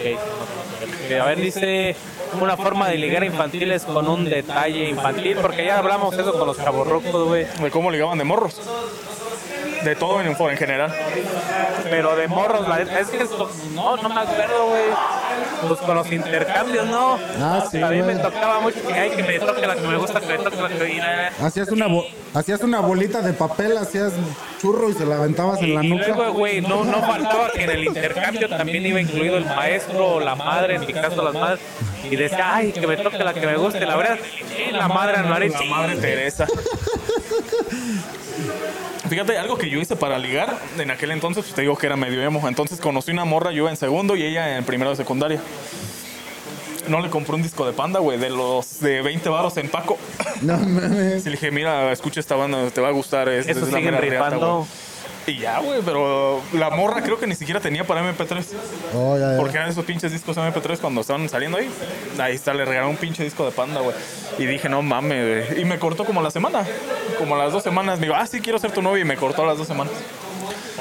A 1.19 1.25
ver, 1.25 1.41
dice 1.41 1.95
una 2.41 2.57
forma 2.57 2.89
de 2.89 2.97
ligar 2.97 3.23
infantil 3.23 3.71
es 3.71 3.83
con 3.83 4.07
un 4.07 4.25
detalle 4.25 4.89
infantil, 4.89 5.37
porque 5.41 5.65
ya 5.65 5.79
hablamos 5.79 6.17
eso 6.17 6.33
con 6.33 6.47
los 6.47 6.57
chaborrocos, 6.57 7.27
güey. 7.27 7.45
De 7.59 7.71
cómo 7.71 7.91
ligaban 7.91 8.17
de 8.17 8.23
morros. 8.23 8.61
De 9.85 9.95
todo 9.95 10.19
en, 10.19 10.27
en 10.35 10.57
general. 10.57 10.91
Pero 11.89 12.15
de 12.15 12.27
morros, 12.27 12.67
la 12.67 12.81
es 12.81 13.07
que 13.09 13.23
no, 13.75 13.95
no 13.97 14.09
me 14.09 14.19
acuerdo, 14.19 14.67
güey. 14.69 14.83
Pues 15.67 15.79
con 15.79 15.95
los 15.95 16.11
intercambios, 16.11 16.87
¿no. 16.87 17.19
Ah, 17.39 17.63
sí, 17.69 17.81
A 17.81 17.89
mí 17.89 18.01
me 18.01 18.15
tocaba 18.15 18.59
mucho 18.61 18.81
que, 18.85 18.93
ay, 18.93 19.11
que 19.11 19.21
me 19.23 19.39
toque 19.39 19.67
la 19.67 19.75
que 19.75 19.81
me 19.87 19.97
gusta, 19.97 20.19
que 20.19 20.25
me 20.27 20.37
toque 20.39 20.61
la 20.61 20.69
que 20.69 20.75
me 21.39 21.45
Hacías 21.45 21.69
una, 21.69 21.87
bo- 21.87 22.05
hacías 22.33 22.61
una 22.61 22.79
bolita 22.79 23.21
de 23.21 23.33
papel, 23.33 23.77
hacías 23.77 24.13
churro 24.59 24.89
y 24.89 24.93
se 24.93 25.05
la 25.05 25.17
aventabas 25.17 25.61
en 25.61 25.75
la 25.75 25.83
Y 25.83 25.89
nuca. 25.89 26.07
luego, 26.07 26.33
güey, 26.33 26.61
no, 26.61 26.83
no 26.83 27.01
faltaba 27.01 27.51
que 27.51 27.63
en 27.63 27.69
el 27.69 27.83
intercambio 27.83 28.49
también 28.49 28.83
iba 28.85 28.99
incluido 28.99 29.37
el 29.37 29.45
maestro 29.45 30.13
o 30.15 30.19
la 30.19 30.33
madre, 30.35 30.75
en 30.75 30.81
mi 30.81 30.93
caso 30.93 31.23
las 31.23 31.33
madres, 31.35 31.59
y 32.09 32.15
decía, 32.15 32.55
ay, 32.55 32.71
que 32.71 32.87
me 32.87 32.97
toque 32.97 33.19
la 33.19 33.33
que 33.35 33.45
me 33.45 33.55
guste, 33.57 33.85
la 33.85 33.95
verdad, 33.95 34.17
sí, 34.23 34.71
la 34.71 34.87
madre 34.87 35.21
no 35.21 35.35
haré 35.35 35.49
La 35.49 35.61
madre 35.63 35.95
Teresa. 35.97 36.47
Fíjate, 39.09 39.37
algo 39.37 39.55
que 39.57 39.69
yo 39.69 39.74
hice 39.81 39.95
para 39.95 40.17
ligar, 40.19 40.59
en 40.77 40.91
aquel 40.91 41.11
entonces, 41.11 41.43
pues 41.43 41.55
te 41.55 41.61
digo 41.61 41.77
que 41.77 41.85
era 41.87 41.95
medio 41.95 42.21
emo. 42.21 42.47
Entonces 42.47 42.79
conocí 42.79 43.11
una 43.11 43.25
morra, 43.25 43.51
yo 43.51 43.69
en 43.69 43.77
segundo 43.77 44.15
y 44.15 44.23
ella 44.23 44.57
en 44.57 44.63
primero 44.63 44.89
de 44.91 44.95
secundaria. 44.95 45.39
No 46.87 46.99
le 47.01 47.09
compré 47.09 47.33
un 47.35 47.41
disco 47.41 47.65
de 47.65 47.73
panda, 47.73 47.99
güey, 47.99 48.19
de 48.19 48.29
los 48.29 48.79
de 48.79 49.01
20 49.01 49.27
baros 49.29 49.57
en 49.57 49.69
Paco. 49.69 49.97
No 50.41 50.57
mames. 50.57 51.23
Y 51.25 51.29
le 51.29 51.31
dije, 51.31 51.49
mira, 51.49 51.91
escucha 51.91 52.19
esta 52.19 52.35
banda, 52.35 52.69
te 52.69 52.79
va 52.81 52.89
a 52.89 52.91
gustar. 52.91 53.27
Es, 53.29 53.47
Eso 53.47 53.61
es 53.61 53.65
siguen 53.67 53.85
mera 53.85 53.99
reata, 54.01 54.25
rifando. 54.25 54.57
güey". 54.57 54.67
Y 55.27 55.39
ya, 55.39 55.59
güey, 55.59 55.81
pero 55.83 56.41
la 56.53 56.69
morra 56.69 57.01
creo 57.01 57.19
que 57.19 57.25
ni 57.25 57.35
siquiera 57.35 57.59
tenía 57.59 57.83
para 57.83 58.01
MP3. 58.01 58.45
Oh, 58.93 59.17
ya, 59.17 59.31
ya. 59.31 59.37
Porque 59.37 59.57
eran 59.57 59.69
esos 59.69 59.83
pinches 59.85 60.11
discos 60.11 60.37
MP3 60.37 60.77
cuando 60.79 61.01
estaban 61.01 61.27
saliendo 61.29 61.57
ahí. 61.57 61.69
Ahí 62.19 62.35
está, 62.35 62.53
le 62.53 62.63
regalaron 62.63 62.91
un 62.91 62.97
pinche 62.97 63.23
disco 63.23 63.45
de 63.45 63.51
panda, 63.51 63.81
güey. 63.81 63.95
Y 64.37 64.45
dije, 64.45 64.69
no 64.69 64.81
mames, 64.81 65.49
güey. 65.49 65.61
Y 65.61 65.65
me 65.65 65.79
cortó 65.79 66.05
como 66.05 66.21
la 66.21 66.31
semana. 66.31 66.65
Como 67.17 67.35
las 67.35 67.51
dos 67.51 67.63
semanas. 67.63 67.99
Me 67.99 68.05
digo, 68.05 68.15
ah, 68.15 68.27
sí, 68.27 68.39
quiero 68.39 68.59
ser 68.59 68.71
tu 68.71 68.81
novio. 68.81 69.01
Y 69.01 69.05
me 69.05 69.17
cortó 69.17 69.43
a 69.43 69.47
las 69.47 69.57
dos 69.57 69.67
semanas. 69.67 69.93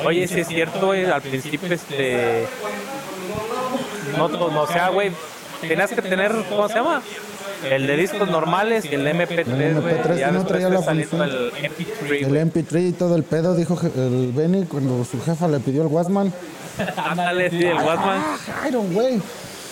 Oye, 0.04 0.26
sí 0.26 0.40
es 0.40 0.48
cierto, 0.48 0.86
güey, 0.86 1.04
al 1.04 1.22
principio, 1.22 1.72
este, 1.72 2.46
no, 4.16 4.28
no, 4.28 4.50
no, 4.50 4.62
o 4.62 4.66
sea, 4.66 4.88
güey, 4.88 5.12
tenías 5.60 5.90
que 5.92 6.02
tener, 6.02 6.32
¿cómo 6.48 6.68
se 6.68 6.74
llama? 6.74 7.00
El 7.70 7.86
de 7.86 7.96
discos 7.96 8.28
normales 8.28 8.84
y 8.84 8.94
el 8.94 9.04
de 9.04 9.14
MP3, 9.14 9.46
El 9.48 9.80
güey. 9.80 9.94
MP3 9.94 10.16
y 10.16 10.18
ya 10.20 10.30
no 10.32 10.44
traía 10.46 10.68
la 10.68 10.82
función. 10.82 11.22
el 11.22 11.52
MP3, 11.52 12.22
El 12.22 12.28
güey. 12.28 12.42
MP3 12.42 12.88
y 12.88 12.92
todo 12.92 13.16
el 13.16 13.22
pedo, 13.24 13.54
dijo 13.54 13.78
el 13.96 14.32
Benny 14.32 14.64
cuando 14.66 15.04
su 15.04 15.20
jefa 15.22 15.48
le 15.48 15.60
pidió 15.60 15.82
el 15.82 15.88
Wasman. 15.88 16.32
Ándale, 16.96 17.50
sí, 17.50 17.62
el 17.64 17.76
Watman. 17.76 18.22
Iron, 18.68 18.92
güey. 18.92 19.20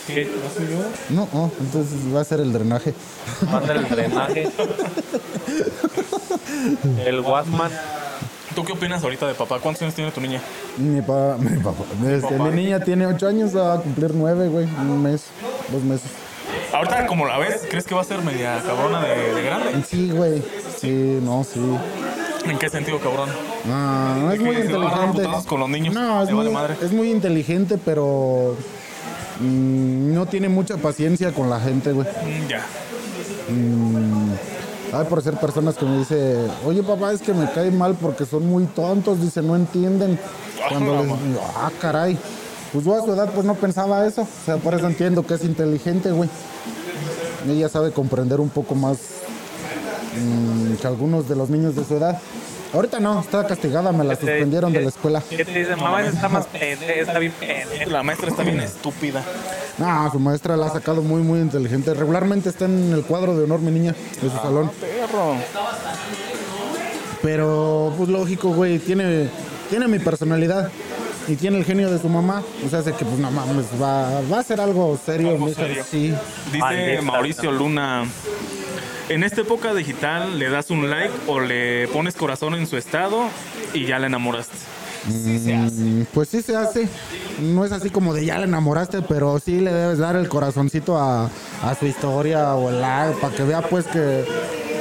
que 0.06 0.28
No, 1.10 1.28
oh, 1.32 1.50
entonces 1.60 1.98
va 2.14 2.20
a 2.20 2.24
ser 2.24 2.40
el 2.40 2.52
drenaje. 2.52 2.94
Manda 3.50 3.74
el 3.74 3.88
drenaje. 3.88 4.48
El 7.04 7.20
Watman. 7.20 7.70
¿Tú 8.54 8.64
qué 8.64 8.72
opinas 8.72 9.02
ahorita 9.02 9.26
de 9.26 9.34
papá? 9.34 9.58
¿Cuántos 9.60 9.82
años 9.82 9.94
tiene 9.94 10.10
tu 10.10 10.20
niña? 10.20 10.40
Mi, 10.76 11.00
pa, 11.00 11.36
mi 11.38 11.56
papá. 11.62 11.84
Este, 12.06 12.38
mi 12.38 12.50
niña 12.50 12.80
tiene 12.80 13.06
8 13.06 13.26
años, 13.28 13.56
va 13.56 13.74
a 13.74 13.80
cumplir 13.80 14.12
9, 14.14 14.48
güey. 14.48 14.66
Un 14.66 15.02
mes, 15.02 15.24
dos 15.70 15.82
meses. 15.82 16.10
Ahorita, 16.72 17.06
como 17.06 17.26
la 17.26 17.38
ves, 17.38 17.62
¿crees 17.68 17.84
que 17.84 17.94
va 17.94 18.00
a 18.00 18.04
ser 18.04 18.22
media 18.22 18.62
cabrona 18.64 19.02
de, 19.02 19.34
de 19.34 19.42
grande? 19.42 19.84
Sí, 19.88 20.10
güey. 20.10 20.42
Sí, 20.78 21.18
no, 21.22 21.44
sí. 21.44 21.60
¿En 22.44 22.58
qué 22.58 22.68
sentido, 22.68 22.98
cabrón? 22.98 23.28
Ah, 23.70 24.30
es 24.32 24.38
que 24.38 24.44
muy 24.44 24.56
se 24.56 24.72
va 24.72 24.84
a 24.84 24.86
agarrar 24.88 25.06
inteligente. 25.08 25.22
putazos 25.22 25.46
con 25.46 25.60
los 25.60 25.68
niños. 25.68 25.94
No, 25.94 26.22
es 26.22 26.28
vale 26.28 26.44
muy, 26.44 26.50
madre. 26.50 26.76
es 26.82 26.92
muy 26.92 27.10
inteligente, 27.10 27.78
pero 27.84 28.56
mm, 29.40 30.14
no 30.14 30.26
tiene 30.26 30.48
mucha 30.48 30.76
paciencia 30.76 31.32
con 31.32 31.48
la 31.50 31.60
gente, 31.60 31.92
güey. 31.92 32.06
Mm, 32.08 32.48
ya. 32.48 32.66
Ay, 34.94 35.06
por 35.08 35.22
ser 35.22 35.34
personas 35.36 35.76
que 35.76 35.84
me 35.84 35.98
dice, 35.98 36.36
oye 36.66 36.82
papá, 36.82 37.12
es 37.12 37.22
que 37.22 37.32
me 37.32 37.50
cae 37.50 37.70
mal 37.70 37.94
porque 38.00 38.26
son 38.26 38.46
muy 38.46 38.64
tontos, 38.66 39.20
dice, 39.20 39.40
no 39.40 39.56
entienden. 39.56 40.18
Cuando 40.68 40.96
les 40.96 41.06
digo, 41.06 41.40
ah, 41.56 41.70
caray. 41.80 42.18
Pues 42.72 42.84
yo 42.84 42.94
a 42.94 43.04
su 43.04 43.12
edad 43.12 43.30
pues 43.34 43.46
no 43.46 43.54
pensaba 43.54 44.06
eso. 44.06 44.22
O 44.22 44.44
sea, 44.44 44.56
por 44.56 44.74
eso 44.74 44.86
entiendo 44.86 45.24
que 45.26 45.34
es 45.34 45.44
inteligente, 45.44 46.10
güey. 46.10 46.28
Ella 47.48 47.68
sabe 47.68 47.92
comprender 47.92 48.40
un 48.40 48.48
poco 48.48 48.74
más 48.74 48.98
mm, 50.16 50.74
que 50.74 50.86
algunos 50.86 51.28
de 51.28 51.36
los 51.36 51.50
niños 51.50 51.74
de 51.74 51.84
su 51.84 51.96
edad. 51.96 52.18
Ahorita 52.72 53.00
no, 53.00 53.20
está 53.20 53.46
castigada, 53.46 53.92
me 53.92 54.02
la 54.02 54.14
Este, 54.14 54.26
suspendieron 54.26 54.72
de 54.72 54.80
la 54.80 54.88
escuela. 54.88 55.22
¿Qué 55.28 55.44
te 55.44 55.58
dicen? 55.58 55.78
Mamá, 55.78 56.06
está 56.06 56.28
más 56.30 56.46
está 56.54 57.18
bien. 57.18 57.32
La 57.88 58.02
maestra 58.02 58.30
está 58.30 58.42
bien 58.42 58.60
estúpida. 58.60 59.22
No, 59.76 60.10
su 60.10 60.18
maestra 60.18 60.56
la 60.56 60.66
ha 60.66 60.70
sacado 60.70 61.02
muy, 61.02 61.20
muy 61.20 61.40
inteligente. 61.40 61.92
Regularmente 61.92 62.48
está 62.48 62.64
en 62.64 62.92
el 62.92 63.02
cuadro 63.02 63.36
de 63.36 63.44
honor, 63.44 63.60
mi 63.60 63.70
niña, 63.70 63.94
de 64.22 64.30
su 64.30 64.36
salón. 64.36 64.70
Perro. 64.80 65.36
Pero, 67.20 67.92
pues 67.96 68.08
lógico, 68.08 68.48
güey, 68.54 68.78
tiene, 68.78 69.28
tiene 69.68 69.86
mi 69.86 69.98
personalidad 69.98 70.70
y 71.28 71.36
tiene 71.36 71.58
el 71.58 71.64
genio 71.64 71.90
de 71.90 71.98
su 71.98 72.08
mamá. 72.08 72.42
O 72.66 72.68
sea, 72.68 72.80
hace 72.80 72.92
que, 72.92 73.04
pues, 73.04 73.18
no 73.18 73.30
mames, 73.30 73.66
va, 73.80 74.20
va 74.32 74.40
a 74.40 74.42
ser 74.42 74.60
algo 74.60 74.98
serio, 75.04 75.30
Algo 75.30 75.46
mija. 75.46 75.62
serio. 75.62 75.84
Sí. 75.88 76.12
Dice 76.46 76.58
Maldita. 76.58 77.02
Mauricio 77.02 77.52
Luna. 77.52 78.04
En 79.08 79.24
esta 79.24 79.40
época 79.42 79.74
digital 79.74 80.38
le 80.38 80.48
das 80.48 80.70
un 80.70 80.88
like 80.88 81.12
o 81.26 81.40
le 81.40 81.88
pones 81.88 82.14
corazón 82.14 82.54
en 82.54 82.66
su 82.66 82.76
estado 82.76 83.24
y 83.74 83.84
ya 83.86 83.98
la 83.98 84.06
enamoraste. 84.06 84.56
Sí 85.06 85.38
se 85.40 85.54
hace. 85.56 85.74
Mm, 85.80 86.06
Pues 86.14 86.28
sí 86.28 86.42
se 86.42 86.56
hace. 86.56 86.88
No 87.40 87.64
es 87.64 87.72
así 87.72 87.90
como 87.90 88.14
de 88.14 88.24
ya 88.24 88.38
la 88.38 88.44
enamoraste, 88.44 89.02
pero 89.02 89.38
sí 89.40 89.58
le 89.60 89.72
debes 89.72 89.98
dar 89.98 90.14
el 90.16 90.28
corazoncito 90.28 90.96
a, 90.96 91.24
a 91.26 91.74
su 91.78 91.86
historia 91.86 92.54
o 92.54 92.70
el 92.70 92.80
para 93.16 93.34
que 93.34 93.42
vea 93.42 93.62
pues 93.62 93.86
que 93.86 94.24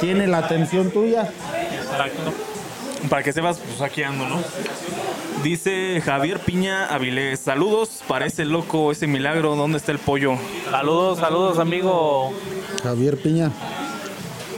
tiene 0.00 0.28
la 0.28 0.38
atención 0.38 0.90
tuya. 0.92 1.28
Exacto. 1.82 2.32
Para 3.10 3.22
que 3.24 3.32
sepas, 3.32 3.58
pues 3.58 3.80
aquí 3.80 4.04
ando, 4.04 4.28
¿no? 4.28 4.36
Dice 5.42 6.00
Javier 6.04 6.38
Piña 6.38 6.86
Avilés, 6.86 7.40
saludos, 7.40 8.02
parece 8.06 8.44
loco 8.44 8.92
ese 8.92 9.08
milagro, 9.08 9.56
¿dónde 9.56 9.78
está 9.78 9.90
el 9.90 9.98
pollo? 9.98 10.36
Saludos, 10.70 11.18
saludos, 11.18 11.58
amigo. 11.58 12.32
Javier 12.84 13.20
Piña. 13.20 13.50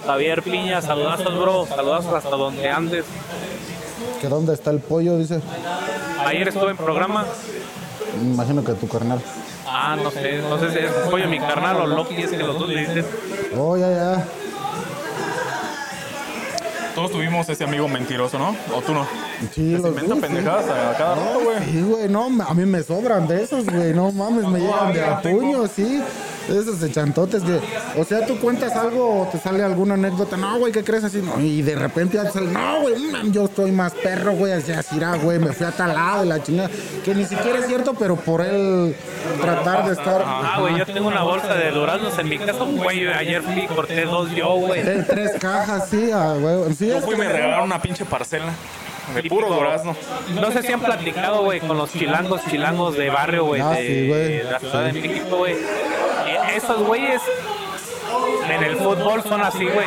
Javier 0.07 0.42
Piña, 0.42 0.83
saludazos, 0.83 1.38
bro, 1.40 1.66
saludazos 1.66 2.12
hasta 2.12 2.37
donde 2.37 2.68
andes. 2.68 3.07
¿Que 4.20 4.29
dónde 4.29 4.53
está 4.53 4.70
el 4.73 4.81
pollo? 4.81 5.16
Dice. 5.16 5.40
Ayer 6.27 6.49
estuve 6.49 6.73
en 6.73 6.77
programa. 6.77 7.25
Me 8.23 8.35
imagino 8.35 8.62
que 8.62 8.75
tu 8.75 8.87
carnal. 8.87 9.23
Ah, 9.66 9.97
no 9.97 10.11
sé, 10.11 10.42
no 10.42 10.59
sé 10.59 10.70
si 10.70 10.79
es 10.79 10.90
pollo 11.11 11.29
mi 11.29 11.38
carnal 11.38 11.77
o 11.77 11.87
Loki, 11.87 12.16
es 12.16 12.31
que 12.31 12.38
los 12.38 12.59
dos 12.59 12.68
le 12.68 12.81
dicen. 12.81 13.07
Oh, 13.57 13.79
ya, 13.79 13.90
ya. 13.90 14.29
Todos 16.94 17.11
tuvimos 17.11 17.49
ese 17.49 17.64
amigo 17.64 17.88
mentiroso, 17.88 18.38
¿no? 18.38 18.55
¿O 18.73 18.83
tú 18.83 18.92
no? 18.92 19.07
Sí, 19.52 19.76
se 19.80 19.90
pendejadas 20.16 20.66
a 20.68 20.96
cada 20.96 21.14
rato, 21.14 21.40
güey. 21.42 21.59
Sí, 21.70 21.83
güey, 21.83 22.09
no, 22.09 22.26
a 22.46 22.54
mí 22.54 22.64
me 22.66 22.83
sobran 22.83 23.26
de 23.26 23.42
esos, 23.42 23.64
güey, 23.66 23.92
no 23.94 24.12
mames, 24.12 24.46
me 24.48 24.61
llegan 24.61 24.92
de 24.92 25.04
a 25.04 25.20
puño, 25.20 25.66
sí. 25.66 26.02
Esos 26.48 26.78
de 26.78 26.92
chantotes 26.92 27.42
que, 27.42 27.59
o 27.98 28.04
sea, 28.04 28.26
tú 28.26 28.38
cuentas 28.38 28.76
algo 28.76 29.22
o 29.22 29.28
te 29.28 29.38
sale 29.38 29.62
alguna 29.64 29.94
anécdota, 29.94 30.37
no, 30.37 30.59
güey, 30.59 30.72
¿qué 30.72 30.85
crees 30.85 31.02
así? 31.02 31.22
No, 31.22 31.40
y 31.40 31.62
de 31.62 31.74
repente 31.74 32.18
ya 32.18 32.24
te 32.24 32.33
sale, 32.33 32.48
no, 32.48 32.83
güey, 32.83 32.94
yo 33.33 33.46
estoy 33.46 33.72
más 33.72 33.94
perro, 33.94 34.33
güey, 34.33 34.52
así, 34.52 34.70
así, 34.72 35.00
ah, 35.02 35.16
güey, 35.22 35.38
me 35.38 35.54
fui 35.54 35.64
a 35.64 35.70
tal 35.70 35.94
lado 35.94 36.20
de 36.20 36.26
la 36.26 36.42
chingada. 36.42 36.68
Que 37.02 37.14
ni 37.14 37.24
siquiera 37.24 37.61
es 37.61 37.66
cierto, 37.66 37.94
pero 37.98 38.16
por 38.16 38.42
él 38.42 38.94
tratar 39.40 39.87
de 39.87 39.92
estar. 39.94 40.22
Ah, 40.26 40.59
güey, 40.61 40.76
yo 40.76 40.85
tengo 40.85 41.09
una 41.09 41.22
bolsa 41.22 41.54
de 41.54 41.70
duraznos 41.70 42.18
en 42.18 42.28
mi 42.28 42.37
casa, 42.38 42.62
güey. 42.64 43.09
Ayer 43.09 43.40
fui 43.40 43.61
y 43.61 43.66
corté 43.66 44.04
dos 44.04 44.30
yo, 44.33 44.54
güey. 44.57 44.80
Eh, 44.80 45.02
tres 45.09 45.30
cajas, 45.40 45.88
sí, 45.88 46.11
ah, 46.12 46.35
güey. 46.38 46.74
Sí, 46.74 46.88
Yo 46.88 47.00
fui 47.00 47.14
y 47.14 47.16
que- 47.16 47.22
me 47.22 47.28
regalaron 47.33 47.64
una 47.64 47.80
pinche 47.80 48.04
parcela 48.04 48.52
de 49.14 49.22
puro 49.28 49.48
durazno. 49.52 49.96
No 50.40 50.50
sé 50.50 50.62
si 50.62 50.72
han 50.72 50.80
platicado, 50.80 51.42
güey, 51.42 51.60
con 51.60 51.76
los 51.76 51.92
chilangos, 51.92 52.40
chilangos 52.48 52.96
de 52.96 53.10
barrio, 53.10 53.44
güey, 53.44 53.60
Ah, 53.60 53.70
de, 53.70 53.86
sí, 53.86 54.08
güey. 54.08 54.28
de 54.38 54.44
la 54.44 54.58
Ciudad 54.60 54.84
de 54.84 54.92
México, 54.92 55.36
güey. 55.36 55.54
Eh, 55.54 56.38
Esos 56.56 56.82
güeyes 56.82 57.20
en 58.48 58.62
el 58.62 58.76
fútbol 58.76 59.22
son 59.22 59.42
así, 59.42 59.64
güey. 59.64 59.86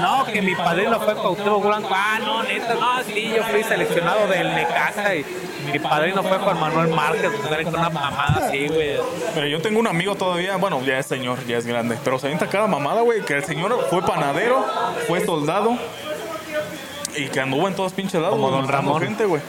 No, 0.00 0.24
que 0.26 0.42
mi 0.42 0.56
padrino 0.56 0.98
fue 0.98 1.14
Cuauhtémoc 1.14 1.64
Blanco. 1.64 1.88
Ah, 1.92 2.18
no, 2.18 2.42
neta, 2.42 2.74
no, 2.74 3.00
sí, 3.04 3.32
yo 3.36 3.44
fui 3.44 3.62
seleccionado 3.62 4.26
del 4.26 4.52
Necaxa 4.52 5.14
y 5.14 5.24
mi 5.72 5.78
padrino 5.78 6.20
fue 6.24 6.36
Juan 6.38 6.58
Manuel 6.58 6.88
Márquez, 6.88 7.30
pues, 7.48 7.64
con 7.64 7.76
una 7.78 7.90
mamada 7.90 8.46
así, 8.48 8.66
güey. 8.66 8.96
Pero 9.34 9.46
yo 9.46 9.62
tengo 9.62 9.78
un 9.78 9.86
amigo 9.86 10.16
todavía, 10.16 10.56
bueno, 10.56 10.82
ya 10.82 10.98
es 10.98 11.06
señor, 11.06 11.46
ya 11.46 11.58
es 11.58 11.66
grande, 11.66 11.96
pero 12.02 12.18
se 12.18 12.26
avienta 12.26 12.48
cada 12.48 12.66
mamada, 12.66 13.02
güey, 13.02 13.20
que 13.24 13.34
el 13.34 13.44
señor 13.44 13.86
fue 13.88 14.02
panadero, 14.02 14.66
fue 15.06 15.24
soldado 15.24 15.78
y 17.16 17.28
que 17.28 17.40
anduvo 17.40 17.68
en 17.68 17.74
todos 17.74 17.92
pinches 17.92 18.20
lados. 18.20 18.30
Como 18.36 18.50
Don 18.50 18.68
Ramón. 18.68 19.02
gente, 19.02 19.24
güey. 19.24 19.42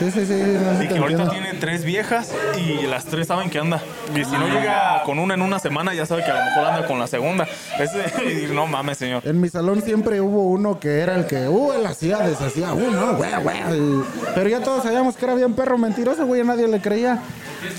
Sí, 0.00 0.10
sí, 0.10 0.24
sí, 0.26 0.32
no, 0.32 0.78
sí 0.78 0.84
Y 0.84 0.88
te 0.88 0.94
que 0.94 0.98
ahorita 0.98 1.22
entiendo. 1.22 1.30
tiene 1.30 1.52
tres 1.60 1.84
viejas 1.84 2.32
y 2.58 2.86
las 2.86 3.04
tres 3.04 3.26
saben 3.28 3.50
que 3.50 3.58
anda. 3.58 3.80
Y 4.14 4.24
si 4.24 4.32
no 4.32 4.48
llega 4.48 5.02
con 5.04 5.18
una 5.18 5.34
en 5.34 5.42
una 5.42 5.58
semana, 5.58 5.92
ya 5.94 6.06
sabe 6.06 6.24
que 6.24 6.30
a 6.30 6.38
lo 6.38 6.44
mejor 6.46 6.64
anda 6.64 6.86
con 6.86 6.98
la 6.98 7.06
segunda. 7.06 7.46
Ese, 7.78 8.48
y 8.50 8.54
no 8.54 8.66
mames, 8.66 8.96
señor. 8.98 9.22
En 9.26 9.40
mi 9.40 9.48
salón 9.50 9.82
siempre 9.82 10.20
hubo 10.22 10.44
uno 10.48 10.80
que 10.80 11.00
era 11.00 11.14
el 11.16 11.26
que, 11.26 11.46
uh, 11.48 11.72
él 11.74 11.86
hacía, 11.86 12.18
deshacía, 12.20 12.72
uh, 12.72 12.90
no, 12.90 13.16
güey, 13.16 13.30
güey. 13.42 13.58
y- 13.78 14.02
Pero 14.34 14.48
ya 14.48 14.60
todos 14.62 14.82
sabíamos 14.82 15.16
que 15.16 15.24
era 15.26 15.34
bien 15.34 15.52
perro 15.54 15.76
mentiroso, 15.76 16.24
güey, 16.26 16.40
a 16.40 16.44
nadie 16.44 16.66
le 16.66 16.80
creía. 16.80 17.22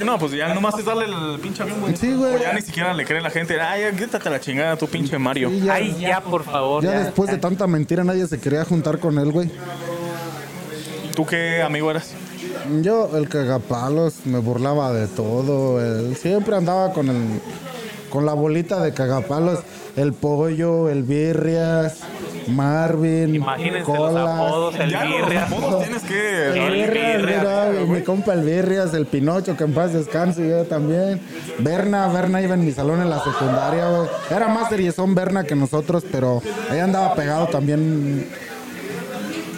No, 0.05 0.19
pues 0.19 0.31
ya 0.34 0.53
nomás 0.53 0.77
es 0.77 0.86
darle 0.86 1.05
el 1.05 1.39
pinche 1.39 1.63
avión, 1.63 1.81
güey. 1.81 1.95
Sí, 1.97 2.13
güey. 2.13 2.36
O 2.36 2.38
ya 2.38 2.53
ni 2.53 2.62
siquiera 2.62 2.93
le 2.93 3.03
cree 3.03 3.19
la 3.19 3.31
gente. 3.31 3.60
Ay, 3.60 3.81
ya, 3.81 3.91
quítate 3.91 4.29
la 4.29 4.39
chingada, 4.39 4.75
tu 4.77 4.88
pinche 4.88 5.17
Mario. 5.17 5.49
Y 5.49 5.62
ya, 5.62 5.73
Ay, 5.73 5.97
ya, 5.99 6.21
por 6.21 6.43
favor. 6.43 6.84
ya 6.84 6.91
ya. 6.93 6.99
después 7.05 7.31
de 7.31 7.39
tanta 7.39 7.65
mentira 7.65 8.03
nadie 8.03 8.27
se 8.27 8.39
quería 8.39 8.63
juntar 8.63 8.99
con 8.99 9.17
él, 9.17 9.31
güey. 9.31 9.49
¿Tú 11.15 11.26
qué 11.26 11.62
amigo 11.62 11.91
eras? 11.91 12.13
Yo, 12.82 13.15
el 13.17 13.28
cagapalos, 13.28 14.26
me 14.26 14.39
burlaba 14.39 14.91
de 14.93 15.08
todo. 15.08 15.80
siempre 16.15 16.56
andaba 16.56 16.93
con 16.93 17.10
el 17.10 17.41
con 18.10 18.26
la 18.26 18.34
bolita 18.34 18.82
de 18.82 18.93
cagapalos. 18.93 19.60
El 19.95 20.13
pollo, 20.13 20.89
el 20.89 21.04
birrias, 21.04 22.00
Marvin, 22.47 23.36
Imagínense 23.36 23.84
colas. 23.84 24.13
los 24.13 24.30
apodos, 24.30 24.76
el 24.80 24.89
ya 24.89 25.04
birria. 25.04 25.47
los 25.50 25.60
apodos 25.60 25.84
tienes 25.84 26.04
que... 26.04 26.47
El 26.47 26.71
Birrias, 26.71 27.17
Birrias, 27.17 27.39
mira, 27.39 27.71
mi 27.88 28.02
compa 28.02 28.34
el 28.34 28.41
Birrias, 28.41 28.93
el 28.93 29.06
Pinocho, 29.06 29.58
que 29.58 29.63
en 29.65 29.74
paz 29.74 29.93
descanse, 29.93 30.47
yo 30.47 30.63
también. 30.65 31.21
Berna, 31.60 32.08
Berna 32.08 32.41
iba 32.41 32.54
en 32.54 32.65
mi 32.65 32.71
salón 32.71 33.02
en 33.02 33.10
la 33.10 33.21
secundaria, 33.24 33.89
güey. 33.89 34.10
Era 34.30 34.47
más 34.47 34.69
seriezón 34.69 35.13
Berna 35.13 35.43
que 35.43 35.56
nosotros, 35.56 36.06
pero 36.10 36.41
ahí 36.69 36.80
andaba 36.80 37.13
pegado 37.15 37.47
también. 37.47 38.28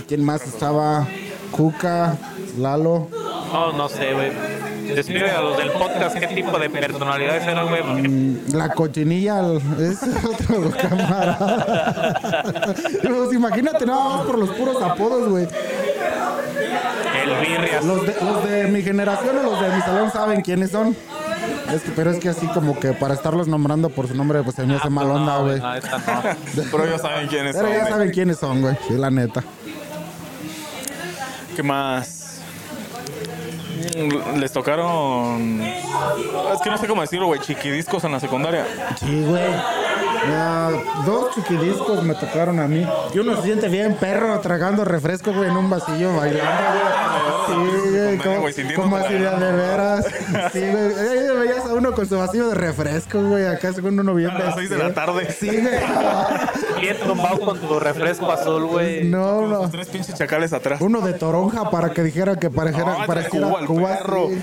¿Quién 0.07 0.23
más 0.23 0.43
estaba? 0.45 1.07
Cuca, 1.55 2.17
Lalo. 2.57 3.07
No, 3.51 3.71
no 3.73 3.89
sé, 3.89 4.13
güey. 4.13 4.31
Describe 4.95 5.31
a 5.31 5.41
los 5.41 5.57
del 5.57 5.71
podcast 5.71 6.17
qué 6.17 6.27
tipo 6.27 6.57
de 6.59 6.69
personalidades 6.69 7.43
eran, 7.43 7.67
güey. 7.69 7.81
porque 7.83 8.07
Mm, 8.09 8.37
La 8.55 8.69
cochinilla 8.69 9.41
es 9.79 9.99
otro 10.25 10.71
camarada. 10.71 12.43
Pues 13.03 13.33
imagínate 13.33 13.85
nada 13.85 14.17
más 14.17 14.25
por 14.25 14.37
los 14.39 14.49
puros 14.49 14.81
apodos, 14.81 15.29
güey. 15.29 15.47
El 17.23 17.47
birrias. 17.47 17.85
Los 17.85 18.05
de, 18.05 18.15
los 18.21 18.43
de 18.43 18.67
mi 18.67 18.81
generación 18.81 19.37
o 19.37 19.43
los 19.43 19.61
de 19.61 19.69
mi 19.69 19.81
salón 19.81 20.11
saben 20.11 20.41
quiénes 20.41 20.71
son. 20.71 20.95
Es 21.73 21.81
que, 21.83 21.91
pero 21.95 22.11
es 22.11 22.19
que 22.19 22.29
así 22.29 22.45
como 22.47 22.77
que 22.79 22.91
para 22.93 23.13
estarlos 23.13 23.47
nombrando 23.47 23.89
por 23.89 24.07
su 24.07 24.15
nombre, 24.15 24.43
pues 24.43 24.55
se 24.57 24.65
me 24.65 24.75
hace 24.75 24.89
mal 24.89 25.09
onda, 25.09 25.37
No, 25.37 25.43
güey. 25.45 25.59
no, 25.59 25.73
esta 25.75 25.97
no. 25.97 26.63
Pero 26.71 26.85
ya 26.89 26.99
saben 26.99 27.27
quiénes 27.27 27.55
son. 27.55 27.63
Pero 27.63 27.73
ya 27.75 27.79
güey. 27.81 27.93
saben 27.93 28.11
quiénes 28.11 28.37
son, 28.37 28.61
güey. 28.61 28.75
Sí, 28.87 28.93
la 28.95 29.09
neta. 29.09 29.43
¿Qué 31.55 31.63
más? 31.63 32.41
Mm, 33.95 34.39
Les 34.39 34.51
tocaron. 34.51 35.61
Es 35.61 36.61
que 36.63 36.69
no 36.69 36.77
sé 36.77 36.87
cómo 36.87 37.01
decirlo, 37.01 37.27
güey. 37.27 37.39
Chiquidiscos 37.41 38.03
en 38.03 38.11
la 38.13 38.19
secundaria. 38.19 38.65
Sí, 38.99 39.23
güey. 39.23 39.43
Ah, 40.25 40.71
dos 41.05 41.35
chiquidiscos 41.35 42.03
me 42.03 42.15
tocaron 42.15 42.59
a 42.59 42.67
mí. 42.67 42.87
Y 43.13 43.19
uno 43.19 43.35
se 43.37 43.43
siente 43.43 43.67
bien 43.67 43.95
perro 43.95 44.39
tragando 44.39 44.85
refresco, 44.85 45.33
güey, 45.33 45.49
en 45.49 45.57
un 45.57 45.69
vasillo 45.69 46.15
bailando, 46.15 46.51
güey. 46.63 47.43
Sí, 47.45 47.89
güey, 47.89 48.17
como, 48.17 48.39
güey, 48.41 48.73
como 48.75 48.95
así 48.97 49.13
de, 49.13 49.29
de 49.29 49.51
veras. 49.51 50.05
Sí, 50.53 50.59
güey. 50.59 50.93
Ahí 50.95 51.37
veías 51.37 51.65
a 51.65 51.73
uno 51.73 51.91
con 51.93 52.07
su 52.07 52.17
vasillo 52.17 52.47
de 52.49 52.55
refresco, 52.55 53.21
güey. 53.21 53.45
Acá 53.45 53.73
según 53.73 53.99
uno 53.99 54.13
bien 54.15 54.31
A 54.31 54.39
las 54.39 54.55
seis 54.55 54.69
de 54.69 54.77
la 54.77 54.93
tarde. 54.93 55.29
Sí, 55.31 55.47
güey. 55.49 55.79
Bien 56.79 56.97
tumbado 57.05 57.39
con 57.41 57.59
tu 57.59 57.79
refresco 57.79 58.31
azul, 58.31 58.65
güey. 58.67 59.03
No, 59.03 59.41
no. 59.41 59.61
los 59.63 59.71
tres 59.71 59.87
pinches 59.89 60.15
chacales 60.15 60.53
atrás. 60.53 60.79
Uno 60.81 61.01
de 61.01 61.13
toronja 61.13 61.69
para 61.69 61.91
que 61.91 62.01
dijera 62.01 62.37
que 62.37 62.49
pareciera, 62.49 62.95
Ay, 62.99 63.07
pareciera 63.07 63.47
Cuba, 63.47 63.59
el 63.59 63.65
Cuba. 63.67 63.89
perro. 63.97 64.27
sí. 64.29 64.41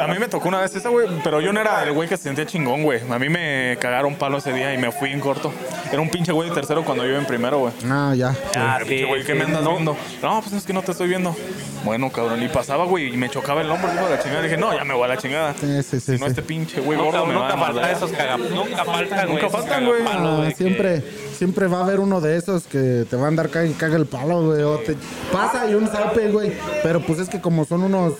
A 0.00 0.06
mí 0.06 0.18
me 0.18 0.28
tocó 0.28 0.48
una 0.48 0.60
vez 0.60 0.74
esa, 0.74 0.88
güey. 0.88 1.06
Pero 1.22 1.40
yo 1.40 1.52
no 1.52 1.60
era 1.60 1.82
el 1.84 1.92
güey 1.92 2.08
que 2.08 2.16
se 2.16 2.22
sentía 2.24 2.46
chingón, 2.46 2.82
güey. 2.84 3.00
A 3.10 3.18
mí 3.18 3.28
me 3.28 3.76
cagaron 3.80 4.14
palo 4.14 4.38
ese 4.38 4.52
día 4.52 4.72
y 4.72 4.78
me 4.78 4.90
fui 4.92 5.10
en 5.10 5.20
corto. 5.20 5.52
Era 5.92 6.00
un 6.00 6.08
pinche 6.08 6.32
güey 6.32 6.48
de 6.48 6.54
tercero 6.54 6.84
cuando 6.84 7.04
yo 7.04 7.10
iba 7.10 7.18
en 7.18 7.26
primero, 7.26 7.58
güey. 7.58 7.72
Ah, 7.88 8.14
ya. 8.16 8.34
Ah, 8.56 8.78
sí, 8.80 8.88
pinche 8.88 9.04
güey, 9.04 9.24
¿qué 9.24 9.32
sí, 9.32 9.38
me 9.38 9.44
andas 9.44 9.62
no. 9.62 9.72
viendo? 9.72 9.96
No, 10.22 10.40
pues 10.40 10.54
es 10.54 10.64
que 10.64 10.72
no 10.72 10.82
te 10.82 10.92
estoy 10.92 11.08
viendo. 11.08 11.36
Bueno, 11.84 12.10
cabrón. 12.10 12.42
Y 12.42 12.48
pasaba, 12.48 12.84
güey, 12.86 13.12
y 13.12 13.16
me 13.16 13.28
chocaba 13.28 13.60
el 13.60 13.70
hombro, 13.70 13.92
hijo 13.92 14.04
de 14.04 14.16
la 14.16 14.22
chingada. 14.22 14.42
Dije, 14.42 14.56
no, 14.56 14.74
ya 14.74 14.84
me 14.84 14.94
voy 14.94 15.04
a 15.04 15.08
la 15.08 15.16
chingada. 15.18 15.54
Sí, 15.54 15.82
sí, 15.82 16.00
sí. 16.00 16.12
Si 16.12 16.12
no, 16.12 16.18
sí. 16.18 16.24
este 16.30 16.42
pinche 16.42 16.80
güey 16.80 16.98
gordo 16.98 17.26
me 17.26 17.34
va 17.34 17.40
nunca 17.42 17.54
a 17.54 17.58
faltan 17.58 17.74
madrear. 17.74 17.96
esos. 17.96 18.10
Nunca 18.50 18.84
faltan, 18.84 19.26
güey. 19.28 19.42
Nunca 19.42 19.48
faltan, 19.50 19.84
güey. 19.86 19.98
cagapalos, 20.04 20.32
Ah, 20.32 20.36
güey, 20.36 20.48
que- 20.50 20.54
siempre, 20.56 21.02
siempre 21.36 21.66
va 21.66 21.78
a 21.78 21.82
haber 21.82 22.00
uno 22.00 22.20
de 22.20 22.36
esos 22.36 22.62
que 22.64 23.04
te 23.10 23.16
va 23.16 23.24
a 23.24 23.28
andar 23.28 23.50
caga 23.50 23.66
y 23.66 23.72
caga 23.74 23.96
el 23.96 24.06
palo, 24.06 24.46
güey. 24.46 24.62
O 24.62 24.78
te 24.78 24.96
pasa 25.32 25.68
y 25.70 25.74
un 25.74 25.88
zape, 25.88 26.28
güey. 26.30 26.52
Pero 26.82 27.00
pues 27.00 27.18
es 27.18 27.28
que 27.28 27.40
como 27.40 27.64
son 27.64 27.82
unos 27.82 28.14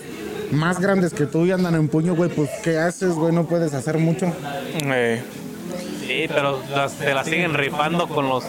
más 0.52 0.80
grandes 0.80 1.12
que 1.14 1.26
tú 1.26 1.46
y 1.46 1.52
andan 1.52 1.74
en 1.74 1.88
puño, 1.88 2.14
güey, 2.14 2.30
pues 2.30 2.50
¿qué 2.62 2.78
haces, 2.78 3.10
güey? 3.14 3.32
No 3.34 3.44
puedes 3.46 3.72
hacer 3.74 3.98
mucho. 3.98 4.32
Eh, 4.84 5.22
Sí, 6.06 6.24
pero 6.26 6.58
las, 6.74 6.90
se 6.94 7.14
la 7.14 7.22
siguen 7.22 7.54
rifando 7.54 8.08
con 8.08 8.28
los 8.28 8.42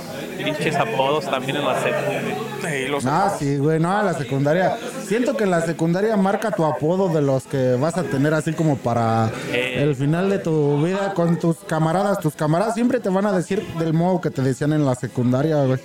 pinches 0.43 0.75
apodos 0.77 1.29
también 1.29 1.57
en 1.57 1.65
la 1.65 1.79
secu. 1.79 2.89
los- 2.89 3.05
Ah, 3.05 3.35
sí, 3.37 3.57
güey, 3.57 3.79
no, 3.79 4.01
la 4.01 4.15
secundaria. 4.15 4.77
Siento 5.07 5.37
que 5.37 5.45
la 5.45 5.61
secundaria 5.61 6.17
marca 6.17 6.49
tu 6.49 6.65
apodo 6.65 7.09
de 7.09 7.21
los 7.21 7.43
que 7.43 7.73
vas 7.75 7.97
a 7.99 8.03
tener 8.03 8.33
así 8.33 8.53
como 8.53 8.77
para 8.77 9.29
Eh. 9.53 9.75
el 9.83 9.95
final 9.95 10.31
de 10.31 10.39
tu 10.39 10.83
vida 10.83 11.13
con 11.13 11.37
tus 11.37 11.57
camaradas. 11.57 12.19
Tus 12.19 12.33
camaradas 12.33 12.73
siempre 12.73 12.99
te 12.99 13.09
van 13.09 13.27
a 13.27 13.31
decir 13.31 13.63
del 13.77 13.93
modo 13.93 14.21
que 14.21 14.31
te 14.31 14.41
decían 14.41 14.73
en 14.73 14.83
la 14.83 14.95
secundaria, 14.95 15.63
güey. 15.63 15.79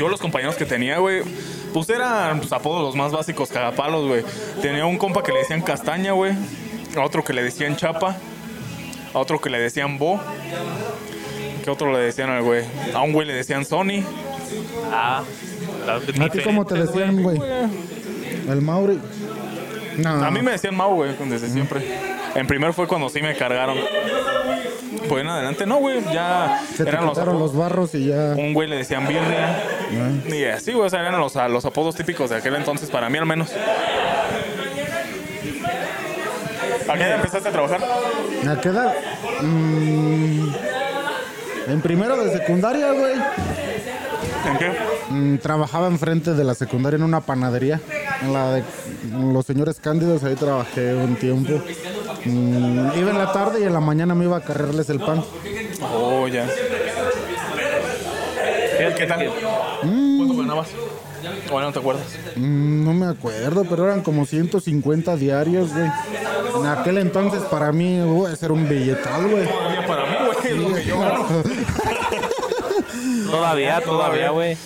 Yo 0.00 0.08
los 0.08 0.18
compañeros 0.20 0.56
que 0.56 0.64
tenía, 0.64 0.98
güey, 0.98 1.22
pues 1.72 1.88
eran 1.90 2.38
pues, 2.38 2.52
apodos 2.52 2.82
los 2.82 2.96
más 2.96 3.12
básicos, 3.12 3.50
cagapalos, 3.50 4.06
güey. 4.06 4.24
Tenía 4.60 4.86
un 4.86 4.98
compa 4.98 5.22
que 5.22 5.32
le 5.32 5.40
decían 5.40 5.62
castaña, 5.62 6.12
güey. 6.12 6.32
A 6.96 7.02
otro 7.02 7.24
que 7.24 7.32
le 7.32 7.42
decían 7.42 7.76
chapa. 7.76 8.16
A 9.14 9.18
otro 9.18 9.40
que 9.40 9.50
le 9.50 9.58
decían 9.58 9.98
bo. 9.98 10.20
¿Qué 11.64 11.70
otro 11.70 11.92
le 11.92 11.98
decían 11.98 12.30
al 12.30 12.42
güey? 12.42 12.64
A 12.94 13.02
un 13.02 13.12
güey 13.12 13.26
le 13.26 13.34
decían 13.34 13.64
Sony. 13.64 14.02
Ah, 14.92 15.22
¿A 15.88 16.28
ti 16.30 16.40
cómo 16.42 16.64
te 16.64 16.74
decían, 16.74 17.22
güey? 17.22 17.38
El 18.48 18.62
Mauri. 18.62 18.98
No. 19.98 20.24
A 20.24 20.30
mí 20.30 20.40
me 20.42 20.52
decían 20.52 20.74
Mau, 20.76 20.94
güey, 20.94 21.14
desde 21.26 21.48
siempre. 21.48 21.82
En 22.34 22.46
primero 22.46 22.72
fue 22.72 22.86
cuando 22.86 23.08
sí 23.08 23.20
me 23.20 23.36
cargaron. 23.36 23.76
Pues 25.08 25.22
en 25.22 25.28
adelante, 25.28 25.66
no, 25.66 25.76
güey, 25.78 26.02
ya 26.12 26.60
Se 26.74 26.82
eran 26.82 27.06
los, 27.06 27.54
barros 27.54 27.94
y 27.94 28.06
ya. 28.06 28.34
un 28.36 28.52
güey 28.52 28.68
le 28.68 28.76
decían 28.76 29.06
birria. 29.06 29.62
Y 30.28 30.44
así, 30.44 30.72
güey, 30.72 30.86
o 30.86 30.90
sea, 30.90 31.00
eran 31.00 31.18
los, 31.18 31.34
los 31.34 31.64
apodos 31.64 31.94
típicos 31.94 32.30
de 32.30 32.36
aquel 32.36 32.54
entonces, 32.56 32.90
para 32.90 33.08
mí 33.08 33.18
al 33.18 33.26
menos. 33.26 33.50
¿A 36.88 36.94
qué 36.94 37.02
edad 37.02 37.16
empezaste 37.16 37.48
a 37.48 37.52
trabajar? 37.52 37.80
¿A 38.48 38.60
qué 38.60 38.68
edad? 38.68 38.94
Mm, 39.42 40.48
en 41.68 41.80
primero 41.82 42.16
de 42.16 42.32
secundaria, 42.32 42.92
güey. 42.92 43.14
¿En 44.46 44.58
qué? 44.58 44.72
Mm, 45.10 45.36
trabajaba 45.38 45.86
enfrente 45.88 46.32
de 46.32 46.44
la 46.44 46.54
secundaria 46.54 46.96
en 46.96 47.02
una 47.02 47.20
panadería. 47.20 47.80
En 48.22 48.32
la 48.32 48.52
de 48.52 48.64
los 49.32 49.46
señores 49.46 49.78
Cándidos, 49.80 50.24
ahí 50.24 50.34
trabajé 50.34 50.94
un 50.94 51.16
tiempo. 51.16 51.52
Mm, 52.24 52.98
iba 52.98 53.10
en 53.10 53.18
la 53.18 53.32
tarde 53.32 53.60
y 53.60 53.64
en 53.64 53.72
la 53.72 53.80
mañana 53.80 54.14
me 54.14 54.24
iba 54.24 54.36
a 54.36 54.40
cargarles 54.40 54.90
el 54.90 55.00
pan. 55.00 55.24
Oh, 55.94 56.26
ya. 56.26 56.48
¿Qué 58.96 59.06
tal? 59.06 59.30
¿Cuánto 59.80 60.36
ganabas? 60.36 60.68
Bueno, 61.50 61.66
no 61.68 61.72
te 61.72 61.78
acuerdas. 61.78 62.04
Mm, 62.36 62.84
no 62.84 62.92
me 62.92 63.06
acuerdo, 63.06 63.64
pero 63.68 63.84
eran 63.86 64.02
como 64.02 64.26
150 64.26 65.16
diarios, 65.16 65.72
güey. 65.72 65.90
En 66.60 66.66
aquel 66.66 66.98
entonces 66.98 67.42
para 67.42 67.72
mí, 67.72 68.00
güey, 68.02 68.32
ese 68.32 68.46
era 68.46 68.54
un 68.54 68.68
billetal, 68.68 69.28
güey. 69.28 69.48
Para 69.86 70.06
mí, 70.06 70.16
güey, 70.26 70.52
es 70.52 70.58
lo 70.58 70.74
que 70.74 70.84
yo 70.84 71.00
gano. 71.00 71.26
Todavía, 73.30 73.80
todavía, 73.80 74.30
güey. 74.30 74.56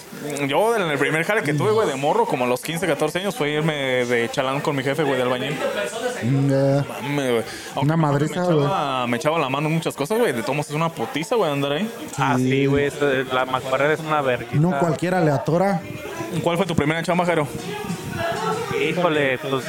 Yo 0.46 0.76
en 0.76 0.82
el 0.82 0.98
primer 0.98 1.24
jale 1.24 1.42
que 1.42 1.52
tuve, 1.52 1.72
güey, 1.72 1.88
de 1.88 1.96
morro, 1.96 2.26
como 2.26 2.44
a 2.44 2.48
los 2.48 2.60
15, 2.60 2.86
14 2.86 3.18
años, 3.20 3.34
fue 3.34 3.50
irme 3.50 4.04
de 4.06 4.28
chalán 4.30 4.60
con 4.60 4.76
mi 4.76 4.84
jefe, 4.84 5.02
güey, 5.02 5.16
de 5.16 5.22
albañil. 5.22 5.56
Eh, 6.22 6.82
Mame, 7.02 7.32
güey. 7.32 7.44
Una 7.76 7.96
madriza, 7.96 8.40
me 8.40 8.54
echaba, 8.54 9.06
me 9.08 9.16
echaba 9.16 9.38
la 9.38 9.48
mano 9.48 9.68
en 9.68 9.74
muchas 9.74 9.94
cosas, 9.96 10.18
güey. 10.18 10.32
De 10.32 10.42
todos 10.42 10.54
modos 10.54 10.68
es 10.70 10.76
una 10.76 10.90
putiza, 10.90 11.34
güey, 11.34 11.50
andar 11.50 11.72
ahí. 11.72 11.90
Ah, 12.18 12.36
sí, 12.38 12.66
güey. 12.66 12.90
La 13.32 13.44
macuarrera 13.46 13.94
es 13.94 14.00
una 14.00 14.22
vergüenza. 14.22 14.56
no 14.56 14.78
cualquiera 14.78 15.20
le 15.20 15.32
atora. 15.32 15.80
¿Cuál 16.42 16.56
fue 16.56 16.66
tu 16.66 16.76
primera 16.76 17.02
chamba, 17.02 17.26
Jaro? 17.26 17.48
Híjole, 18.80 19.38
pues. 19.38 19.64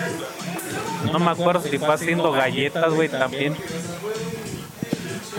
No 1.11 1.19
me 1.19 1.31
acuerdo 1.31 1.61
si 1.61 1.77
fue 1.77 1.93
haciendo 1.93 2.31
galletas, 2.31 2.93
güey, 2.93 3.09
también. 3.09 3.55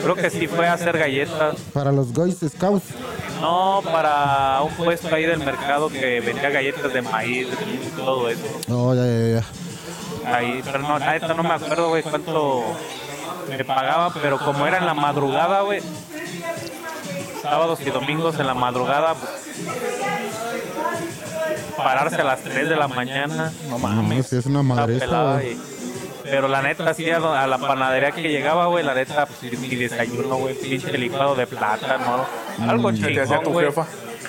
Creo 0.02 0.14
que 0.16 0.28
sí 0.28 0.46
fue 0.46 0.66
a 0.66 0.74
hacer 0.74 0.98
galletas. 0.98 1.57
Para 1.72 1.90
los 1.92 2.12
Boys 2.12 2.38
Scouts. 2.46 2.84
No, 3.45 3.82
para 3.84 4.62
un 4.62 4.72
puesto 4.72 5.14
ahí 5.14 5.24
del 5.26 5.38
mercado 5.40 5.90
que 5.90 6.20
vendía 6.20 6.49
galletas 6.49 6.90
de 6.95 7.03
maíz 7.03 7.47
y 7.47 7.88
todo 7.90 8.30
eso. 8.30 8.40
Oh, 8.70 8.95
ya, 8.95 9.05
ya, 9.05 9.40
ya. 9.40 10.34
Ahí, 10.34 10.62
pero 10.64 10.78
no, 10.78 10.99
neta 10.99 11.34
no 11.34 11.42
me 11.42 11.53
acuerdo, 11.53 11.90
güey, 11.90 12.03
cuánto 12.03 12.64
me 13.51 13.62
pagaba, 13.66 14.14
pero 14.22 14.38
como 14.38 14.66
era 14.66 14.78
en 14.78 14.86
la 14.86 14.95
madrugada, 14.95 15.61
güey. 15.61 15.82
Sábados 17.42 17.80
y 17.84 17.90
domingos 17.90 18.38
en 18.40 18.47
la 18.47 18.55
madrugada, 18.55 19.14
pararse 21.76 22.16
a 22.22 22.24
las 22.24 22.40
3 22.40 22.66
de 22.70 22.76
la 22.76 22.88
mañana. 22.88 23.53
No 23.68 23.78
No, 23.78 24.22
sí, 24.22 24.36
es 24.36 24.47
una 24.47 24.86
pelada 24.86 25.45
y- 25.45 25.61
Pero 26.24 26.48
la 26.48 26.62
neta, 26.62 26.92
sí, 26.94 27.08
a, 27.10 27.42
a 27.42 27.46
la 27.46 27.58
panadería 27.58 28.10
que 28.10 28.22
llegaba, 28.22 28.66
güey, 28.66 28.84
la 28.84 28.94
neta, 28.94 29.26
pues, 29.26 29.58
mi 29.58 29.68
desayuno, 29.76 30.36
güey, 30.36 30.54
pinche 30.54 30.96
licuado 30.98 31.34
de 31.34 31.46
plátano, 31.46 32.24
algo 32.68 32.90
¿Qué 32.90 32.96
te 32.98 33.20
hacía 33.20 33.24
chingón, 33.38 33.44
tu 33.44 33.50
güey. 33.50 33.66
jefa? 33.66 33.86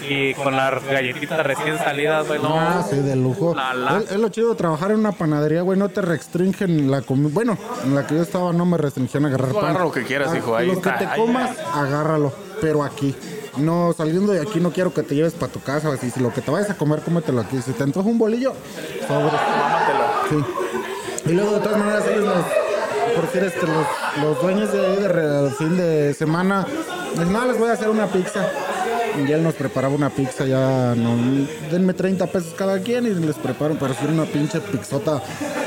Y 0.08 0.34
con 0.36 0.56
las 0.56 0.84
galletitas 0.84 1.40
recién 1.46 1.78
salidas, 1.78 2.28
güey, 2.28 2.40
no. 2.42 2.60
Ah, 2.60 2.86
sí, 2.88 2.98
de 2.98 3.16
lujo. 3.16 3.56
Es, 4.02 4.12
es 4.12 4.18
lo 4.20 4.28
chido 4.30 4.50
de 4.50 4.56
trabajar 4.56 4.92
en 4.92 5.00
una 5.00 5.14
panadería, 5.14 5.62
güey. 5.62 5.80
No 5.80 5.88
te 5.90 6.02
restringen 6.02 6.92
la 6.92 7.02
comida. 7.02 7.30
Bueno, 7.32 7.58
en 7.84 7.96
la 7.96 8.06
que 8.06 8.16
yo 8.16 8.22
estaba 8.22 8.52
no 8.52 8.66
me 8.66 8.78
restringían 8.78 9.26
agarrar 9.26 9.54
pan. 9.54 9.64
agarra 9.64 9.86
lo 9.86 9.92
que 9.92 10.04
quieras, 10.04 10.32
Ah, 10.34 10.38
hijo, 10.38 10.56
ahí 10.56 10.68
Lo 10.68 10.74
está, 10.74 10.94
que 10.98 11.06
te 11.06 11.12
ahí 11.12 11.20
comas, 11.20 11.52
agárralo. 11.74 12.34
Pero 12.62 12.84
aquí. 12.84 13.16
No, 13.58 13.94
saliendo 13.98 14.34
de 14.34 14.42
aquí 14.42 14.60
no 14.60 14.72
quiero 14.72 14.94
que 14.94 15.02
te 15.02 15.16
lleves 15.16 15.34
para 15.34 15.52
tu 15.52 15.62
casa. 15.62 15.88
Así, 15.94 16.12
si 16.12 16.20
lo 16.20 16.32
que 16.34 16.42
te 16.42 16.52
vayas 16.52 16.70
a 16.70 16.76
comer, 16.76 17.00
cómetelo 17.00 17.40
aquí. 17.40 17.62
Si 17.62 17.72
te 17.72 17.84
antoja 17.84 18.08
un 18.10 18.18
bolillo, 18.18 18.54
sobre. 19.08 19.30
Sí. 20.30 20.46
Y 21.26 21.32
luego, 21.34 21.52
de 21.56 21.60
todas 21.62 21.78
maneras, 21.80 22.04
ellos 22.08 22.26
nos, 22.26 22.46
por 23.16 23.26
decir, 23.26 23.44
este, 23.44 23.66
los, 23.68 23.86
los 24.22 24.42
dueños 24.42 24.72
de 24.72 24.86
ahí 24.86 24.96
de 24.98 25.52
fin 25.58 25.78
de 25.78 26.14
semana, 26.14 26.66
es 27.20 27.28
más, 27.28 27.48
les 27.48 27.58
voy 27.58 27.70
a 27.70 27.74
hacer 27.74 27.90
una 27.90 28.08
pizza. 28.08 28.48
Y 29.18 29.32
él 29.32 29.42
nos 29.44 29.54
preparaba 29.54 29.96
una 29.96 30.10
pizza, 30.10 30.44
ya 30.46 30.94
no, 30.94 31.16
denme 31.72 31.94
30 31.94 32.28
pesos 32.28 32.54
cada 32.54 32.80
quien 32.82 33.06
y 33.06 33.12
les 33.14 33.38
preparo 33.38 33.76
para 33.76 33.94
hacer 33.94 34.10
una 34.10 34.26
pinche 34.26 34.60
pizzota 34.60 35.22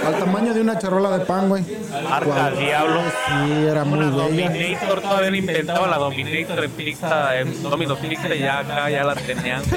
al 0.07 0.19
tamaño 0.19 0.53
de 0.53 0.61
una 0.61 0.79
charola 0.79 1.17
de 1.17 1.25
pan, 1.25 1.49
güey. 1.49 1.65
Marca 2.07 2.27
Cual- 2.27 2.59
Diablo. 2.59 3.01
Sí, 3.27 3.53
era 3.67 3.85
muy 3.85 4.01
Una 4.01 4.11
bella. 4.11 4.51
Dominator, 4.51 5.01
todavía 5.01 5.31
no 5.31 5.37
inventaba 5.37 5.87
la 5.89 5.97
Dominator 5.97 6.63
en 6.63 6.71
pizza, 6.73 7.39
en 7.41 7.63
Domino's 7.63 7.99
Pizza, 7.99 8.35
y 8.35 8.41
ya 8.41 8.59
acá 8.59 8.91
ya 8.91 9.03
la 9.05 9.15
tenían. 9.15 9.63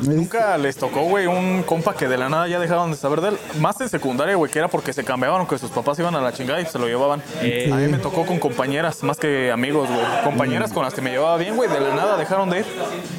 Nunca 0.00 0.58
les 0.58 0.76
tocó, 0.76 1.02
güey, 1.02 1.26
un 1.26 1.62
compa 1.62 1.94
que 1.94 2.06
de 2.06 2.18
la 2.18 2.28
nada 2.28 2.46
ya 2.48 2.58
dejaron 2.58 2.90
de 2.90 2.96
saber 2.96 3.20
de 3.20 3.28
él. 3.30 3.38
Más 3.60 3.80
en 3.80 3.88
secundaria, 3.88 4.36
güey, 4.36 4.50
que 4.50 4.58
era 4.58 4.68
porque 4.68 4.92
se 4.92 5.04
cambiaban 5.04 5.40
o 5.40 5.48
que 5.48 5.58
sus 5.58 5.70
papás 5.70 5.98
iban 5.98 6.14
a 6.14 6.20
la 6.20 6.32
chingada 6.32 6.60
y 6.60 6.66
se 6.66 6.78
lo 6.78 6.86
llevaban. 6.86 7.22
Eh. 7.40 7.70
A 7.72 7.76
mí 7.76 7.88
me 7.88 7.98
tocó 7.98 8.26
con 8.26 8.38
compañeras, 8.38 9.02
más 9.02 9.16
que 9.16 9.50
amigos, 9.50 9.88
güey. 9.88 10.04
Compañeras 10.24 10.72
con 10.72 10.84
las 10.84 10.92
que 10.92 11.00
me 11.00 11.10
llevaba 11.10 11.36
bien, 11.38 11.56
güey, 11.56 11.70
de 11.70 11.80
la 11.80 11.94
nada 11.94 12.16
dejaron 12.16 12.50
de 12.50 12.60
ir. 12.60 12.66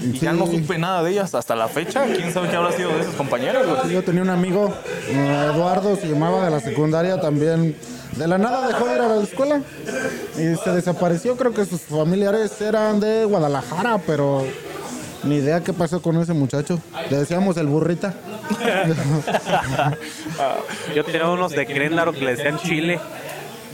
Y 0.04 0.20
ya 0.20 0.34
no 0.34 0.46
supe 0.46 0.78
nada 0.78 1.04
de 1.04 1.12
ellas 1.12 1.34
hasta 1.34 1.56
la 1.56 1.68
fecha. 1.68 2.06
¿Quién 2.06 2.32
sabe 2.32 2.50
qué 2.50 2.56
habrá 2.56 2.72
sido 2.72 2.90
de 2.92 3.02
esas 3.02 3.16
compañeras, 3.16 3.66
güey? 3.66 3.94
Yo 3.94 4.04
tenía 4.04 4.22
un 4.22 4.30
amigo, 4.30 4.74
eh, 5.10 5.52
Eduardo, 5.54 5.96
se 5.96 6.08
llamaba 6.08 6.46
de 6.46 6.52
la 6.52 6.60
secundaria 6.60 7.20
también. 7.20 7.76
De 8.16 8.28
la 8.28 8.40
nada 8.40 8.68
dejó 8.68 8.88
de 8.88 8.96
ir 8.96 9.02
a 9.02 9.08
la 9.10 9.22
escuela 9.22 9.62
y 10.36 10.56
se 10.56 10.72
desapareció. 10.72 11.38
Creo 11.38 11.54
que 11.54 11.66
sus 11.66 11.82
familiares 11.82 12.60
eran 12.62 13.00
de 13.00 13.26
Guadalajara, 13.26 14.00
pero 14.08 14.44
ni 15.24 15.36
idea 15.38 15.62
qué 15.64 15.74
pasó 15.74 16.02
con 16.02 16.20
ese 16.22 16.34
muchacho. 16.34 16.80
Le 17.10 17.18
decíamos 17.18 17.58
el 17.58 17.68
burrita. 17.68 18.14
Yo 20.96 21.04
tenía 21.04 21.28
unos 21.30 21.52
de 21.52 21.66
Querétaro 21.66 22.14
que 22.14 22.22
le 22.22 22.36
decían 22.36 22.58
Chile, 22.60 23.00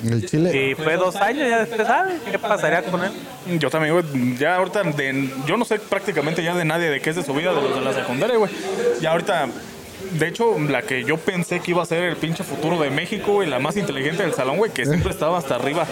El 0.06 0.26
chile. 0.26 0.72
y 0.72 0.76
fue 0.76 0.96
dos 0.98 1.16
años, 1.16 1.48
ya 1.50 1.60
después, 1.60 1.88
¿sabes 1.88 2.22
qué 2.30 2.40
pasaría 2.40 2.84
con 2.84 3.02
él? 3.04 3.12
Yo 3.60 3.70
también, 3.70 3.94
güey. 3.94 4.38
Ya 4.38 4.56
ahorita, 4.56 4.84
de- 4.84 5.30
yo 5.46 5.58
no 5.58 5.66
sé 5.66 5.80
prácticamente 5.80 6.44
ya 6.44 6.56
de 6.56 6.66
nadie 6.66 6.90
de 6.90 7.02
qué 7.02 7.10
es 7.12 7.16
de 7.16 7.24
su 7.24 7.34
vida, 7.34 7.54
de 7.54 7.62
los 7.62 7.76
de 7.76 7.82
la 7.82 7.94
secundaria, 7.94 8.38
güey. 8.38 8.52
Ya 9.02 9.12
ahorita, 9.12 9.48
de 10.18 10.28
hecho, 10.28 10.58
la 10.60 10.82
que 10.82 11.04
yo 11.04 11.18
pensé 11.18 11.60
que 11.60 11.72
iba 11.72 11.84
a 11.84 11.86
ser 11.86 12.04
el 12.04 12.16
pinche 12.18 12.44
futuro 12.44 12.82
de 12.82 12.90
México, 12.90 13.34
güey, 13.34 13.50
la 13.50 13.60
más 13.60 13.78
inteligente 13.78 14.24
del 14.24 14.34
salón, 14.34 14.58
güey, 14.58 14.72
que 14.72 14.86
siempre 14.86 15.12
estaba 15.12 15.38
hasta 15.38 15.56
arriba. 15.56 15.86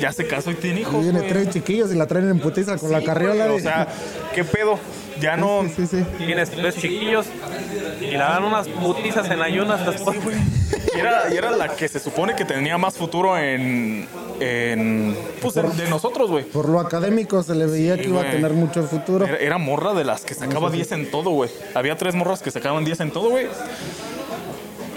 Ya 0.00 0.12
se 0.12 0.26
casó 0.26 0.50
y 0.50 0.54
tiene 0.54 0.80
hijos, 0.80 1.02
Viene 1.02 1.18
güey. 1.20 1.30
tres 1.30 1.50
chiquillos 1.50 1.92
y 1.92 1.96
la 1.96 2.06
traen 2.06 2.28
en 2.28 2.40
putiza 2.40 2.76
con 2.78 2.90
la 2.92 3.02
carriola. 3.02 3.46
O 3.52 3.56
de- 3.56 3.60
sea, 3.62 3.88
¿qué 4.34 4.44
pedo? 4.44 4.78
Ya 5.20 5.36
no... 5.36 5.62
Sí, 5.76 5.86
sí. 5.86 6.04
Tienes 6.18 6.50
tres 6.50 6.74
chiquillos 6.76 7.26
y 8.00 8.06
le 8.10 8.18
dan 8.18 8.42
unas 8.44 8.66
putizas 8.68 9.30
en 9.30 9.40
ayunas 9.40 9.86
después, 9.86 10.22
güey. 10.24 10.36
Y 10.94 10.98
era, 10.98 11.32
y 11.32 11.36
era 11.36 11.50
la 11.52 11.68
que 11.76 11.86
se 11.88 12.00
supone 12.00 12.34
que 12.34 12.44
tenía 12.44 12.76
más 12.78 12.94
futuro 12.94 13.38
en... 13.38 14.08
en 14.40 15.16
pues, 15.40 15.54
de, 15.54 15.62
de 15.62 15.88
nosotros, 15.88 16.30
güey. 16.30 16.44
Por 16.44 16.68
lo 16.68 16.80
académico 16.80 17.42
se 17.44 17.54
le 17.54 17.66
veía 17.66 17.96
que 17.96 18.08
iba 18.08 18.20
a 18.20 18.22
güey. 18.24 18.34
tener 18.34 18.52
mucho 18.52 18.82
futuro. 18.84 19.24
Era, 19.24 19.36
era 19.38 19.58
morra 19.58 19.94
de 19.94 20.02
las 20.04 20.24
que 20.24 20.34
sacaba 20.34 20.68
10 20.70 20.92
en 20.92 21.10
todo, 21.12 21.30
güey. 21.30 21.48
Había 21.74 21.96
tres 21.96 22.14
morras 22.16 22.42
que 22.42 22.50
sacaban 22.50 22.84
10 22.84 23.00
en 23.00 23.10
todo, 23.12 23.30
güey. 23.30 23.46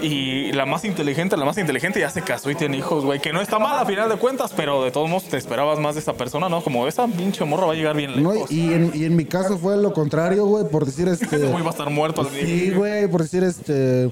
Y 0.00 0.52
la 0.52 0.64
más 0.64 0.84
inteligente, 0.84 1.36
la 1.36 1.44
más 1.44 1.58
inteligente 1.58 1.98
ya 2.00 2.10
se 2.10 2.22
casó 2.22 2.50
y 2.50 2.54
tiene 2.54 2.76
hijos, 2.76 3.04
güey. 3.04 3.20
Que 3.20 3.32
no 3.32 3.40
está 3.40 3.58
mal 3.58 3.78
a 3.78 3.84
final 3.84 4.08
de 4.08 4.16
cuentas, 4.16 4.52
pero 4.56 4.84
de 4.84 4.90
todos 4.90 5.08
modos 5.08 5.24
te 5.24 5.36
esperabas 5.36 5.78
más 5.80 5.94
de 5.96 6.00
esa 6.00 6.14
persona, 6.14 6.48
¿no? 6.48 6.62
Como 6.62 6.86
esa 6.86 7.06
pinche 7.08 7.44
morra 7.44 7.66
va 7.66 7.72
a 7.72 7.76
llegar 7.76 7.96
bien 7.96 8.22
No, 8.22 8.32
lejos. 8.32 8.50
y, 8.50 8.72
en, 8.72 8.92
y 8.94 9.04
en 9.04 9.16
mi 9.16 9.24
caso 9.24 9.58
fue 9.58 9.76
lo 9.76 9.92
contrario, 9.92 10.46
güey, 10.46 10.64
por 10.68 10.86
decir 10.86 11.08
este. 11.12 11.24
Ese 11.24 11.46
güey 11.48 11.62
va 11.62 11.68
a 11.68 11.72
estar 11.72 11.90
muerto. 11.90 12.24
Sí, 12.32 12.70
güey, 12.70 13.08
por 13.08 13.22
decir 13.22 13.42
este. 13.42 14.10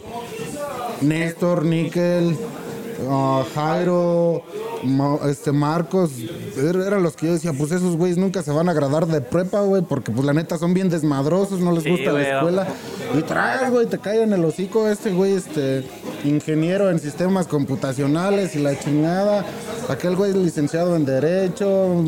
Néstor, 1.02 1.64
Nickel, 1.64 2.36
ah, 3.08 3.44
Jairo, 3.54 4.42
Ma- 4.84 5.18
este 5.28 5.52
Marcos, 5.52 6.10
er- 6.56 6.86
eran 6.86 7.02
los 7.02 7.16
que 7.16 7.26
yo 7.26 7.32
decía, 7.32 7.52
pues 7.52 7.72
esos 7.72 7.96
güeyes 7.96 8.18
nunca 8.18 8.42
se 8.42 8.50
van 8.50 8.68
a 8.68 8.72
agradar 8.72 9.06
de 9.06 9.20
prepa, 9.20 9.60
güey, 9.62 9.82
porque 9.82 10.12
pues 10.12 10.24
la 10.26 10.32
neta 10.32 10.58
son 10.58 10.74
bien 10.74 10.88
desmadrosos, 10.88 11.60
no 11.60 11.72
les 11.72 11.84
Sí, 11.84 11.90
gusta 11.90 12.12
la 12.12 12.22
escuela. 12.36 12.66
Y 13.18 13.22
traes, 13.22 13.70
güey, 13.70 13.86
te 13.86 13.98
cae 13.98 14.22
en 14.22 14.32
el 14.32 14.44
hocico 14.44 14.88
este 14.88 15.12
güey, 15.12 15.32
este, 15.34 15.84
ingeniero 16.24 16.90
en 16.90 16.98
sistemas 16.98 17.46
computacionales 17.46 18.54
y 18.56 18.58
la 18.60 18.78
chingada. 18.78 19.44
Aquel 19.88 20.16
güey 20.16 20.32
licenciado 20.32 20.96
en 20.96 21.04
Derecho, 21.04 22.02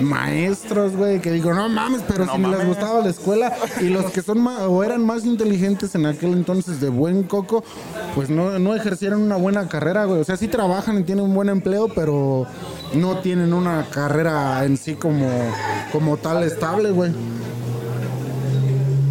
maestros, 0.00 0.94
güey, 0.96 1.20
que 1.20 1.30
digo, 1.30 1.52
no 1.54 1.68
mames, 1.68 2.02
pero 2.06 2.26
No 2.26 2.32
si 2.32 2.38
ni 2.38 2.44
les 2.48 2.58
mames. 2.58 2.68
gustaba 2.68 3.00
la 3.00 3.10
escuela 3.10 3.52
y 3.80 3.84
los 3.84 4.06
que 4.10 4.20
son 4.22 4.40
ma- 4.42 4.68
o 4.68 4.82
eran 4.84 5.04
más 5.04 5.24
inteligentes 5.24 5.94
en 5.94 6.06
aquel 6.06 6.32
entonces 6.32 6.80
de 6.80 6.88
buen 6.90 7.22
coco, 7.22 7.64
pues 8.14 8.28
no, 8.28 8.58
no 8.58 8.74
ejercieron 8.74 9.22
una 9.22 9.36
buena 9.36 9.68
carrera, 9.68 10.04
güey. 10.04 10.23
O 10.24 10.26
sea, 10.26 10.38
sí 10.38 10.48
trabajan 10.48 10.98
y 10.98 11.02
tienen 11.02 11.22
un 11.22 11.34
buen 11.34 11.50
empleo, 11.50 11.88
pero 11.88 12.46
no 12.94 13.18
tienen 13.18 13.52
una 13.52 13.84
carrera 13.90 14.64
en 14.64 14.78
sí 14.78 14.94
como, 14.94 15.28
como 15.92 16.16
tal 16.16 16.42
estable, 16.44 16.92
güey. 16.92 17.12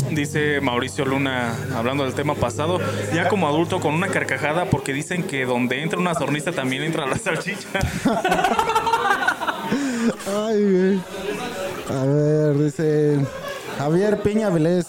Dice 0.10 0.60
Mauricio 0.60 1.06
Luna, 1.06 1.54
hablando 1.76 2.04
del 2.04 2.16
tema 2.16 2.34
pasado, 2.34 2.80
ya 3.14 3.28
como 3.28 3.48
adulto 3.48 3.80
con 3.80 3.94
una 3.94 4.08
carcajada 4.08 4.66
porque 4.72 4.92
dicen 4.92 5.22
que 5.22 5.46
donde 5.46 5.84
entra 5.84 6.00
una 6.00 6.16
sornista 6.16 6.52
también 6.52 6.82
entra 6.82 7.06
la 7.06 7.20
salchicha. 7.20 7.68
Ay, 10.48 10.64
güey. 10.64 11.00
A 11.96 12.06
ver, 12.06 12.58
dice 12.58 13.20
Javier 13.78 14.20
Piña 14.24 14.50
Vilés. 14.50 14.88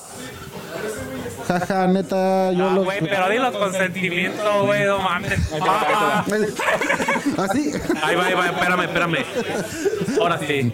Jaja, 1.46 1.86
neta, 1.86 2.52
yo 2.52 2.68
Ah, 2.68 2.74
los. 2.74 2.84
güey, 2.84 3.00
pero 3.00 3.28
dilo 3.28 3.52
con 3.52 3.72
sentimiento, 3.72 4.64
güey, 4.66 4.84
no 4.86 4.98
mames. 4.98 5.38
Ah. 5.60 6.24
Así. 7.38 7.72
Ahí 8.02 8.16
va, 8.16 8.26
ahí 8.26 8.34
va, 8.34 8.46
espérame, 8.46 8.80
espérame. 8.84 9.16
Ahora 10.20 10.38
sí. 10.38 10.72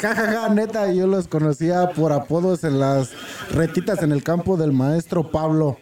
Jajaja, 0.00 0.48
neta, 0.50 0.92
yo 0.92 1.06
los 1.06 1.26
conocía 1.28 1.90
por 1.90 2.12
apodos 2.12 2.64
en 2.64 2.78
las 2.78 3.10
retitas 3.52 4.02
en 4.02 4.12
el 4.12 4.22
campo 4.22 4.56
del 4.56 4.72
maestro 4.72 5.30
Pablo. 5.30 5.78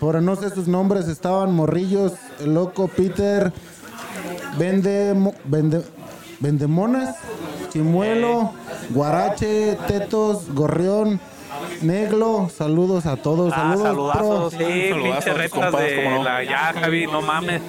Pero 0.00 0.20
no 0.20 0.34
sé 0.36 0.50
sus 0.50 0.66
nombres, 0.68 1.06
estaban 1.08 1.52
Morrillos, 1.54 2.12
el 2.40 2.54
loco 2.54 2.88
Peter, 2.88 3.52
Vende, 4.58 5.14
vende, 5.44 5.82
Vendemonas, 6.40 7.16
Chimuelo, 7.72 8.52
Guarache, 8.90 9.78
Tetos, 9.86 10.52
Gorrión, 10.52 11.18
Neglo. 11.82 12.50
Saludos 12.56 13.06
a 13.06 13.16
todos, 13.16 13.52
Ah, 13.54 13.74
saludos. 13.76 13.82
saludazos, 13.82 14.54
pro. 14.54 14.66
sí, 14.66 14.90
pinche 14.94 15.32
retas 15.34 15.72
de 15.72 16.08
no. 16.10 16.22
la 16.22 16.44
ya, 16.44 16.72
Javi, 16.78 17.06
no 17.06 17.22
mames. 17.22 17.62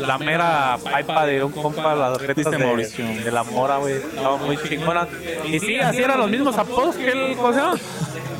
La 0.00 0.18
mera 0.18 0.78
paipa 0.82 1.26
de 1.26 1.42
un 1.42 1.52
compa, 1.52 1.94
las 1.94 2.20
retas 2.20 2.50
de, 2.50 2.58
Mauricio. 2.58 3.04
de 3.04 3.30
la 3.30 3.42
mora, 3.44 3.78
güey. 3.78 3.94
Estaba 3.94 4.36
muy 4.36 4.56
chingona. 4.56 5.08
Y 5.46 5.58
sí, 5.58 5.78
así 5.78 5.98
eran 5.98 6.18
los 6.18 6.30
mismos 6.30 6.56
apodos 6.56 6.94
que 6.96 7.10
el, 7.10 7.36
¿cómo 7.36 7.52
se 7.52 7.58
llama? 7.60 7.76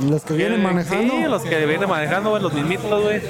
Los 0.08 0.22
que 0.22 0.34
vienen 0.34 0.62
manejando. 0.62 1.12
Sí, 1.14 1.22
los 1.24 1.42
que 1.42 1.66
vienen 1.66 1.88
manejando, 1.88 2.30
güey, 2.30 2.42
los 2.42 2.52
mismitos, 2.52 3.02
güey. 3.02 3.20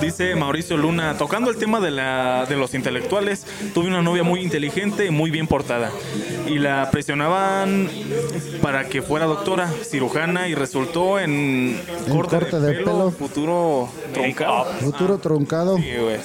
Dice 0.00 0.34
Mauricio 0.34 0.76
Luna, 0.76 1.16
tocando 1.18 1.50
el 1.50 1.56
tema 1.56 1.80
de, 1.80 1.90
la, 1.90 2.46
de 2.48 2.56
los 2.56 2.74
intelectuales, 2.74 3.46
tuve 3.74 3.88
una 3.88 4.02
novia 4.02 4.22
muy 4.22 4.40
inteligente 4.40 5.06
y 5.06 5.10
muy 5.10 5.30
bien 5.30 5.46
portada. 5.46 5.90
Y 6.46 6.58
la 6.58 6.90
presionaban 6.90 7.88
para 8.60 8.88
que 8.88 9.02
fuera 9.02 9.26
doctora, 9.26 9.68
cirujana, 9.84 10.48
y 10.48 10.54
resultó 10.54 11.18
en 11.18 11.80
corte, 12.10 12.38
corte 12.38 12.60
de, 12.60 12.66
de 12.68 12.72
pelo, 12.74 12.84
pelo. 12.84 13.10
futuro 13.10 13.88
troncado. 14.12 14.64
Futuro 14.80 15.18
truncado. 15.18 15.76
Sí, 15.76 15.92
güey. 16.00 16.18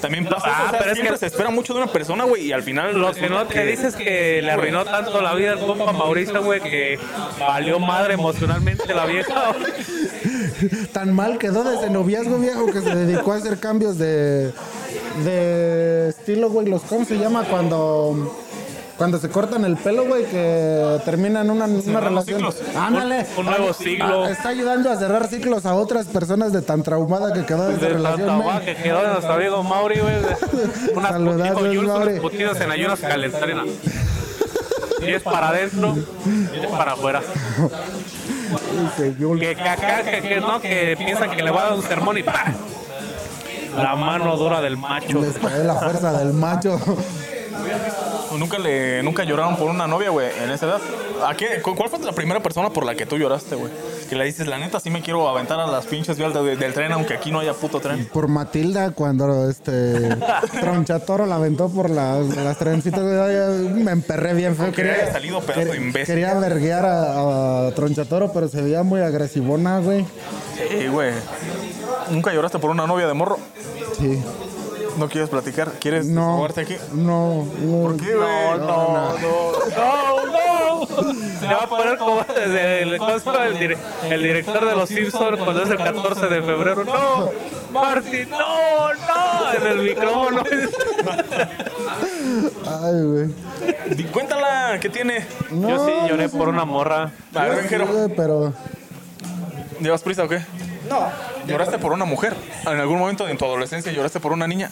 También 0.00 0.24
pasa, 0.26 0.42
Ah, 0.46 0.64
o 0.66 0.70
sea, 0.70 0.78
pero 0.78 0.92
es 0.92 1.00
que- 1.00 1.16
se 1.18 1.26
espera 1.26 1.50
mucho 1.50 1.72
de 1.74 1.82
una 1.82 1.92
persona, 1.92 2.24
güey, 2.24 2.46
y 2.46 2.52
al 2.52 2.62
final... 2.62 2.98
Lo 2.98 3.12
que 3.12 3.28
no 3.28 3.44
te 3.46 3.64
dices 3.66 3.94
que 3.96 4.40
le 4.42 4.50
arruinó 4.50 4.84
tanto 4.84 5.20
la 5.20 5.34
vida 5.34 5.52
al 5.52 5.60
compa 5.60 5.92
Mauricio, 5.92 6.42
güey, 6.42 6.60
que 6.60 6.98
valió 7.38 7.78
madre 7.78 8.14
emocionalmente 8.14 8.92
la 8.94 9.06
vieja. 9.06 9.54
Tan 10.92 11.12
mal 11.12 11.38
quedó 11.38 11.64
desde 11.64 11.90
noviazgo 11.90 12.38
viejo 12.38 12.66
que 12.66 12.80
se 12.80 12.94
dedicó 12.94 13.32
a 13.32 13.36
hacer 13.36 13.58
cambios 13.58 13.98
de, 13.98 14.52
de 15.24 16.08
estilo, 16.10 16.50
güey. 16.50 16.66
Los, 16.68 16.82
¿Cómo 16.82 17.04
se 17.04 17.18
llama 17.18 17.44
cuando, 17.44 18.43
cuando 18.96 19.18
se 19.18 19.28
cortan 19.28 19.64
el 19.64 19.76
pelo, 19.76 20.04
güey? 20.06 20.24
Que 20.26 21.00
terminan 21.04 21.50
una, 21.50 21.64
una 21.66 22.00
relación. 22.00 22.42
Ándale. 22.76 23.26
Un- 23.36 23.40
un 23.40 23.46
nuevo 23.46 23.72
siglo. 23.72 24.24
Ah, 24.24 24.30
Está 24.30 24.50
ayudando 24.50 24.90
a 24.90 24.96
cerrar 24.96 25.26
ciclos 25.28 25.66
a 25.66 25.74
otras 25.74 26.06
personas 26.06 26.52
de 26.52 26.62
tan 26.62 26.82
traumada 26.82 27.32
que 27.32 27.44
quedó 27.44 27.68
de 27.68 27.76
De 27.76 27.88
relación. 27.88 28.30
agua 28.30 28.60
que 28.60 28.74
quedó 28.76 29.02
de 29.02 29.08
nuestro 29.08 29.32
amigo 29.34 29.62
Mauri, 29.62 30.00
güey. 30.00 30.14
Unas 30.94 32.20
putitos 32.20 32.60
en 32.60 32.70
ayunas 32.70 33.00
calentarinas. 33.00 33.66
Y 35.02 35.10
es 35.10 35.22
para 35.22 35.48
adentro, 35.48 35.94
y 36.54 36.58
es 36.64 36.66
para 36.70 36.92
afuera. 36.92 37.20
Que, 38.96 39.14
que 39.56 40.22
que, 40.28 40.40
no, 40.40 40.60
que 40.60 40.94
piensan 40.96 41.30
que 41.30 41.42
le 41.42 41.50
va 41.50 41.60
a 41.60 41.64
dar 41.64 41.72
un 41.74 41.82
sermón 41.82 42.16
y 42.18 42.22
¡pa! 42.22 42.44
La 43.76 43.96
mano 43.96 44.36
dura 44.36 44.60
del 44.60 44.76
macho. 44.76 45.20
Les 45.20 45.42
la 45.64 45.74
fuerza 45.74 46.12
del 46.18 46.32
macho. 46.32 46.80
Nunca 48.38 48.58
le 48.58 49.02
nunca 49.02 49.24
lloraron 49.24 49.56
por 49.56 49.70
una 49.70 49.86
novia, 49.86 50.10
güey, 50.10 50.28
en 50.42 50.50
esa 50.50 50.66
edad. 50.66 50.80
¿A 51.26 51.34
qué? 51.36 51.60
¿Cu- 51.62 51.74
¿Cuál 51.74 51.88
fue 51.88 51.98
la 52.00 52.12
primera 52.12 52.42
persona 52.42 52.70
por 52.70 52.84
la 52.84 52.94
que 52.94 53.06
tú 53.06 53.16
lloraste, 53.16 53.54
güey? 53.54 53.72
Que 54.08 54.16
le 54.16 54.24
dices, 54.24 54.46
la 54.46 54.58
neta, 54.58 54.80
sí 54.80 54.90
me 54.90 55.00
quiero 55.02 55.28
aventar 55.28 55.58
a 55.60 55.66
las 55.66 55.86
pinches 55.86 56.18
vías 56.18 56.34
de- 56.34 56.56
del 56.56 56.74
tren, 56.74 56.92
aunque 56.92 57.14
aquí 57.14 57.30
no 57.30 57.40
haya 57.40 57.54
puto 57.54 57.80
tren. 57.80 58.06
Por 58.12 58.28
Matilda, 58.28 58.90
cuando 58.90 59.48
este 59.48 60.16
Tronchatoro 60.60 61.26
la 61.26 61.36
aventó 61.36 61.68
por 61.68 61.88
las, 61.90 62.26
las 62.36 62.58
trencitas, 62.58 63.00
me 63.00 63.92
emperré 63.92 64.34
bien 64.34 64.56
feo. 64.56 64.72
Haya 64.76 65.12
salido 65.12 65.40
pedazo 65.40 65.72
de 65.72 65.76
imbécil. 65.78 66.14
Quería 66.14 66.34
verguear 66.34 66.84
a, 66.84 67.66
a 67.68 67.70
Tronchatoro, 67.74 68.32
pero 68.32 68.48
se 68.48 68.60
veía 68.62 68.82
muy 68.82 69.00
agresivona, 69.00 69.78
güey. 69.78 70.04
Sí, 70.56 70.86
güey. 70.88 71.12
¿Nunca 72.10 72.32
lloraste 72.32 72.58
por 72.58 72.70
una 72.70 72.86
novia 72.86 73.06
de 73.06 73.14
morro? 73.14 73.38
Sí. 73.98 74.22
¿No 74.98 75.08
quieres 75.08 75.28
platicar? 75.30 75.72
¿Quieres 75.80 76.06
No. 76.06 76.20
desahogarte 76.22 76.60
aquí? 76.62 76.76
No, 76.92 77.46
no. 77.60 77.82
¿Por 77.82 77.96
qué, 77.96 78.14
güey? 78.14 78.28
No, 78.28 78.56
no, 78.58 79.12
no, 79.18 80.26
no. 80.26 80.86
Se 81.40 81.46
va 81.46 81.62
a 81.64 81.66
poner 81.68 81.98
como 81.98 82.22
desde 82.22 82.82
el, 82.82 82.94
el, 82.94 83.76
el 84.12 84.22
director 84.22 84.64
de 84.66 84.76
los 84.76 84.88
Simpsons 84.88 85.38
cuando 85.40 85.62
es 85.62 85.70
el 85.70 85.76
14 85.78 86.26
de 86.26 86.42
febrero. 86.42 86.84
No, 86.84 87.30
Marty, 87.72 88.26
no, 88.26 88.38
no, 88.94 89.52
en 89.52 89.66
el 89.66 89.78
micrófono. 89.82 90.42
Ay, 92.66 93.02
güey. 93.02 94.04
Cuéntala, 94.12 94.78
¿qué 94.80 94.88
tiene? 94.88 95.26
No, 95.50 95.68
Yo 95.68 95.86
sí 95.86 95.92
lloré 96.08 96.24
no 96.24 96.28
sé. 96.30 96.38
por 96.38 96.48
una 96.48 96.64
morra. 96.64 97.10
A 97.34 97.44
ver, 97.44 97.68
Sí, 97.68 98.12
pero 98.16 98.52
¿llevas 99.80 100.02
prisa 100.02 100.24
o 100.24 100.28
qué? 100.28 100.40
No. 100.88 101.08
¿Lloraste 101.46 101.78
por 101.78 101.92
una 101.92 102.04
mujer? 102.04 102.34
¿En 102.62 102.78
algún 102.80 102.98
momento 102.98 103.28
en 103.28 103.36
tu 103.38 103.44
adolescencia 103.44 103.92
lloraste 103.92 104.20
por 104.20 104.32
una 104.32 104.46
niña? 104.46 104.70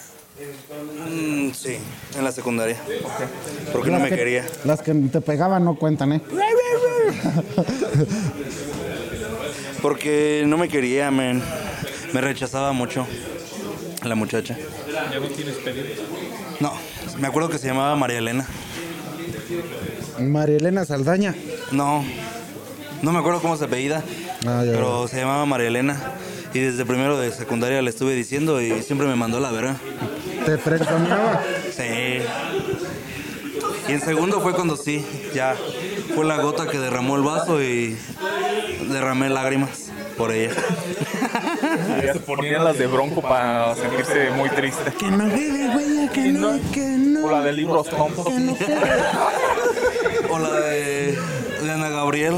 Mm, 1.08 1.50
sí, 1.52 1.76
en 2.16 2.24
la 2.24 2.32
secundaria. 2.32 2.76
Porque 3.72 3.90
no 3.90 3.98
las 3.98 4.02
me 4.04 4.08
que- 4.10 4.16
quería. 4.16 4.46
Las 4.64 4.80
que 4.82 4.92
te 4.94 5.20
pegaban 5.20 5.64
no 5.64 5.76
cuentan, 5.76 6.12
¿eh? 6.14 6.20
Porque 9.82 10.44
no 10.46 10.56
me 10.58 10.68
quería, 10.68 11.10
man. 11.10 11.42
Me 12.12 12.20
rechazaba 12.20 12.72
mucho 12.72 13.06
la 14.04 14.14
muchacha. 14.14 14.56
¿Ya 15.12 15.18
no 15.20 15.26
tienes 15.28 15.56
pedido? 15.56 15.86
No, 16.60 16.72
me 17.18 17.26
acuerdo 17.28 17.48
que 17.48 17.58
se 17.58 17.66
llamaba 17.66 17.96
María 17.96 18.18
Elena. 18.18 18.46
María 20.20 20.56
Elena 20.56 20.84
Saldaña. 20.84 21.34
No, 21.72 22.04
no 23.02 23.12
me 23.12 23.18
acuerdo 23.18 23.40
cómo 23.40 23.56
se 23.56 23.64
apellida, 23.64 24.02
Ah, 24.46 24.62
ya, 24.64 24.72
pero 24.72 25.06
se 25.08 25.18
llamaba 25.20 25.44
María 25.46 25.68
Elena. 25.68 25.96
Y 26.54 26.60
desde 26.60 26.84
primero 26.84 27.18
de 27.18 27.32
secundaria 27.32 27.80
le 27.80 27.88
estuve 27.90 28.14
diciendo 28.14 28.60
y 28.60 28.82
siempre 28.82 29.06
me 29.06 29.16
mandó 29.16 29.40
la 29.40 29.50
verga. 29.50 29.76
Te 30.44 30.58
frenzoneaba. 30.58 31.42
Sí. 31.74 32.22
Y 33.88 33.92
en 33.92 34.00
segundo 34.00 34.40
fue 34.40 34.52
cuando 34.54 34.76
sí, 34.76 35.04
ya 35.34 35.56
fue 36.14 36.24
la 36.26 36.36
gota 36.42 36.68
que 36.68 36.78
derramó 36.78 37.16
el 37.16 37.22
vaso 37.22 37.62
y 37.62 37.96
derramé 38.90 39.30
lágrimas 39.30 39.90
por 40.16 40.30
ella. 40.32 40.52
Ya 42.04 42.12
se 42.12 42.20
ponían 42.20 42.64
las 42.64 42.76
de 42.78 42.86
bronco 42.86 43.22
para 43.22 43.74
sentirse 43.74 44.30
muy 44.30 44.50
triste. 44.50 44.92
Que 44.98 45.10
no 45.10 45.24
bebe, 45.26 45.68
güey, 45.72 46.08
que 46.10 46.32
no, 46.32 46.60
que 46.72 46.80
no. 46.98 47.26
O 47.26 47.30
la 47.30 47.40
de 47.40 47.52
libros 47.54 47.88
tontos. 47.88 48.26
Que 48.26 48.38
no 48.38 48.56
O 50.30 50.38
la 50.38 50.50
de, 50.60 51.18
de 51.62 51.70
Ana 51.72 51.88
Gabriel, 51.88 52.34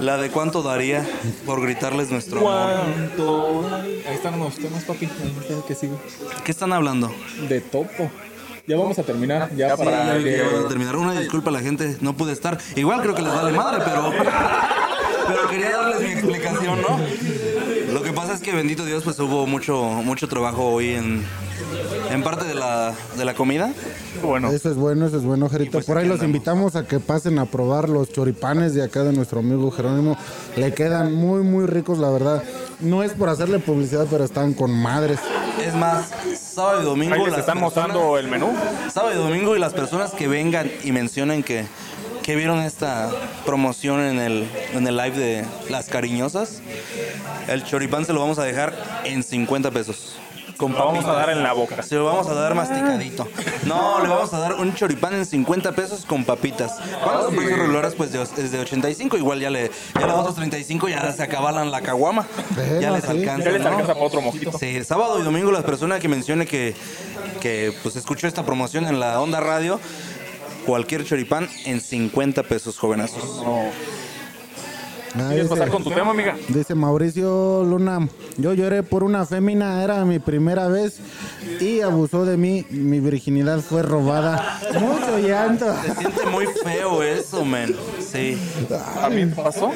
la 0.00 0.16
de 0.18 0.30
cuánto 0.30 0.62
daría 0.62 1.06
por 1.44 1.62
gritarles 1.62 2.10
nuestro 2.10 2.38
amor. 2.40 2.80
¿Cuánto? 2.84 3.68
Ahí 4.08 4.14
están 4.14 4.38
los 4.38 4.54
temas, 4.56 4.84
papi. 4.84 5.08
que 5.66 5.74
sigue. 5.74 5.94
¿Qué 6.44 6.50
están 6.52 6.72
hablando? 6.72 7.12
De 7.48 7.60
topo. 7.60 8.10
Ya 8.66 8.76
vamos 8.76 8.98
a 8.98 9.04
terminar. 9.04 9.50
Ya, 9.54 9.76
Sí, 9.76 9.84
para 9.84 10.18
ya 10.18 10.44
vamos 10.44 10.64
a 10.64 10.68
terminar. 10.68 10.96
Una 10.96 11.18
disculpa 11.18 11.50
a 11.50 11.52
la 11.52 11.60
gente, 11.60 11.96
no 12.00 12.16
pude 12.16 12.32
estar. 12.32 12.58
Igual 12.74 13.00
creo 13.00 13.14
que 13.14 13.22
les 13.22 13.32
vale 13.32 13.52
madre, 13.52 13.82
pero. 13.84 14.12
Pero 15.28 15.48
quería 15.48 15.72
darles 15.72 16.00
mi 16.02 16.10
explicación, 16.12 16.80
¿no? 16.82 17.00
Es 18.36 18.42
que 18.42 18.52
bendito 18.52 18.84
Dios, 18.84 19.02
pues 19.02 19.18
hubo 19.18 19.46
mucho, 19.46 19.82
mucho 20.04 20.28
trabajo 20.28 20.66
hoy 20.66 20.90
en, 20.90 21.24
en 22.10 22.22
parte 22.22 22.44
de 22.44 22.54
la, 22.54 22.92
de 23.16 23.24
la 23.24 23.32
comida. 23.34 23.72
Bueno, 24.22 24.50
Eso 24.50 24.70
es 24.70 24.76
bueno, 24.76 25.06
eso 25.06 25.16
es 25.16 25.24
bueno, 25.24 25.48
Gerito. 25.48 25.72
pues 25.72 25.86
Por 25.86 25.96
ahí 25.96 26.04
los 26.04 26.16
andamos. 26.20 26.36
invitamos 26.36 26.76
a 26.76 26.86
que 26.86 27.00
pasen 27.00 27.38
a 27.38 27.46
probar 27.46 27.88
los 27.88 28.12
choripanes 28.12 28.74
de 28.74 28.84
acá 28.84 29.04
de 29.04 29.12
nuestro 29.14 29.40
amigo 29.40 29.70
Jerónimo. 29.70 30.18
Le 30.56 30.74
quedan 30.74 31.14
muy, 31.14 31.42
muy 31.42 31.64
ricos, 31.66 31.98
la 31.98 32.10
verdad. 32.10 32.42
No 32.80 33.02
es 33.02 33.12
por 33.12 33.30
hacerle 33.30 33.58
publicidad, 33.58 34.06
pero 34.10 34.24
están 34.24 34.52
con 34.52 34.70
madres. 34.70 35.18
Es 35.66 35.74
más, 35.74 36.10
sábado 36.38 36.82
y 36.82 36.84
domingo. 36.84 37.14
ahí 37.14 37.20
les 37.22 37.30
las 37.30 37.40
están 37.40 37.58
personas- 37.58 37.88
mostrando 37.88 38.18
el 38.18 38.28
menú. 38.28 38.52
Sábado 38.92 39.14
y 39.14 39.16
domingo 39.16 39.56
y 39.56 39.58
las 39.58 39.72
personas 39.72 40.10
que 40.12 40.28
vengan 40.28 40.70
y 40.84 40.92
mencionen 40.92 41.42
que, 41.42 41.64
que 42.26 42.34
vieron 42.34 42.58
esta 42.58 43.08
promoción 43.44 44.00
en 44.00 44.18
el, 44.18 44.48
en 44.74 44.84
el 44.84 44.96
live 44.96 45.16
de 45.16 45.44
Las 45.70 45.86
Cariñosas, 45.86 46.60
el 47.46 47.62
choripán 47.62 48.04
se 48.04 48.12
lo 48.12 48.18
vamos 48.18 48.40
a 48.40 48.42
dejar 48.42 48.74
en 49.04 49.22
50 49.22 49.70
pesos. 49.70 50.16
con 50.56 50.72
Lo 50.72 50.86
vamos 50.86 51.04
a 51.04 51.12
dar 51.12 51.30
en 51.30 51.44
la 51.44 51.52
boca. 51.52 51.84
Se 51.84 51.94
lo 51.94 52.04
vamos 52.04 52.26
a 52.26 52.34
dar 52.34 52.56
masticadito. 52.56 53.28
No, 53.64 54.02
le 54.02 54.08
vamos 54.08 54.34
a 54.34 54.40
dar 54.40 54.54
un 54.54 54.74
choripán 54.74 55.14
en 55.14 55.24
50 55.24 55.70
pesos 55.76 56.04
con 56.04 56.24
papitas. 56.24 56.72
¿Cuántos 57.04 57.26
son 57.26 57.36
precios 57.36 57.60
regulares? 57.60 57.94
Pues 57.94 58.10
de, 58.10 58.20
es 58.20 58.50
de 58.50 58.58
85. 58.58 59.16
Igual 59.18 59.38
ya 59.38 59.50
le 59.50 59.70
ya 59.94 60.06
los 60.08 60.18
otros 60.18 60.34
35 60.34 60.88
ya 60.88 61.12
se 61.12 61.22
acabalan 61.22 61.70
la 61.70 61.80
caguama. 61.80 62.26
Ya 62.80 62.90
les 62.90 63.08
alcanza. 63.08 63.44
Ya 63.44 63.52
les 63.52 63.62
¿no? 63.62 63.68
alcanza 63.68 63.92
para 63.94 64.04
otro 64.04 64.20
mojito. 64.20 64.58
Sí, 64.58 64.82
sábado 64.82 65.20
y 65.20 65.22
domingo 65.22 65.52
las 65.52 65.62
personas 65.62 66.00
que 66.00 66.08
mencione 66.08 66.44
que, 66.44 66.74
que 67.40 67.72
pues 67.84 67.94
escuchó 67.94 68.26
esta 68.26 68.44
promoción 68.44 68.88
en 68.88 68.98
la 68.98 69.20
Onda 69.20 69.38
Radio, 69.38 69.78
cualquier 70.66 71.04
choripán 71.04 71.48
en 71.64 71.80
50 71.80 72.42
pesos, 72.42 72.78
jovenazos. 72.78 73.42
Ah, 75.18 75.28
¿Quieres 75.28 75.44
dice, 75.44 75.48
pasar 75.48 75.70
con 75.70 75.82
tu 75.82 75.90
tema, 75.90 76.10
amiga? 76.10 76.36
dice 76.48 76.74
Mauricio 76.74 77.64
Luna, 77.64 78.06
yo 78.36 78.52
lloré 78.52 78.82
por 78.82 79.02
una 79.02 79.24
fémina, 79.24 79.82
era 79.82 80.04
mi 80.04 80.18
primera 80.18 80.68
vez 80.68 80.98
y 81.58 81.80
abusó 81.80 82.26
de 82.26 82.36
mí, 82.36 82.66
mi 82.68 83.00
virginidad 83.00 83.60
fue 83.60 83.82
robada. 83.82 84.60
Mucho 84.78 85.18
llanto. 85.18 85.74
Se 85.82 85.94
siente 85.94 86.26
muy 86.26 86.46
feo 86.62 87.02
eso, 87.02 87.44
men. 87.46 87.74
Sí. 87.98 88.36
¿A 89.00 89.08
mí 89.08 89.24
pasó? 89.26 89.72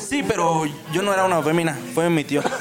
Sí, 0.00 0.24
pero 0.26 0.64
yo 0.92 1.02
no 1.02 1.12
era 1.12 1.24
una 1.24 1.40
fémina, 1.42 1.78
fue 1.94 2.10
mi 2.10 2.24
tío. 2.24 2.42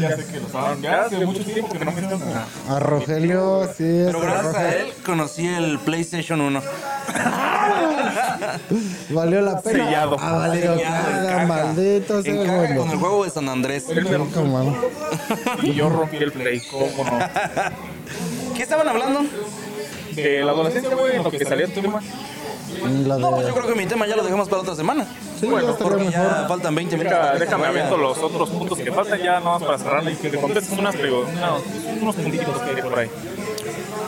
Ya 0.00 0.16
sé 0.16 0.26
que 0.26 0.40
lo 0.40 0.48
saben. 0.48 0.82
Ya 0.82 1.04
hace 1.04 1.24
mucho 1.24 1.44
tiempo 1.44 1.72
que 1.72 1.84
no 1.84 1.92
me 1.92 2.00
están 2.00 2.20
A 2.68 2.78
Rogelio, 2.80 3.64
sí. 3.76 3.78
Pero 3.78 4.18
este, 4.18 4.20
gracias 4.20 4.54
a 4.54 4.76
él 4.76 4.92
conocí 5.04 5.46
el 5.46 5.78
PlayStation 5.78 6.40
1. 6.40 6.60
Valió 9.10 9.40
la 9.40 9.60
pena. 9.60 9.84
Sellado. 9.84 10.16
Ah, 10.18 10.32
valió 10.32 10.80
caja. 10.80 11.46
maldito 11.46 12.22
sea 12.22 12.34
En 12.34 12.40
el 12.40 12.76
con 12.76 12.90
el 12.90 12.98
juego 12.98 13.24
de 13.24 13.30
San 13.30 13.48
Andrés. 13.48 13.84
Y 15.62 15.74
yo 15.74 15.88
rompí 15.88 16.16
el 16.16 16.32
play, 16.32 16.60
¿cómo 16.70 17.04
no? 17.04 17.18
¿Qué 18.56 18.62
estaban 18.62 18.88
hablando? 18.88 19.24
De 20.14 20.42
la 20.42 20.52
adolescencia, 20.52 20.94
güey, 20.94 21.16
en 21.16 21.24
lo 21.24 21.30
que 21.30 21.44
salía 21.44 21.66
tu 21.66 21.80
tema. 21.80 22.00
La 23.06 23.18
No, 23.18 23.30
pues 23.32 23.46
yo 23.46 23.54
creo 23.54 23.66
que 23.66 23.74
mi 23.74 23.86
tema 23.86 24.06
ya 24.06 24.16
lo 24.16 24.22
dejamos 24.22 24.48
para 24.48 24.62
otra 24.62 24.74
semana. 24.74 25.06
Sí, 25.40 25.46
bueno, 25.46 25.76
Porque 25.76 26.04
mejor. 26.04 26.12
ya 26.12 26.46
faltan 26.48 26.74
20 26.74 26.96
minutos. 26.96 27.18
Deja- 27.18 27.38
déjame 27.38 27.66
aviento 27.66 27.96
los 27.96 28.18
otros 28.18 28.48
puntos 28.50 28.78
que 28.78 28.92
faltan 28.92 29.20
ya 29.20 29.40
nomás 29.40 29.62
para 29.62 29.78
cerrar 29.78 30.10
y 30.10 30.14
que 30.14 30.30
te 30.30 30.38
contestes 30.38 30.78
unas 30.78 30.96
preguntas, 30.96 31.34
unos, 31.36 31.62
unos 32.02 32.14
puntitos 32.16 32.58
que 32.62 32.70
hay 32.70 32.82
por 32.82 32.98
ahí. 32.98 33.10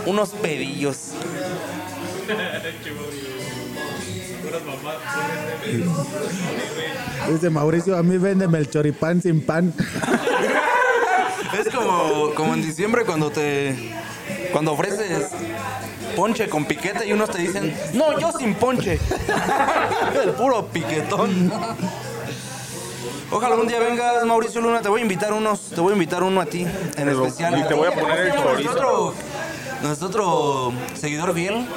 Unos 0.06 0.30
pedillos. 0.30 1.12
Dice 7.30 7.50
Mauricio, 7.50 7.96
a 7.96 8.02
mí 8.02 8.16
véndeme 8.18 8.58
el 8.58 8.70
choripán 8.70 9.20
sin 9.22 9.44
pan. 9.44 9.72
Es 11.58 11.74
como, 11.74 12.34
como 12.34 12.52
en 12.52 12.60
diciembre 12.62 13.04
cuando 13.06 13.30
te 13.30 13.74
cuando 14.52 14.72
ofreces 14.72 15.28
ponche 16.18 16.48
con 16.48 16.64
piquete 16.64 17.06
y 17.06 17.12
unos 17.12 17.30
te 17.30 17.38
dicen, 17.38 17.72
no, 17.94 18.18
yo 18.18 18.32
sin 18.32 18.52
ponche. 18.56 18.98
El 20.24 20.30
puro 20.30 20.66
piquetón. 20.66 21.52
Ojalá 23.30 23.54
un 23.54 23.68
día 23.68 23.78
vengas, 23.78 24.24
Mauricio 24.26 24.60
Luna, 24.60 24.80
te 24.82 24.88
voy 24.88 24.98
a 24.98 25.02
invitar 25.02 25.32
unos, 25.32 25.60
te 25.60 25.80
voy 25.80 25.92
a 25.92 25.92
invitar 25.92 26.24
uno 26.24 26.40
a 26.40 26.46
ti 26.46 26.66
en 26.96 27.08
especial. 27.08 27.60
y 27.60 27.68
te 27.68 27.74
voy 27.74 27.86
a 27.86 27.92
poner 27.92 28.18
el 28.18 28.34
¿Cómo 28.34 28.56
se 28.56 28.64
llama 28.64 28.76
chorizo. 28.80 29.14
Nuestro 29.82 30.72
seguidor 30.94 31.32
fiel. 31.34 31.68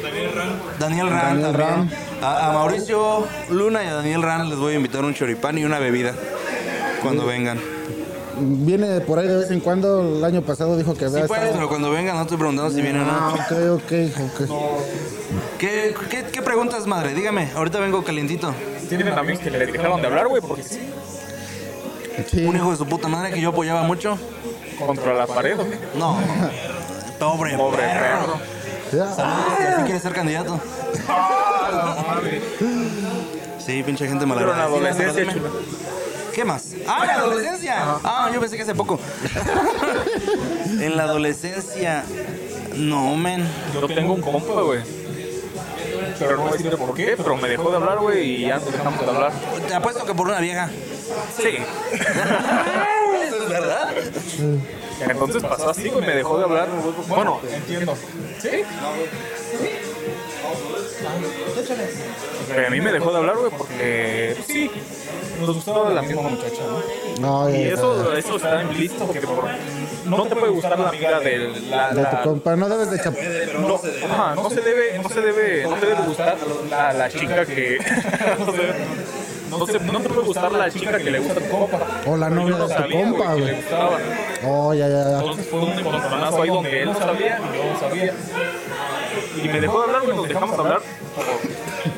Daniel 0.00 0.30
Ran. 0.32 0.50
Daniel 0.78 1.08
también. 1.08 1.54
Ran. 1.54 1.90
A, 2.22 2.50
a 2.50 2.52
Mauricio 2.52 3.26
Luna 3.50 3.82
y 3.82 3.88
a 3.88 3.94
Daniel 3.94 4.22
Ran 4.22 4.48
les 4.48 4.58
voy 4.58 4.74
a 4.74 4.76
invitar 4.76 5.04
un 5.04 5.12
choripán 5.12 5.58
y 5.58 5.64
una 5.64 5.80
bebida 5.80 6.14
cuando 7.02 7.26
vengan. 7.26 7.73
Viene 8.38 9.00
por 9.00 9.18
ahí 9.18 9.28
de 9.28 9.36
vez 9.36 9.50
en 9.50 9.60
cuando. 9.60 10.00
El 10.18 10.24
año 10.24 10.42
pasado 10.42 10.76
dijo 10.76 10.94
que 10.94 11.00
Sí, 11.08 11.14
había 11.14 11.26
pues, 11.26 11.40
estado- 11.40 11.54
pero 11.56 11.68
cuando 11.68 11.90
vengan 11.90 12.16
no 12.16 12.22
estoy 12.22 12.36
preguntando 12.38 12.70
si 12.70 12.80
vienen 12.82 13.02
o 13.02 13.10
Ah, 13.10 13.34
no. 13.50 13.74
ok, 13.74 13.82
ok, 13.82 13.92
ok. 14.42 14.50
¿Qué, 15.58 15.94
qué, 16.10 16.24
qué 16.32 16.42
preguntas, 16.42 16.86
madre? 16.86 17.14
Dígame, 17.14 17.50
ahorita 17.54 17.78
vengo 17.80 18.02
calientito. 18.04 18.54
Tienen 18.88 19.08
amigos 19.16 19.40
que 19.42 19.50
les 19.50 19.72
dejaron 19.72 20.00
de 20.00 20.06
hablar, 20.06 20.28
güey, 20.28 20.42
porque 20.42 20.62
sí, 20.62 20.80
Sí. 22.30 22.44
Un 22.44 22.54
hijo 22.54 22.70
de 22.70 22.76
su 22.76 22.86
puta 22.86 23.08
madre 23.08 23.32
que 23.32 23.40
yo 23.40 23.48
apoyaba 23.50 23.82
mucho. 23.82 24.16
contra 24.78 25.14
la 25.14 25.26
pared, 25.26 25.58
¿o 25.58 25.64
qué? 25.64 25.78
No. 25.98 26.16
Pobre, 27.18 27.56
Pobre 27.56 27.78
perro. 27.82 28.38
perro. 28.90 29.14
Saludos, 29.14 29.84
quiere 29.84 30.00
ser 30.00 30.12
candidato. 30.12 30.60
Sí, 33.64 33.82
pinche 33.82 34.06
gente 34.06 34.26
Pero 34.26 34.40
en 34.52 34.58
la 34.58 34.68
malagradecida. 34.68 35.08
adolescencia. 35.10 35.42
¿Qué 36.34 36.44
más? 36.44 36.74
Ah, 36.86 37.04
la 37.06 37.14
adolescencia. 37.14 37.76
Ah, 38.02 38.30
yo 38.32 38.40
pensé 38.40 38.56
que 38.56 38.62
hace 38.62 38.74
poco. 38.74 38.98
en 40.66 40.96
la 40.96 41.04
adolescencia. 41.04 42.04
No, 42.74 43.14
men. 43.14 43.48
Yo 43.72 43.86
tengo 43.86 44.14
un 44.14 44.20
compa, 44.20 44.62
güey. 44.62 44.80
Pero 46.18 46.36
no 46.36 46.42
voy 46.42 46.48
a 46.50 46.56
decir 46.56 46.76
por 46.76 46.94
qué, 46.94 47.14
pero 47.16 47.36
me 47.36 47.48
dejó 47.48 47.70
de 47.70 47.76
hablar, 47.76 47.98
güey, 47.98 48.42
y 48.42 48.48
ya 48.48 48.56
nos 48.56 48.72
dejamos 48.72 49.00
de 49.00 49.10
hablar. 49.10 49.32
Te 49.66 49.74
apuesto 49.74 50.04
que 50.04 50.14
por 50.14 50.28
una 50.28 50.40
vieja. 50.40 50.68
Sí. 51.36 51.58
Eso 53.26 53.42
es 53.42 53.48
verdad. 53.48 53.90
Entonces 55.00 55.42
pasó 55.42 55.70
así, 55.70 55.88
güey, 55.88 56.06
me 56.06 56.14
dejó 56.14 56.38
de 56.38 56.44
hablar. 56.44 56.68
Bueno, 57.08 57.40
entiendo. 57.52 57.96
¿Sí? 58.40 58.62
Pero 62.48 62.66
a 62.66 62.70
mí 62.70 62.80
me 62.80 62.92
dejó 62.92 63.10
de 63.12 63.18
hablar, 63.18 63.36
güey, 63.36 63.50
porque 63.56 64.32
pues, 64.36 64.46
sí, 64.46 64.70
nos 65.40 65.54
gustaba 65.54 65.90
la 65.90 66.02
misma 66.02 66.22
muchacha, 66.22 66.62
¿no? 67.20 67.44
No, 67.44 67.50
Y 67.54 67.62
eso, 67.62 68.12
eso 68.16 68.36
está 68.36 68.62
implícito, 68.62 69.10
que 69.10 69.20
por- 69.20 69.44
no 70.04 70.22
te 70.26 70.36
puede 70.36 70.52
gustar 70.52 70.78
la 70.78 70.88
amiga 70.88 71.20
de 71.20 71.38
la... 71.70 71.90
De 71.92 72.04
tu 72.04 72.16
compa, 72.28 72.56
no 72.56 72.68
debes 72.68 72.90
de 72.90 72.98
chap... 73.02 73.14
no, 73.58 73.80
ajá, 74.12 74.34
no 74.34 74.50
se 74.50 74.60
debe, 74.60 74.98
no 74.98 75.08
se 75.08 75.20
debe, 75.20 75.62
no 75.64 75.74
te 75.76 75.86
debe 75.86 76.02
gustar 76.06 76.36
la, 76.70 76.92
la 76.92 77.08
chica 77.08 77.46
que... 77.46 77.78
no, 78.38 78.46
se 78.46 78.58
debe- 78.58 78.74
no, 79.50 79.66
se- 79.66 79.78
no 79.80 80.00
te 80.00 80.08
puede 80.08 80.26
gustar 80.26 80.52
la 80.52 80.70
chica 80.70 80.98
que 80.98 81.10
le 81.10 81.18
gusta 81.20 81.40
a 81.40 81.42
tu 81.44 81.48
compa. 81.50 81.78
O 82.06 82.16
la 82.16 82.28
novia 82.28 82.56
no 82.58 82.66
de 82.68 82.74
tu 82.74 82.90
compa, 82.90 83.34
güey. 83.34 83.56
Oh, 84.46 84.74
ya, 84.74 84.88
ya, 84.88 85.04
ya. 85.10 85.18
Entonces 85.20 85.46
fue 85.48 85.60
un 85.60 85.78
encontronazo 85.78 86.42
ahí 86.42 86.48
donde 86.50 86.82
él 86.82 86.86
no 86.92 86.98
sabía 86.98 87.38
y 87.38 87.56
yo 87.56 87.72
no 87.72 87.80
sabía. 87.80 88.12
Y 89.42 89.48
me 89.48 89.60
dejó 89.60 89.78
de 89.80 89.84
hablar, 89.84 90.02
güey, 90.02 90.16
nos 90.16 90.28
dejamos 90.28 90.58
hablar 90.58 90.80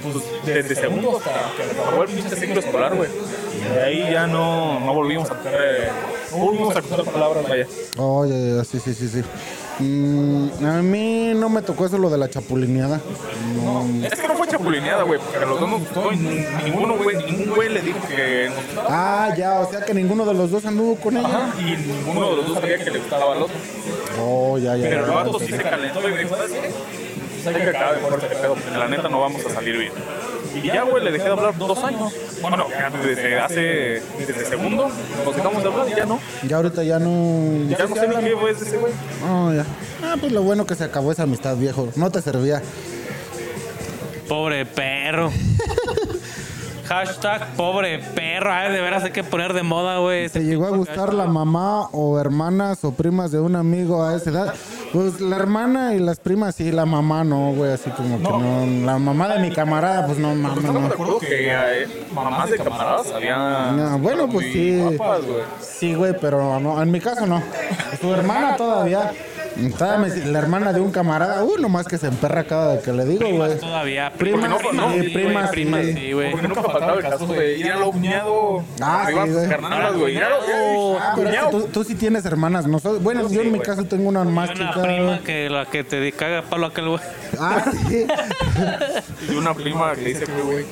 pues, 0.03 0.25
desde 0.45 0.75
segundo 0.75 1.19
hasta 1.19 1.31
que 1.57 1.81
acabó 1.81 2.03
el 2.03 2.09
pinche 2.09 2.37
ciclo 2.37 2.61
escolar, 2.61 2.95
güey. 2.95 3.11
De 3.75 3.83
ahí 3.83 4.13
ya 4.13 4.27
no, 4.27 4.81
no 4.81 4.95
volvimos 4.95 5.31
a 5.31 5.35
tocar, 5.35 5.55
eh, 5.55 5.91
no 6.33 6.39
volvimos 6.39 6.77
a 6.77 6.83
cruzar 6.83 7.05
palabras, 7.05 7.49
vaya. 7.49 7.67
Oh, 7.99 8.25
ya, 8.25 8.37
ya, 8.37 8.65
sí, 8.65 8.79
sí, 8.79 8.95
sí, 8.95 9.09
sí. 9.09 9.23
Mm, 9.79 10.65
a 10.65 10.81
mí 10.83 11.33
no 11.35 11.51
me 11.51 11.61
tocó 11.61 11.85
eso 11.85 11.99
lo 11.99 12.09
de 12.09 12.17
la 12.17 12.31
chapulineada. 12.31 13.01
Es 14.11 14.19
que 14.19 14.29
no 14.29 14.35
fue 14.35 14.49
chapulineada, 14.49 15.03
güey, 15.03 15.21
porque 15.21 15.37
a 15.37 15.47
los 15.47 15.61
dos 15.61 15.69
nos 15.69 15.81
gustó 15.81 16.13
y 16.13 16.17
ninguno, 16.17 16.97
güey, 16.97 17.17
ningún 17.17 17.55
güey 17.55 17.69
le 17.69 17.83
dijo 17.83 17.99
que. 18.09 18.51
Ah, 18.89 19.35
ya, 19.37 19.61
o 19.61 19.71
sea 19.71 19.85
que 19.85 19.93
ninguno 19.93 20.25
de 20.25 20.35
los 20.35 20.51
dos 20.51 20.65
anduvo 20.65 20.97
con 20.97 21.17
ella. 21.17 21.29
Ajá, 21.29 21.61
y 21.61 21.77
ninguno 21.77 22.31
de 22.31 22.37
los 22.37 22.47
dos 22.49 22.59
sabía 22.59 22.79
que 22.79 22.91
le 22.91 22.99
gustaba 22.99 23.33
al 23.35 23.43
otro. 23.43 23.57
Oh, 24.23 24.57
ya, 24.57 24.77
ya. 24.77 24.89
Pero 24.89 25.05
el 25.05 25.11
vato 25.11 25.39
sí 25.41 25.49
se 25.49 25.59
calentó 25.59 26.09
y 26.09 26.13
me 26.13 26.19
dijo, 26.19 26.37
¿sabes 26.37 26.53
qué? 26.53 27.06
Hay 27.47 27.55
que 27.55 27.69
acabar 27.69 28.21
de 28.21 28.29
de 28.29 28.35
pedo, 28.35 28.55
porque 28.55 28.79
la 28.79 28.89
neta 28.89 29.09
no 29.09 29.21
vamos 29.21 29.45
a 29.47 29.51
salir 29.51 29.79
bien. 29.79 29.93
Y 30.55 30.67
ya, 30.67 30.83
güey, 30.83 31.05
le 31.05 31.13
dejé 31.13 31.25
de 31.25 31.31
hablar 31.31 31.57
dos 31.57 31.85
años. 31.85 32.13
Bueno, 32.41 32.67
desde 33.03 33.39
hace, 33.39 34.03
desde 34.19 34.45
segundo, 34.47 34.89
nos 35.25 35.37
dejamos 35.37 35.63
de 35.63 35.69
hablar 35.69 35.89
y 35.89 35.95
ya 35.95 36.07
no. 36.07 36.19
Ya 36.47 36.57
ahorita 36.57 36.83
ya 36.83 36.99
no... 36.99 37.69
Ya 37.69 37.87
no 37.87 37.95
sé 37.95 38.09
ni 38.09 38.17
qué 38.17 38.37
fue 38.37 38.51
ese 38.51 38.77
güey. 38.79 38.93
Oh, 39.29 39.53
ya. 39.53 39.65
Ah, 40.03 40.17
pues 40.19 40.33
lo 40.33 40.43
bueno 40.43 40.67
que 40.67 40.75
se 40.75 40.85
acabó 40.85 41.13
esa 41.13 41.25
amistad, 41.25 41.57
viejo. 41.57 41.89
No 41.97 42.11
te 42.11 42.23
servía. 42.23 42.63
Pobre 44.29 44.67
perro. 44.67 45.31
Hashtag 46.89 47.55
pobre 47.57 47.99
perro. 47.99 48.53
Ay, 48.53 48.73
de 48.73 48.81
veras 48.81 49.03
hay 49.05 49.11
que 49.11 49.25
poner 49.25 49.53
de 49.53 49.63
moda, 49.63 49.99
güey. 49.99 50.29
¿Te 50.29 50.45
llegó 50.45 50.67
a 50.67 50.71
gustar 50.71 51.13
la 51.13 51.27
mamá 51.27 51.89
o 51.93 52.19
hermanas 52.19 52.85
o 52.85 52.93
primas 52.93 53.33
de 53.33 53.41
un 53.41 53.57
amigo 53.57 54.05
a 54.05 54.15
esa 54.15 54.31
edad? 54.31 54.55
Pues 54.93 55.21
la 55.21 55.37
hermana 55.37 55.95
y 55.95 55.99
las 55.99 56.21
primas 56.21 56.55
sí, 56.55 56.71
la 56.73 56.87
mamá 56.87 57.25
no, 57.25 57.53
güey, 57.53 57.73
así 57.73 57.91
como 57.91 58.19
que 58.19 58.23
no. 58.25 58.87
La 58.87 58.99
mamá 58.99 59.29
de 59.29 59.41
mi 59.41 59.51
camarada, 59.55 60.07
pues 60.07 60.19
no 60.19 60.35
mames, 60.35 60.59
Estamos 60.59 60.83
de 60.83 60.89
no. 60.89 60.95
acuerdo 60.95 61.19
que 61.19 61.49
eh, 61.51 61.87
mamás 62.15 62.51
de 62.51 62.57
camaradas 62.59 63.13
había. 63.13 63.73
No, 63.73 63.99
bueno, 63.99 64.29
pues 64.29 64.47
sí. 64.53 64.79
guapas, 64.81 65.25
güey. 65.25 65.43
Sí, 65.61 65.95
güey, 65.95 66.15
pero 66.21 66.59
no, 66.61 66.81
en 66.83 66.91
mi 66.91 67.01
caso 67.01 67.27
no. 67.27 67.43
Tu 68.01 68.13
hermana 68.13 68.57
todavía. 68.57 69.13
Me- 69.57 70.27
la 70.27 70.39
hermana 70.39 70.73
de 70.73 70.81
un 70.81 70.91
camarada, 70.91 71.43
uh, 71.43 71.57
nomás 71.59 71.87
que 71.87 71.97
se 71.99 72.07
emperra 72.09 72.45
cada 72.45 72.75
vez 72.75 72.85
que 72.85 72.93
le 72.93 73.05
digo, 73.07 73.27
güey. 73.29 73.59
Todavía. 73.59 74.13
Prima, 74.17 74.49
Porque 74.49 74.77
no, 74.77 74.93
sí, 74.93 75.01
prima, 75.15 75.41
güey, 75.43 75.51
prima, 75.51 75.81
sí. 75.83 75.93
sí, 75.95 76.13
güey. 76.13 76.31
Porque 76.33 76.49
nunca 76.49 76.63
faltaba 76.63 76.95
el 76.95 77.01
caso 77.03 77.27
de 77.27 77.59
ir 77.59 77.73
a 77.73 77.77
lo 77.77 77.91
cuñado. 77.93 78.65
Ah, 78.83 79.05
sí, 79.09 79.13
güey. 79.15 79.49
carnalas, 79.49 79.95
güey. 79.97 80.15
Lo- 80.15 80.99
Ah, 80.99 81.13
pero 81.17 81.51
tú, 81.51 81.63
tú 81.73 81.85
sí 81.85 81.95
tienes 81.95 82.25
hermanas, 82.27 82.67
¿no? 82.67 82.79
Bueno, 83.01 83.29
yo 83.31 83.41
en 83.43 83.53
mi 83.53 83.61
caso 83.61 83.85
tengo 83.85 84.09
una 84.09 84.25
más 84.25 84.51
Una 84.51 84.69
chica. 84.71 84.83
prima 84.83 85.19
que 85.21 85.49
la 85.51 85.67
que 85.67 85.85
te 85.85 86.13
caga 86.13 86.43
palo 86.43 86.67
aquel 86.67 86.89
güey. 86.89 87.01
Ah, 87.39 87.65
sí. 87.89 88.07
Y 89.31 89.35
una 89.37 89.55
prima 89.55 89.95
que 89.95 90.01
dice 90.03 90.25
que, 90.25 90.43
güey. 90.43 90.65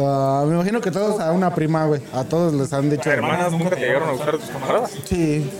Ah, 0.00 0.44
me 0.46 0.54
imagino 0.54 0.80
que 0.80 0.90
todos 0.90 1.20
a 1.20 1.32
una 1.32 1.52
prima, 1.54 1.84
güey. 1.86 2.00
A 2.14 2.24
todos 2.24 2.52
les 2.54 2.72
han 2.72 2.88
dicho. 2.90 3.10
¿Hermanas 3.10 3.50
nunca 3.52 3.70
te 3.70 3.80
llegaron 3.80 4.08
a 4.08 4.12
gustar 4.12 4.38
tus 4.38 4.48
camaradas? 4.50 4.92
Sí. 5.04 5.50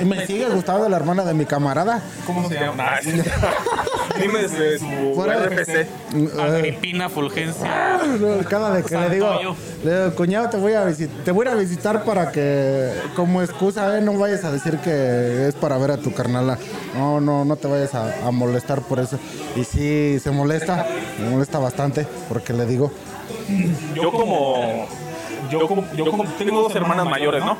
Y 0.00 0.04
me 0.04 0.26
sigue 0.26 0.48
gustando 0.48 0.88
la 0.88 0.96
hermana 0.96 1.24
de 1.24 1.34
mi 1.34 1.44
camarada. 1.46 2.02
¿Cómo 2.26 2.48
se 2.48 2.54
llama? 2.54 2.84
Ah. 2.86 3.00
Dime 4.20 4.40
de 4.46 4.78
su. 4.78 4.84
Eh, 4.86 5.88
Agripina 6.40 7.08
Fulgencia. 7.08 8.00
Cada 8.48 8.70
vez 8.70 8.86
que 8.86 8.96
le 8.96 9.10
digo, 9.10 9.56
le 9.82 9.98
digo, 10.02 10.14
cuñado, 10.14 10.50
te 10.50 10.56
voy 10.56 10.74
a 10.74 10.84
visitar, 10.84 11.24
te 11.24 11.32
voy 11.32 11.46
a 11.48 11.54
visitar 11.54 12.04
para 12.04 12.30
que, 12.30 12.92
como 13.16 13.42
excusa, 13.42 13.98
eh, 13.98 14.00
no 14.00 14.16
vayas 14.16 14.44
a 14.44 14.52
decir 14.52 14.78
que 14.78 15.48
es 15.48 15.54
para 15.54 15.78
ver 15.78 15.90
a 15.92 15.96
tu 15.96 16.12
carnala. 16.12 16.58
No, 16.94 17.20
no, 17.20 17.44
no 17.44 17.56
te 17.56 17.66
vayas 17.66 17.94
a, 17.94 18.26
a 18.26 18.30
molestar 18.30 18.82
por 18.82 19.00
eso. 19.00 19.18
Y 19.56 19.64
sí, 19.64 20.18
se 20.22 20.30
molesta, 20.30 20.86
me 21.20 21.30
molesta 21.30 21.58
bastante, 21.58 22.06
porque 22.28 22.52
le 22.52 22.66
digo, 22.66 22.92
Yo 23.94 24.12
como... 24.12 24.86
Yo 25.50 25.66
como, 25.66 25.84
yo 25.94 26.10
como 26.10 26.24
tengo 26.24 26.62
dos 26.62 26.74
hermanas 26.74 27.06
mayores, 27.06 27.44
¿no? 27.44 27.56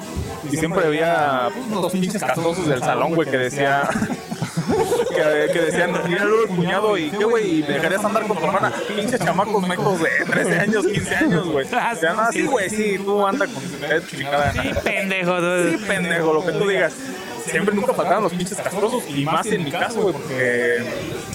Y 0.50 0.56
siempre 0.56 0.86
había 0.86 1.48
los 1.70 1.92
pinches 1.92 2.22
castrosos 2.22 2.66
del 2.66 2.80
salón, 2.80 3.14
güey, 3.14 3.30
que 3.30 3.38
decía... 3.38 3.88
Que, 5.10 5.48
que 5.52 5.60
decían, 5.60 5.92
mira 6.08 6.24
luego 6.24 6.42
el 6.44 6.48
cuñado 6.48 6.96
y 6.96 7.10
qué 7.10 7.24
güey, 7.24 7.58
y 7.58 7.62
me 7.62 7.74
dejarías 7.74 8.04
andar 8.04 8.26
con 8.26 8.38
tu 8.38 8.44
hermana. 8.44 8.72
Pinches 8.88 9.20
chamacos 9.20 9.66
mecos 9.66 10.00
de 10.00 10.08
13 10.26 10.58
años, 10.60 10.86
15 10.86 11.16
años, 11.16 11.48
güey. 11.48 11.66
O 11.66 11.68
sea, 11.68 12.14
no, 12.14 12.32
sí, 12.32 12.46
güey, 12.46 12.70
sí, 12.70 12.98
tú 12.98 13.26
anda 13.26 13.46
con 13.46 13.62
tu 13.62 14.06
chingada. 14.08 14.52
Sí, 14.52 14.70
pendejo. 14.82 15.38
Sí, 15.38 15.76
pendejo, 15.86 16.32
lo 16.32 16.44
que 16.46 16.52
tú 16.52 16.68
digas. 16.68 16.94
Siempre 17.44 17.74
nunca 17.74 17.92
faltaban 17.94 18.22
los 18.24 18.32
pinches 18.32 18.58
castrosos 18.58 19.02
y 19.08 19.24
más 19.24 19.46
en 19.46 19.64
mi 19.64 19.70
caso, 19.70 20.00
güey, 20.02 20.14
porque 20.14 20.76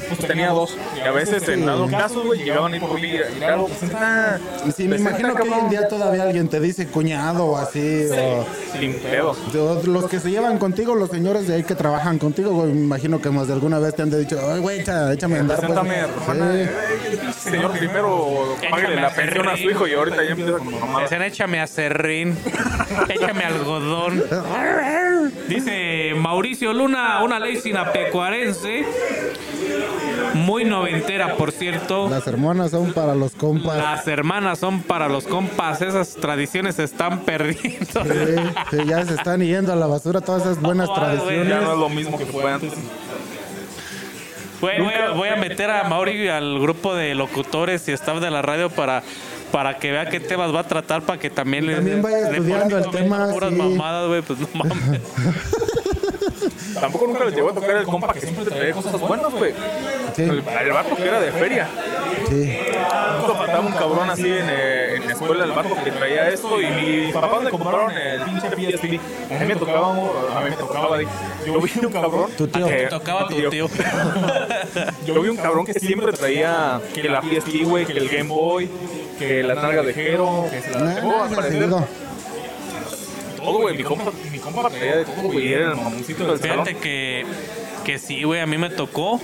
pues, 0.07 0.19
tenía 0.27 0.49
dos. 0.49 0.75
Y 0.97 1.01
a 1.01 1.11
veces 1.11 1.47
en 1.47 1.65
dado 1.65 1.87
caso, 1.89 2.23
güey, 2.23 2.43
llegaban 2.43 2.73
ahí 2.73 2.79
por 2.79 2.93
mí 2.99 3.07
y 3.15 3.19
claro, 3.37 3.67
pues 3.67 3.83
está. 3.83 4.39
sí, 4.75 4.87
me 4.87 4.95
imagino 4.97 5.35
que 5.35 5.43
hoy 5.43 5.53
en 5.53 5.69
día 5.69 5.87
todavía 5.87 6.23
alguien 6.23 6.47
te 6.49 6.59
dice 6.59 6.87
cuñado 6.87 7.45
o 7.45 7.57
así, 7.57 8.07
o, 8.11 8.45
Sin 8.77 8.93
pedos. 8.99 9.37
los 9.85 10.05
que 10.09 10.19
se 10.19 10.31
llevan 10.31 10.57
contigo, 10.57 10.95
los 10.95 11.09
señores 11.09 11.47
de 11.47 11.55
ahí 11.55 11.63
que 11.63 11.75
trabajan 11.75 12.17
contigo, 12.19 12.51
güey, 12.51 12.73
me 12.73 12.81
imagino 12.81 13.21
que 13.21 13.29
más 13.29 13.47
de 13.47 13.53
alguna 13.53 13.79
vez 13.79 13.95
te 13.95 14.01
han 14.01 14.09
dicho, 14.09 14.39
ay, 14.51 14.59
güey, 14.59 14.79
echa- 14.81 15.13
échame 15.13 15.37
a 15.37 15.39
andar. 15.41 15.59
pues". 15.65 16.37
Eh, 16.41 16.69
Señor, 17.37 17.71
primero 17.77 18.55
págale 18.69 18.95
la 18.95 19.09
pensión 19.13 19.47
a 19.47 19.55
su 19.57 19.69
hijo 19.69 19.87
y 19.87 19.93
ahorita 19.93 20.23
ya 20.23 20.31
empieza 20.31 20.51
con 20.53 20.79
mamá. 20.79 21.01
Decían, 21.03 21.21
échame 21.23 21.59
a 21.61 21.67
serrín, 21.67 22.37
échame 23.09 23.43
algodón. 23.43 24.23
Dice 25.47 26.13
Mauricio 26.15 26.73
Luna, 26.73 27.21
una 27.23 27.39
ley 27.39 27.57
sinapecuarense, 27.57 28.85
muy 30.33 30.63
noventera, 30.65 31.35
por 31.35 31.51
cierto. 31.51 32.07
Las 32.09 32.27
hermanas 32.27 32.71
son 32.71 32.93
para 32.93 33.15
los 33.15 33.33
compas. 33.33 33.77
Las 33.77 34.07
hermanas 34.07 34.59
son 34.59 34.81
para 34.83 35.07
los 35.09 35.25
compas, 35.25 35.81
esas 35.81 36.15
tradiciones 36.15 36.75
se 36.75 36.83
están 36.83 37.21
perdiendo. 37.21 38.03
Sí, 38.03 38.35
sí, 38.71 38.77
ya 38.85 39.05
se 39.05 39.15
están 39.15 39.41
yendo 39.41 39.73
a 39.73 39.75
la 39.75 39.87
basura 39.87 40.21
todas 40.21 40.43
esas 40.43 40.61
buenas 40.61 40.87
güey, 40.89 40.99
Ya 40.99 41.05
tradiciones. 41.17 41.61
no 41.63 41.73
es 41.73 41.79
lo 41.79 41.89
mismo 41.89 42.17
que 42.17 42.25
fue 42.25 42.51
antes. 42.51 42.73
Voy, 44.61 44.73
voy 44.77 44.93
a, 44.93 45.11
voy 45.11 45.29
a 45.29 45.37
meter 45.37 45.71
a 45.71 45.85
Mauri 45.85 46.27
al 46.27 46.59
grupo 46.59 46.93
de 46.93 47.15
locutores 47.15 47.87
y 47.87 47.93
staff 47.93 48.19
de 48.19 48.29
la 48.29 48.41
radio 48.41 48.69
para, 48.69 49.03
para 49.51 49.77
que 49.77 49.91
vea 49.91 50.09
qué 50.09 50.19
temas 50.19 50.53
va 50.53 50.61
a 50.61 50.67
tratar, 50.67 51.01
para 51.03 51.19
que 51.19 51.29
también 51.29 51.65
le 51.65 51.75
También 51.75 52.01
vaya 52.01 52.29
le 52.29 52.37
estudiando 52.37 52.77
el 52.77 52.89
tema, 52.91 53.29
Puras 53.31 53.49
sí. 53.49 53.55
mamadas, 53.55 54.07
güey, 54.07 54.21
pues 54.21 54.39
no 54.39 54.47
mames. 54.53 55.01
Tampoco 56.79 57.07
nunca 57.07 57.25
les 57.25 57.35
llegó 57.35 57.49
a 57.49 57.53
tocar 57.53 57.71
el 57.77 57.85
compa 57.85 58.13
que 58.13 58.21
siempre 58.21 58.45
te 58.45 58.51
traía 58.51 58.73
cosas 58.73 58.99
buenas, 58.99 59.31
güey. 59.33 59.53
Sí, 60.15 60.23
El, 60.23 60.43
el 60.61 60.71
vato 60.71 60.95
que 60.95 61.07
era 61.07 61.19
de 61.19 61.31
feria. 61.31 61.67
sí. 62.27 62.57
Nunca 63.21 63.33
faltaba 63.35 63.59
un 63.59 63.71
cabrón 63.73 64.09
así 64.09 64.27
en, 64.27 64.47
eh, 64.49 64.95
en 64.95 65.05
la 65.07 65.13
escuela, 65.13 65.43
el 65.45 65.51
vato 65.51 65.69
que 65.83 65.91
traía 65.91 66.29
esto. 66.29 66.59
Y 66.61 66.67
mis 66.67 67.13
papás 67.13 67.43
le 67.43 67.49
compraron 67.51 67.91
el 67.91 68.21
pinche 68.21 68.49
PSP. 68.49 68.99
A 69.33 69.39
mí 69.39 69.45
me 69.47 69.55
tocaba, 69.55 69.89
a 69.91 70.41
mí 70.43 70.49
me 70.49 70.55
tocaba. 70.55 70.97
Yo 71.45 71.59
vi 71.61 71.85
un 71.85 71.91
cabrón. 71.91 72.31
Tu 72.37 72.47
tío. 72.47 72.67
que- 72.67 72.87
tocaba 72.87 73.27
tu 73.27 73.49
tío. 73.49 73.67
Yo 75.05 75.21
vi 75.21 75.29
un 75.29 75.37
cabrón 75.37 75.65
que 75.65 75.73
siempre 75.73 76.11
traía 76.13 76.79
que 76.93 77.03
la 77.09 77.21
PSP, 77.21 77.63
güey, 77.65 77.85
que 77.85 77.93
el 77.93 78.09
Game 78.09 78.29
Boy, 78.29 78.69
que 79.17 79.43
la 79.43 79.55
nalga 79.55 79.83
de 79.83 79.91
Hero, 79.91 80.45
que 80.49 80.61
se 80.61 80.71
la 80.71 81.01
No, 81.01 81.87
Todo, 83.39 83.59
güey. 83.59 83.77
Mi 83.77 83.83
compa, 83.83 84.11
mi 84.31 84.39
compa 84.39 84.69
traía 84.69 84.97
de 84.97 85.05
todo, 85.05 85.21
güey. 85.23 85.47
y 85.47 85.53
Era 85.53 85.71
el 85.71 85.75
mamoncito 85.77 86.25
del 86.25 86.39
salón. 86.39 86.65
Fíjate 86.65 86.77
que, 86.77 87.25
que 87.85 87.97
sí, 87.99 88.23
güey, 88.23 88.39
a 88.41 88.45
mí 88.45 88.57
me 88.57 88.69
tocó. 88.69 89.19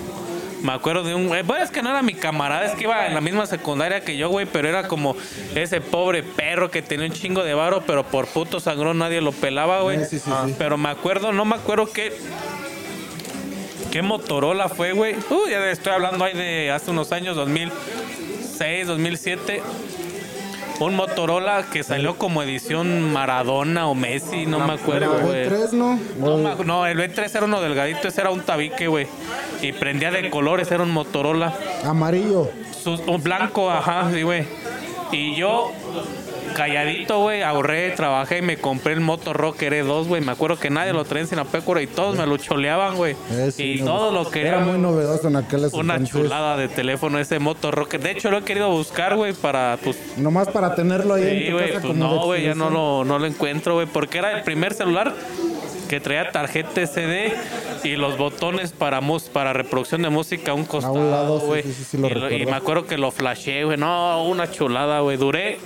Me 0.62 0.72
acuerdo 0.72 1.02
de 1.04 1.14
un. 1.14 1.34
eh, 1.36 1.42
Bueno, 1.42 1.62
es 1.62 1.70
que 1.70 1.82
no 1.82 1.90
era 1.90 2.02
mi 2.02 2.14
camarada, 2.14 2.64
es 2.64 2.72
que 2.72 2.84
iba 2.84 3.06
en 3.06 3.14
la 3.14 3.20
misma 3.20 3.46
secundaria 3.46 4.00
que 4.00 4.16
yo, 4.16 4.30
güey, 4.30 4.46
pero 4.46 4.68
era 4.68 4.88
como 4.88 5.14
ese 5.54 5.80
pobre 5.82 6.22
perro 6.22 6.70
que 6.70 6.80
tenía 6.82 7.06
un 7.06 7.12
chingo 7.12 7.44
de 7.44 7.52
varo, 7.54 7.82
pero 7.86 8.04
por 8.04 8.26
puto 8.26 8.58
sangrón 8.58 8.98
nadie 8.98 9.20
lo 9.20 9.32
pelaba, 9.32 9.82
güey. 9.82 9.98
Sí, 10.00 10.04
sí, 10.12 10.18
sí, 10.20 10.30
Ah, 10.32 10.44
sí. 10.46 10.54
Pero 10.58 10.78
me 10.78 10.88
acuerdo, 10.88 11.30
no 11.32 11.44
me 11.44 11.56
acuerdo 11.56 11.92
qué. 11.92 12.12
¿Qué 13.92 14.02
Motorola 14.02 14.68
fue, 14.68 14.92
güey? 14.92 15.14
Uh, 15.30 15.48
ya 15.48 15.70
estoy 15.70 15.92
hablando 15.92 16.24
ahí 16.24 16.34
de 16.34 16.70
hace 16.70 16.90
unos 16.90 17.12
años, 17.12 17.36
2006, 17.36 18.86
2007. 18.86 19.62
Un 20.78 20.94
Motorola 20.94 21.64
que 21.72 21.82
salió 21.82 22.16
como 22.16 22.42
edición 22.42 23.10
Maradona 23.12 23.88
o 23.88 23.94
Messi, 23.94 24.44
no 24.44 24.60
me 24.66 24.74
acuerdo, 24.74 25.20
güey. 25.22 25.42
El 25.44 25.48
3, 25.48 25.72
¿no? 25.72 25.98
No, 26.18 26.54
no, 26.64 26.86
el 26.86 26.98
B3 26.98 27.34
era 27.34 27.46
uno 27.46 27.60
delgadito, 27.62 28.08
ese 28.08 28.20
era 28.20 28.30
un 28.30 28.40
tabique, 28.42 28.86
güey. 28.86 29.06
Y 29.62 29.72
prendía 29.72 30.10
de 30.10 30.28
colores, 30.28 30.70
era 30.70 30.82
un 30.82 30.90
Motorola. 30.90 31.54
Amarillo. 31.84 32.50
Su- 32.82 33.00
un 33.06 33.22
blanco, 33.22 33.70
ajá, 33.70 34.10
sí, 34.12 34.22
güey. 34.22 34.44
Y 35.12 35.34
yo, 35.36 35.72
calladito, 36.56 37.20
güey, 37.20 37.42
ahorré, 37.42 37.90
trabajé 37.90 38.38
y 38.38 38.42
me 38.42 38.56
compré 38.56 38.94
el 38.94 39.00
Moto 39.00 39.32
Rocker 39.32 39.72
E2, 39.72 40.06
güey. 40.06 40.22
Me 40.22 40.32
acuerdo 40.32 40.58
que 40.58 40.70
nadie 40.70 40.92
lo 40.92 41.04
traía 41.04 41.22
en 41.24 41.28
Sinapécora 41.28 41.82
y 41.82 41.86
todos 41.86 42.16
me 42.16 42.26
lo 42.26 42.36
choleaban, 42.38 42.96
güey. 42.96 43.14
Eh, 43.30 43.50
sí, 43.54 43.74
y 43.78 43.82
no, 43.82 43.92
todos 43.96 44.14
lo 44.14 44.20
Era 44.22 44.30
querían. 44.30 44.66
muy 44.68 44.78
novedoso 44.78 45.28
en 45.28 45.36
aquel 45.36 45.60
Una 45.72 45.94
entonces. 45.96 46.08
chulada 46.10 46.56
de 46.56 46.68
teléfono 46.68 47.18
ese 47.18 47.38
Moto 47.38 47.70
Rocker. 47.70 48.00
De 48.00 48.10
hecho, 48.12 48.30
lo 48.30 48.38
he 48.38 48.42
querido 48.42 48.70
buscar, 48.70 49.16
güey, 49.16 49.32
para, 49.34 49.78
pues, 49.84 49.98
Nomás 50.16 50.48
para 50.48 50.74
tenerlo 50.74 51.14
ahí 51.14 51.22
en 51.24 51.38
Sí, 51.38 51.44
tu 51.46 51.52
güey, 51.52 51.66
casa 51.68 51.80
pues 51.82 51.92
como 51.98 52.04
no, 52.16 52.24
güey, 52.24 52.44
ya 52.44 52.54
no 52.54 52.70
lo, 52.70 53.04
no 53.04 53.18
lo 53.18 53.26
encuentro, 53.26 53.74
güey, 53.74 53.86
porque 53.86 54.18
era 54.18 54.32
el 54.38 54.42
primer 54.42 54.72
celular 54.74 55.14
que 55.88 56.00
traía 56.00 56.32
tarjeta 56.32 56.80
SD 56.84 57.32
y 57.84 57.94
los 57.94 58.18
botones 58.18 58.72
para 58.72 59.00
mus 59.00 59.24
para 59.24 59.52
reproducción 59.52 60.02
de 60.02 60.08
música 60.10 60.50
a 60.50 60.54
un 60.54 60.64
costado, 60.64 61.38
güey. 61.40 61.62
sí, 61.62 61.72
sí, 61.72 61.84
sí, 61.84 61.96
lo 61.98 62.08
y, 62.28 62.42
y 62.42 62.46
me 62.46 62.56
acuerdo 62.56 62.86
que 62.86 62.98
lo 62.98 63.12
flashé, 63.12 63.62
güey, 63.62 63.76
no, 63.78 64.24
una 64.24 64.50
chulada, 64.50 64.98
güey, 65.00 65.16
duré 65.16 65.58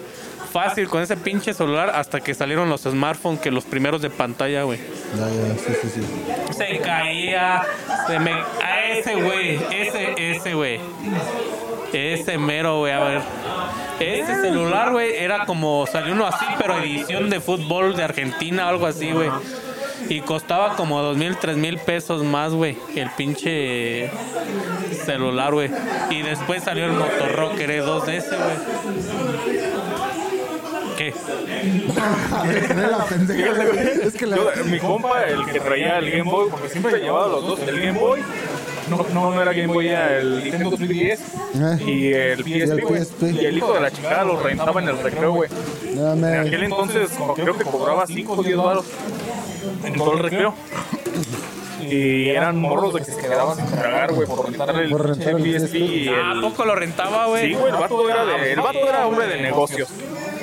fácil 0.50 0.88
con 0.88 1.02
ese 1.02 1.16
pinche 1.16 1.54
celular 1.54 1.90
hasta 1.90 2.20
que 2.20 2.34
salieron 2.34 2.68
los 2.68 2.82
smartphones, 2.82 3.40
que 3.40 3.50
los 3.50 3.64
primeros 3.64 4.02
de 4.02 4.10
pantalla, 4.10 4.64
güey. 4.64 4.78
Ya, 5.16 5.28
ya, 5.28 5.54
sí, 5.58 5.72
sí, 5.82 5.88
sí. 5.94 6.54
Se 6.54 6.78
caía, 6.78 7.62
se 8.06 8.18
me... 8.18 8.32
A 8.32 8.90
ese, 8.90 9.14
güey, 9.14 9.60
ese, 9.72 10.14
ese, 10.16 10.54
güey. 10.54 10.80
Ese 11.92 12.38
mero, 12.38 12.78
güey, 12.78 12.92
a 12.92 13.00
ver. 13.00 13.22
Ese 14.00 14.40
celular, 14.40 14.92
güey, 14.92 15.16
era 15.16 15.44
como, 15.46 15.86
salió 15.86 16.14
uno 16.14 16.26
así, 16.26 16.46
pero 16.58 16.78
edición 16.78 17.30
de 17.30 17.40
fútbol 17.40 17.96
de 17.96 18.04
Argentina, 18.04 18.68
algo 18.68 18.86
así, 18.86 19.10
güey. 19.12 19.30
Y 20.08 20.20
costaba 20.20 20.76
como 20.76 21.02
dos 21.02 21.16
mil, 21.16 21.36
tres 21.36 21.56
mil 21.56 21.78
pesos 21.78 22.22
más, 22.24 22.52
güey, 22.52 22.78
el 22.96 23.10
pinche 23.10 24.10
celular, 25.04 25.52
güey. 25.52 25.70
Y 26.08 26.22
después 26.22 26.62
salió 26.62 26.86
el 26.86 26.92
Motorrocker 26.92 27.70
E2 27.70 28.04
de 28.06 28.16
ese, 28.16 28.36
güey. 28.36 29.60
¿Qué? 31.00 31.14
Era 32.70 32.90
la 32.90 33.04
pendeja, 33.06 33.54
güey. 33.54 33.78
Es 34.04 34.14
que 34.14 34.26
la... 34.26 34.36
Yo, 34.36 34.50
mi 34.66 34.78
compa, 34.78 35.22
el 35.24 35.46
que 35.46 35.58
traía 35.58 35.96
el 35.98 36.10
Game 36.10 36.30
Boy, 36.30 36.50
porque 36.50 36.68
siempre 36.68 37.00
llevaba 37.00 37.26
los 37.28 37.46
dos, 37.46 37.60
el 37.60 37.80
Game 37.80 37.98
Boy. 37.98 38.20
No, 38.90 39.06
no, 39.14 39.30
no 39.34 39.40
era 39.40 39.54
Game 39.54 39.72
Boy, 39.72 39.88
era 39.88 40.18
el 40.18 40.42
Nintendo 40.44 40.72
3DS 40.72 41.18
Eh. 41.54 41.84
y 41.86 42.12
el 42.12 42.38
PSP, 42.44 42.82
güey. 42.84 43.06
Y 43.40 43.46
el 43.46 43.56
hijo 43.56 43.72
de 43.72 43.80
la 43.80 43.90
chingada 43.90 44.24
lo 44.24 44.42
rentaba 44.42 44.82
en 44.82 44.88
el 44.88 44.98
recreo, 44.98 45.32
güey. 45.32 45.48
En 45.86 46.24
aquel 46.24 46.64
entonces 46.64 47.10
creo 47.34 47.56
que 47.56 47.64
cobraba 47.64 48.06
5 48.06 48.32
o 48.34 48.42
10 48.42 48.56
baros 48.58 48.84
en 49.84 49.94
todo 49.94 50.12
el 50.12 50.18
recreo. 50.18 50.54
Y 51.80 52.28
eran 52.28 52.58
morros 52.60 52.92
de 52.92 53.00
que 53.00 53.06
se 53.06 53.16
quedaban 53.16 53.56
sin 53.56 53.66
tragar, 53.70 54.12
güey, 54.12 54.28
por 54.28 54.44
rentarle 54.44 54.84
el, 54.84 54.90
Por 54.90 55.08
rentar 55.08 55.34
el 55.40 55.60
PSP 55.60 55.74
y 55.76 56.08
¿A 56.08 56.32
el... 56.32 56.40
poco 56.42 56.66
lo 56.66 56.74
rentaba, 56.74 57.26
güey? 57.26 57.48
Sí, 57.48 57.54
güey, 57.54 57.72
el 57.72 57.80
vato 57.80 58.08
era, 58.10 58.24
de, 58.26 58.52
el 58.52 58.60
vato 58.60 58.86
era 58.86 59.06
hombre 59.06 59.26
de 59.28 59.40
negocios. 59.40 59.88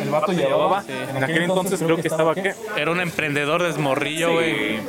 El 0.08 0.14
vato 0.14 0.32
llevaba, 0.32 0.84
en 0.88 1.22
aquel 1.22 1.44
entonces 1.44 1.82
creo 1.82 1.98
que 1.98 2.08
estaba, 2.08 2.34
¿qué? 2.34 2.56
Era 2.78 2.92
un 2.92 3.02
emprendedor 3.02 3.62
desmorrillo, 3.62 4.32
güey. 4.34 4.80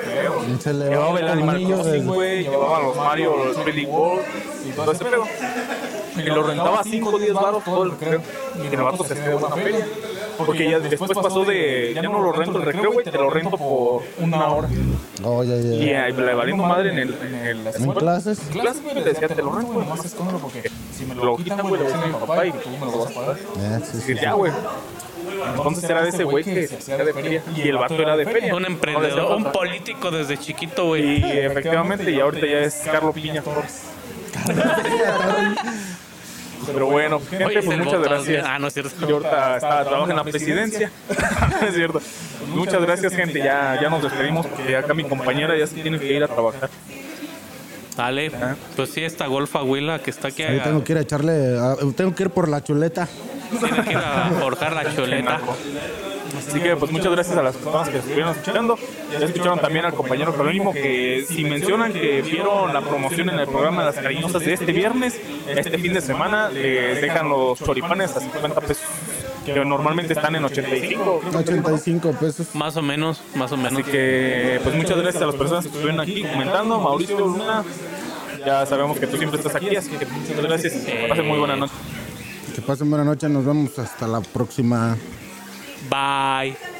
Se 0.60 0.72
le 0.72 0.90
Llevaba 0.90 1.12
va 1.12 1.18
el 1.20 1.28
Animal 1.28 2.04
güey, 2.04 2.44
llevaba 2.44 2.82
los 2.82 2.96
Mario, 2.96 3.34
los 3.46 3.64
Billy 3.64 3.84
World 3.84 4.22
y 4.64 4.70
todo 4.70 4.92
ese 4.92 5.04
pedo. 5.04 5.24
Y 6.16 6.22
lo 6.22 6.42
rentaba 6.44 6.82
5 6.84 7.10
o 7.10 7.18
10 7.18 7.32
baros 7.32 7.64
todo 7.64 7.82
el 7.82 7.90
recreo. 7.92 8.22
Y 8.62 8.74
el 8.74 8.80
vato 8.80 9.02
se 9.04 9.14
de 9.16 9.34
buena 9.34 9.56
feria. 9.56 9.86
Porque 10.38 10.70
ya 10.70 10.78
después 10.78 11.10
pasó 11.12 11.44
de, 11.44 11.92
ya 11.94 12.02
no 12.02 12.22
lo 12.22 12.30
rento 12.30 12.58
el 12.58 12.64
recreo, 12.64 12.92
güey, 12.92 13.04
te 13.04 13.10
lo 13.10 13.28
rento 13.28 13.58
por 13.58 14.02
una 14.20 14.46
hora. 14.46 14.68
Oh, 15.24 15.42
ya, 15.42 15.56
ya. 15.56 15.74
Y 15.74 15.90
ahí 15.92 16.12
le 16.12 16.34
valiendo 16.34 16.62
madre 16.62 16.92
en, 16.92 16.98
el, 16.98 17.14
en, 17.14 17.34
el, 17.34 17.64
la 17.64 17.70
¿En 17.70 17.76
escuela. 17.76 18.00
clases? 18.00 18.38
En 18.46 18.60
clases, 18.60 18.82
güey, 18.84 18.94
le 18.94 19.02
decía, 19.02 19.26
te 19.26 19.42
lo 19.42 19.52
rento, 19.52 19.72
güey, 19.72 19.84
nomás 19.84 20.04
escóndelo 20.04 20.38
porque 20.38 20.70
si 20.96 21.06
me 21.06 21.16
lo 21.16 21.36
quitan, 21.36 21.60
güey, 21.68 21.82
le 21.82 21.88
voy 21.88 21.92
a 21.92 21.96
decir 21.96 22.04
a 22.04 22.06
mi 22.06 22.24
papá 22.26 22.46
y 22.46 22.52
tú 22.52 22.68
me 22.70 22.86
lo 22.86 22.98
vas 22.98 23.10
a 23.10 23.14
pagar. 23.14 23.36
Eh, 23.36 23.80
sí, 23.90 24.00
sí, 24.00 24.12
Y 24.12 24.14
ya, 24.14 24.32
güey. 24.34 24.52
Entonces 25.48 25.88
era 25.88 26.02
de 26.02 26.08
ese 26.10 26.24
güey 26.24 26.44
que 26.44 26.66
se 26.66 26.76
hacía 26.76 26.96
de 26.98 27.12
feria. 27.12 27.42
Y 27.56 27.68
el 27.68 27.78
vato 27.78 27.94
era 27.94 28.16
de 28.16 28.24
feria. 28.24 28.54
Un 28.54 28.64
emprendedor, 28.64 29.36
un 29.36 29.44
político 29.52 30.10
desde 30.10 30.38
chiquito, 30.38 30.86
güey. 30.86 31.20
Y 31.20 31.38
efectivamente, 31.38 32.10
y 32.10 32.20
ahorita 32.20 32.46
ya 32.46 32.60
es 32.60 32.82
Carlos 32.90 33.14
Piña 33.14 33.42
Torres. 33.42 33.84
Pero 36.72 36.86
bueno, 36.86 37.20
gente, 37.20 37.44
Oye, 37.44 37.62
pues 37.62 37.78
muchas 37.78 37.94
voto, 37.94 38.10
gracias. 38.10 38.44
Ah, 38.46 38.58
no 38.58 38.66
es 38.66 38.74
cierto. 38.74 38.90
Y 39.00 39.12
ahorita 39.12 39.56
está, 39.56 39.84
trabaja 39.84 40.10
en 40.10 40.16
la 40.16 40.24
presidencia. 40.24 40.90
es 41.66 41.74
cierto. 41.74 42.00
Muchas 42.48 42.82
gracias, 42.82 43.14
gente. 43.14 43.38
Ya, 43.38 43.78
ya 43.80 43.88
nos 43.88 44.02
despedimos 44.02 44.46
porque 44.46 44.76
acá 44.76 44.94
mi 44.94 45.04
compañera 45.04 45.56
ya 45.56 45.66
se 45.66 45.76
tiene 45.76 45.98
que 45.98 46.12
ir 46.12 46.22
a 46.22 46.28
trabajar. 46.28 46.68
Dale, 47.99 48.30
pues 48.76 48.90
sí, 48.90 49.03
esta 49.03 49.26
golfa 49.26 49.64
Huila 49.64 49.99
que 49.99 50.11
está 50.11 50.28
aquí, 50.28 50.44
Ahí 50.44 50.61
tengo 50.61 50.84
que 50.84 50.92
ir 50.92 50.99
a 50.99 51.01
echarle. 51.03 51.59
a- 51.59 51.76
tengo 51.96 52.14
que 52.14 52.22
ir 52.22 52.30
por 52.30 52.49
la 52.49 52.62
chuleta. 52.62 53.09
tiene 53.61 53.82
que 53.82 53.90
ir 53.90 53.96
a 53.99 54.30
forjar 54.40 54.72
la 54.72 54.94
choleta. 54.94 55.40
Así 56.38 56.61
que 56.61 56.76
pues 56.76 56.92
muchas 56.92 57.11
gracias 57.11 57.36
a 57.36 57.42
las 57.42 57.57
personas 57.57 57.88
que 57.88 57.99
estuvieron 57.99 58.30
escuchando. 58.36 58.78
Ya 59.18 59.26
escucharon 59.26 59.59
también 59.59 59.84
al 59.86 59.94
compañero 59.94 60.32
Jerónimo 60.32 60.72
que 60.72 61.24
si 61.26 61.42
mencionan 61.42 61.92
que 61.92 62.22
vieron 62.22 62.72
la 62.72 62.82
promoción 62.82 63.30
en 63.30 63.40
el 63.40 63.46
programa 63.49 63.80
de 63.84 63.86
las 63.92 63.96
cariñosas 64.03 64.44
de 64.44 64.53
este 64.53 64.72
viernes, 64.72 65.20
este 65.49 65.76
fin 65.78 65.92
de 65.92 66.01
semana, 66.01 66.51
les 66.51 67.01
dejan 67.01 67.28
los 67.28 67.59
choripanes 67.59 68.14
a 68.16 68.20
50 68.20 68.61
pesos, 68.61 68.84
que 69.53 69.64
normalmente 69.64 70.12
están 70.12 70.34
en 70.36 70.44
85. 70.44 71.22
85 71.34 72.12
pesos. 72.12 72.55
Más 72.55 72.76
o 72.76 72.82
menos, 72.82 73.20
más 73.34 73.53
o 73.53 73.57
menos. 73.57 73.72
Así 73.72 73.82
que 73.84 74.61
pues 74.62 74.74
muchas 74.74 74.99
gracias 74.99 75.22
a 75.22 75.26
las 75.26 75.34
personas 75.34 75.64
que 75.64 75.68
estuvieron 75.68 76.01
aquí 76.01 76.22
comentando. 76.22 76.80
Mauricio 76.80 77.18
Luna, 77.18 77.64
ya 78.44 78.66
sabemos 78.66 78.99
que 78.99 79.07
tú 79.07 79.16
siempre 79.16 79.38
estás 79.38 79.55
aquí, 79.55 79.74
así 79.76 79.90
que 79.90 80.07
muchas 80.07 80.42
gracias 80.42 80.72
que 80.74 81.07
pasen 81.09 81.26
muy 81.26 81.38
buena 81.38 81.57
noche. 81.57 81.74
Que 82.55 82.62
pasen 82.62 82.90
buena 82.90 83.05
noche. 83.05 83.28
Nos 83.28 83.44
vemos 83.44 83.78
hasta 83.78 84.07
la 84.07 84.20
próxima. 84.20 84.96
Bye. 85.90 86.77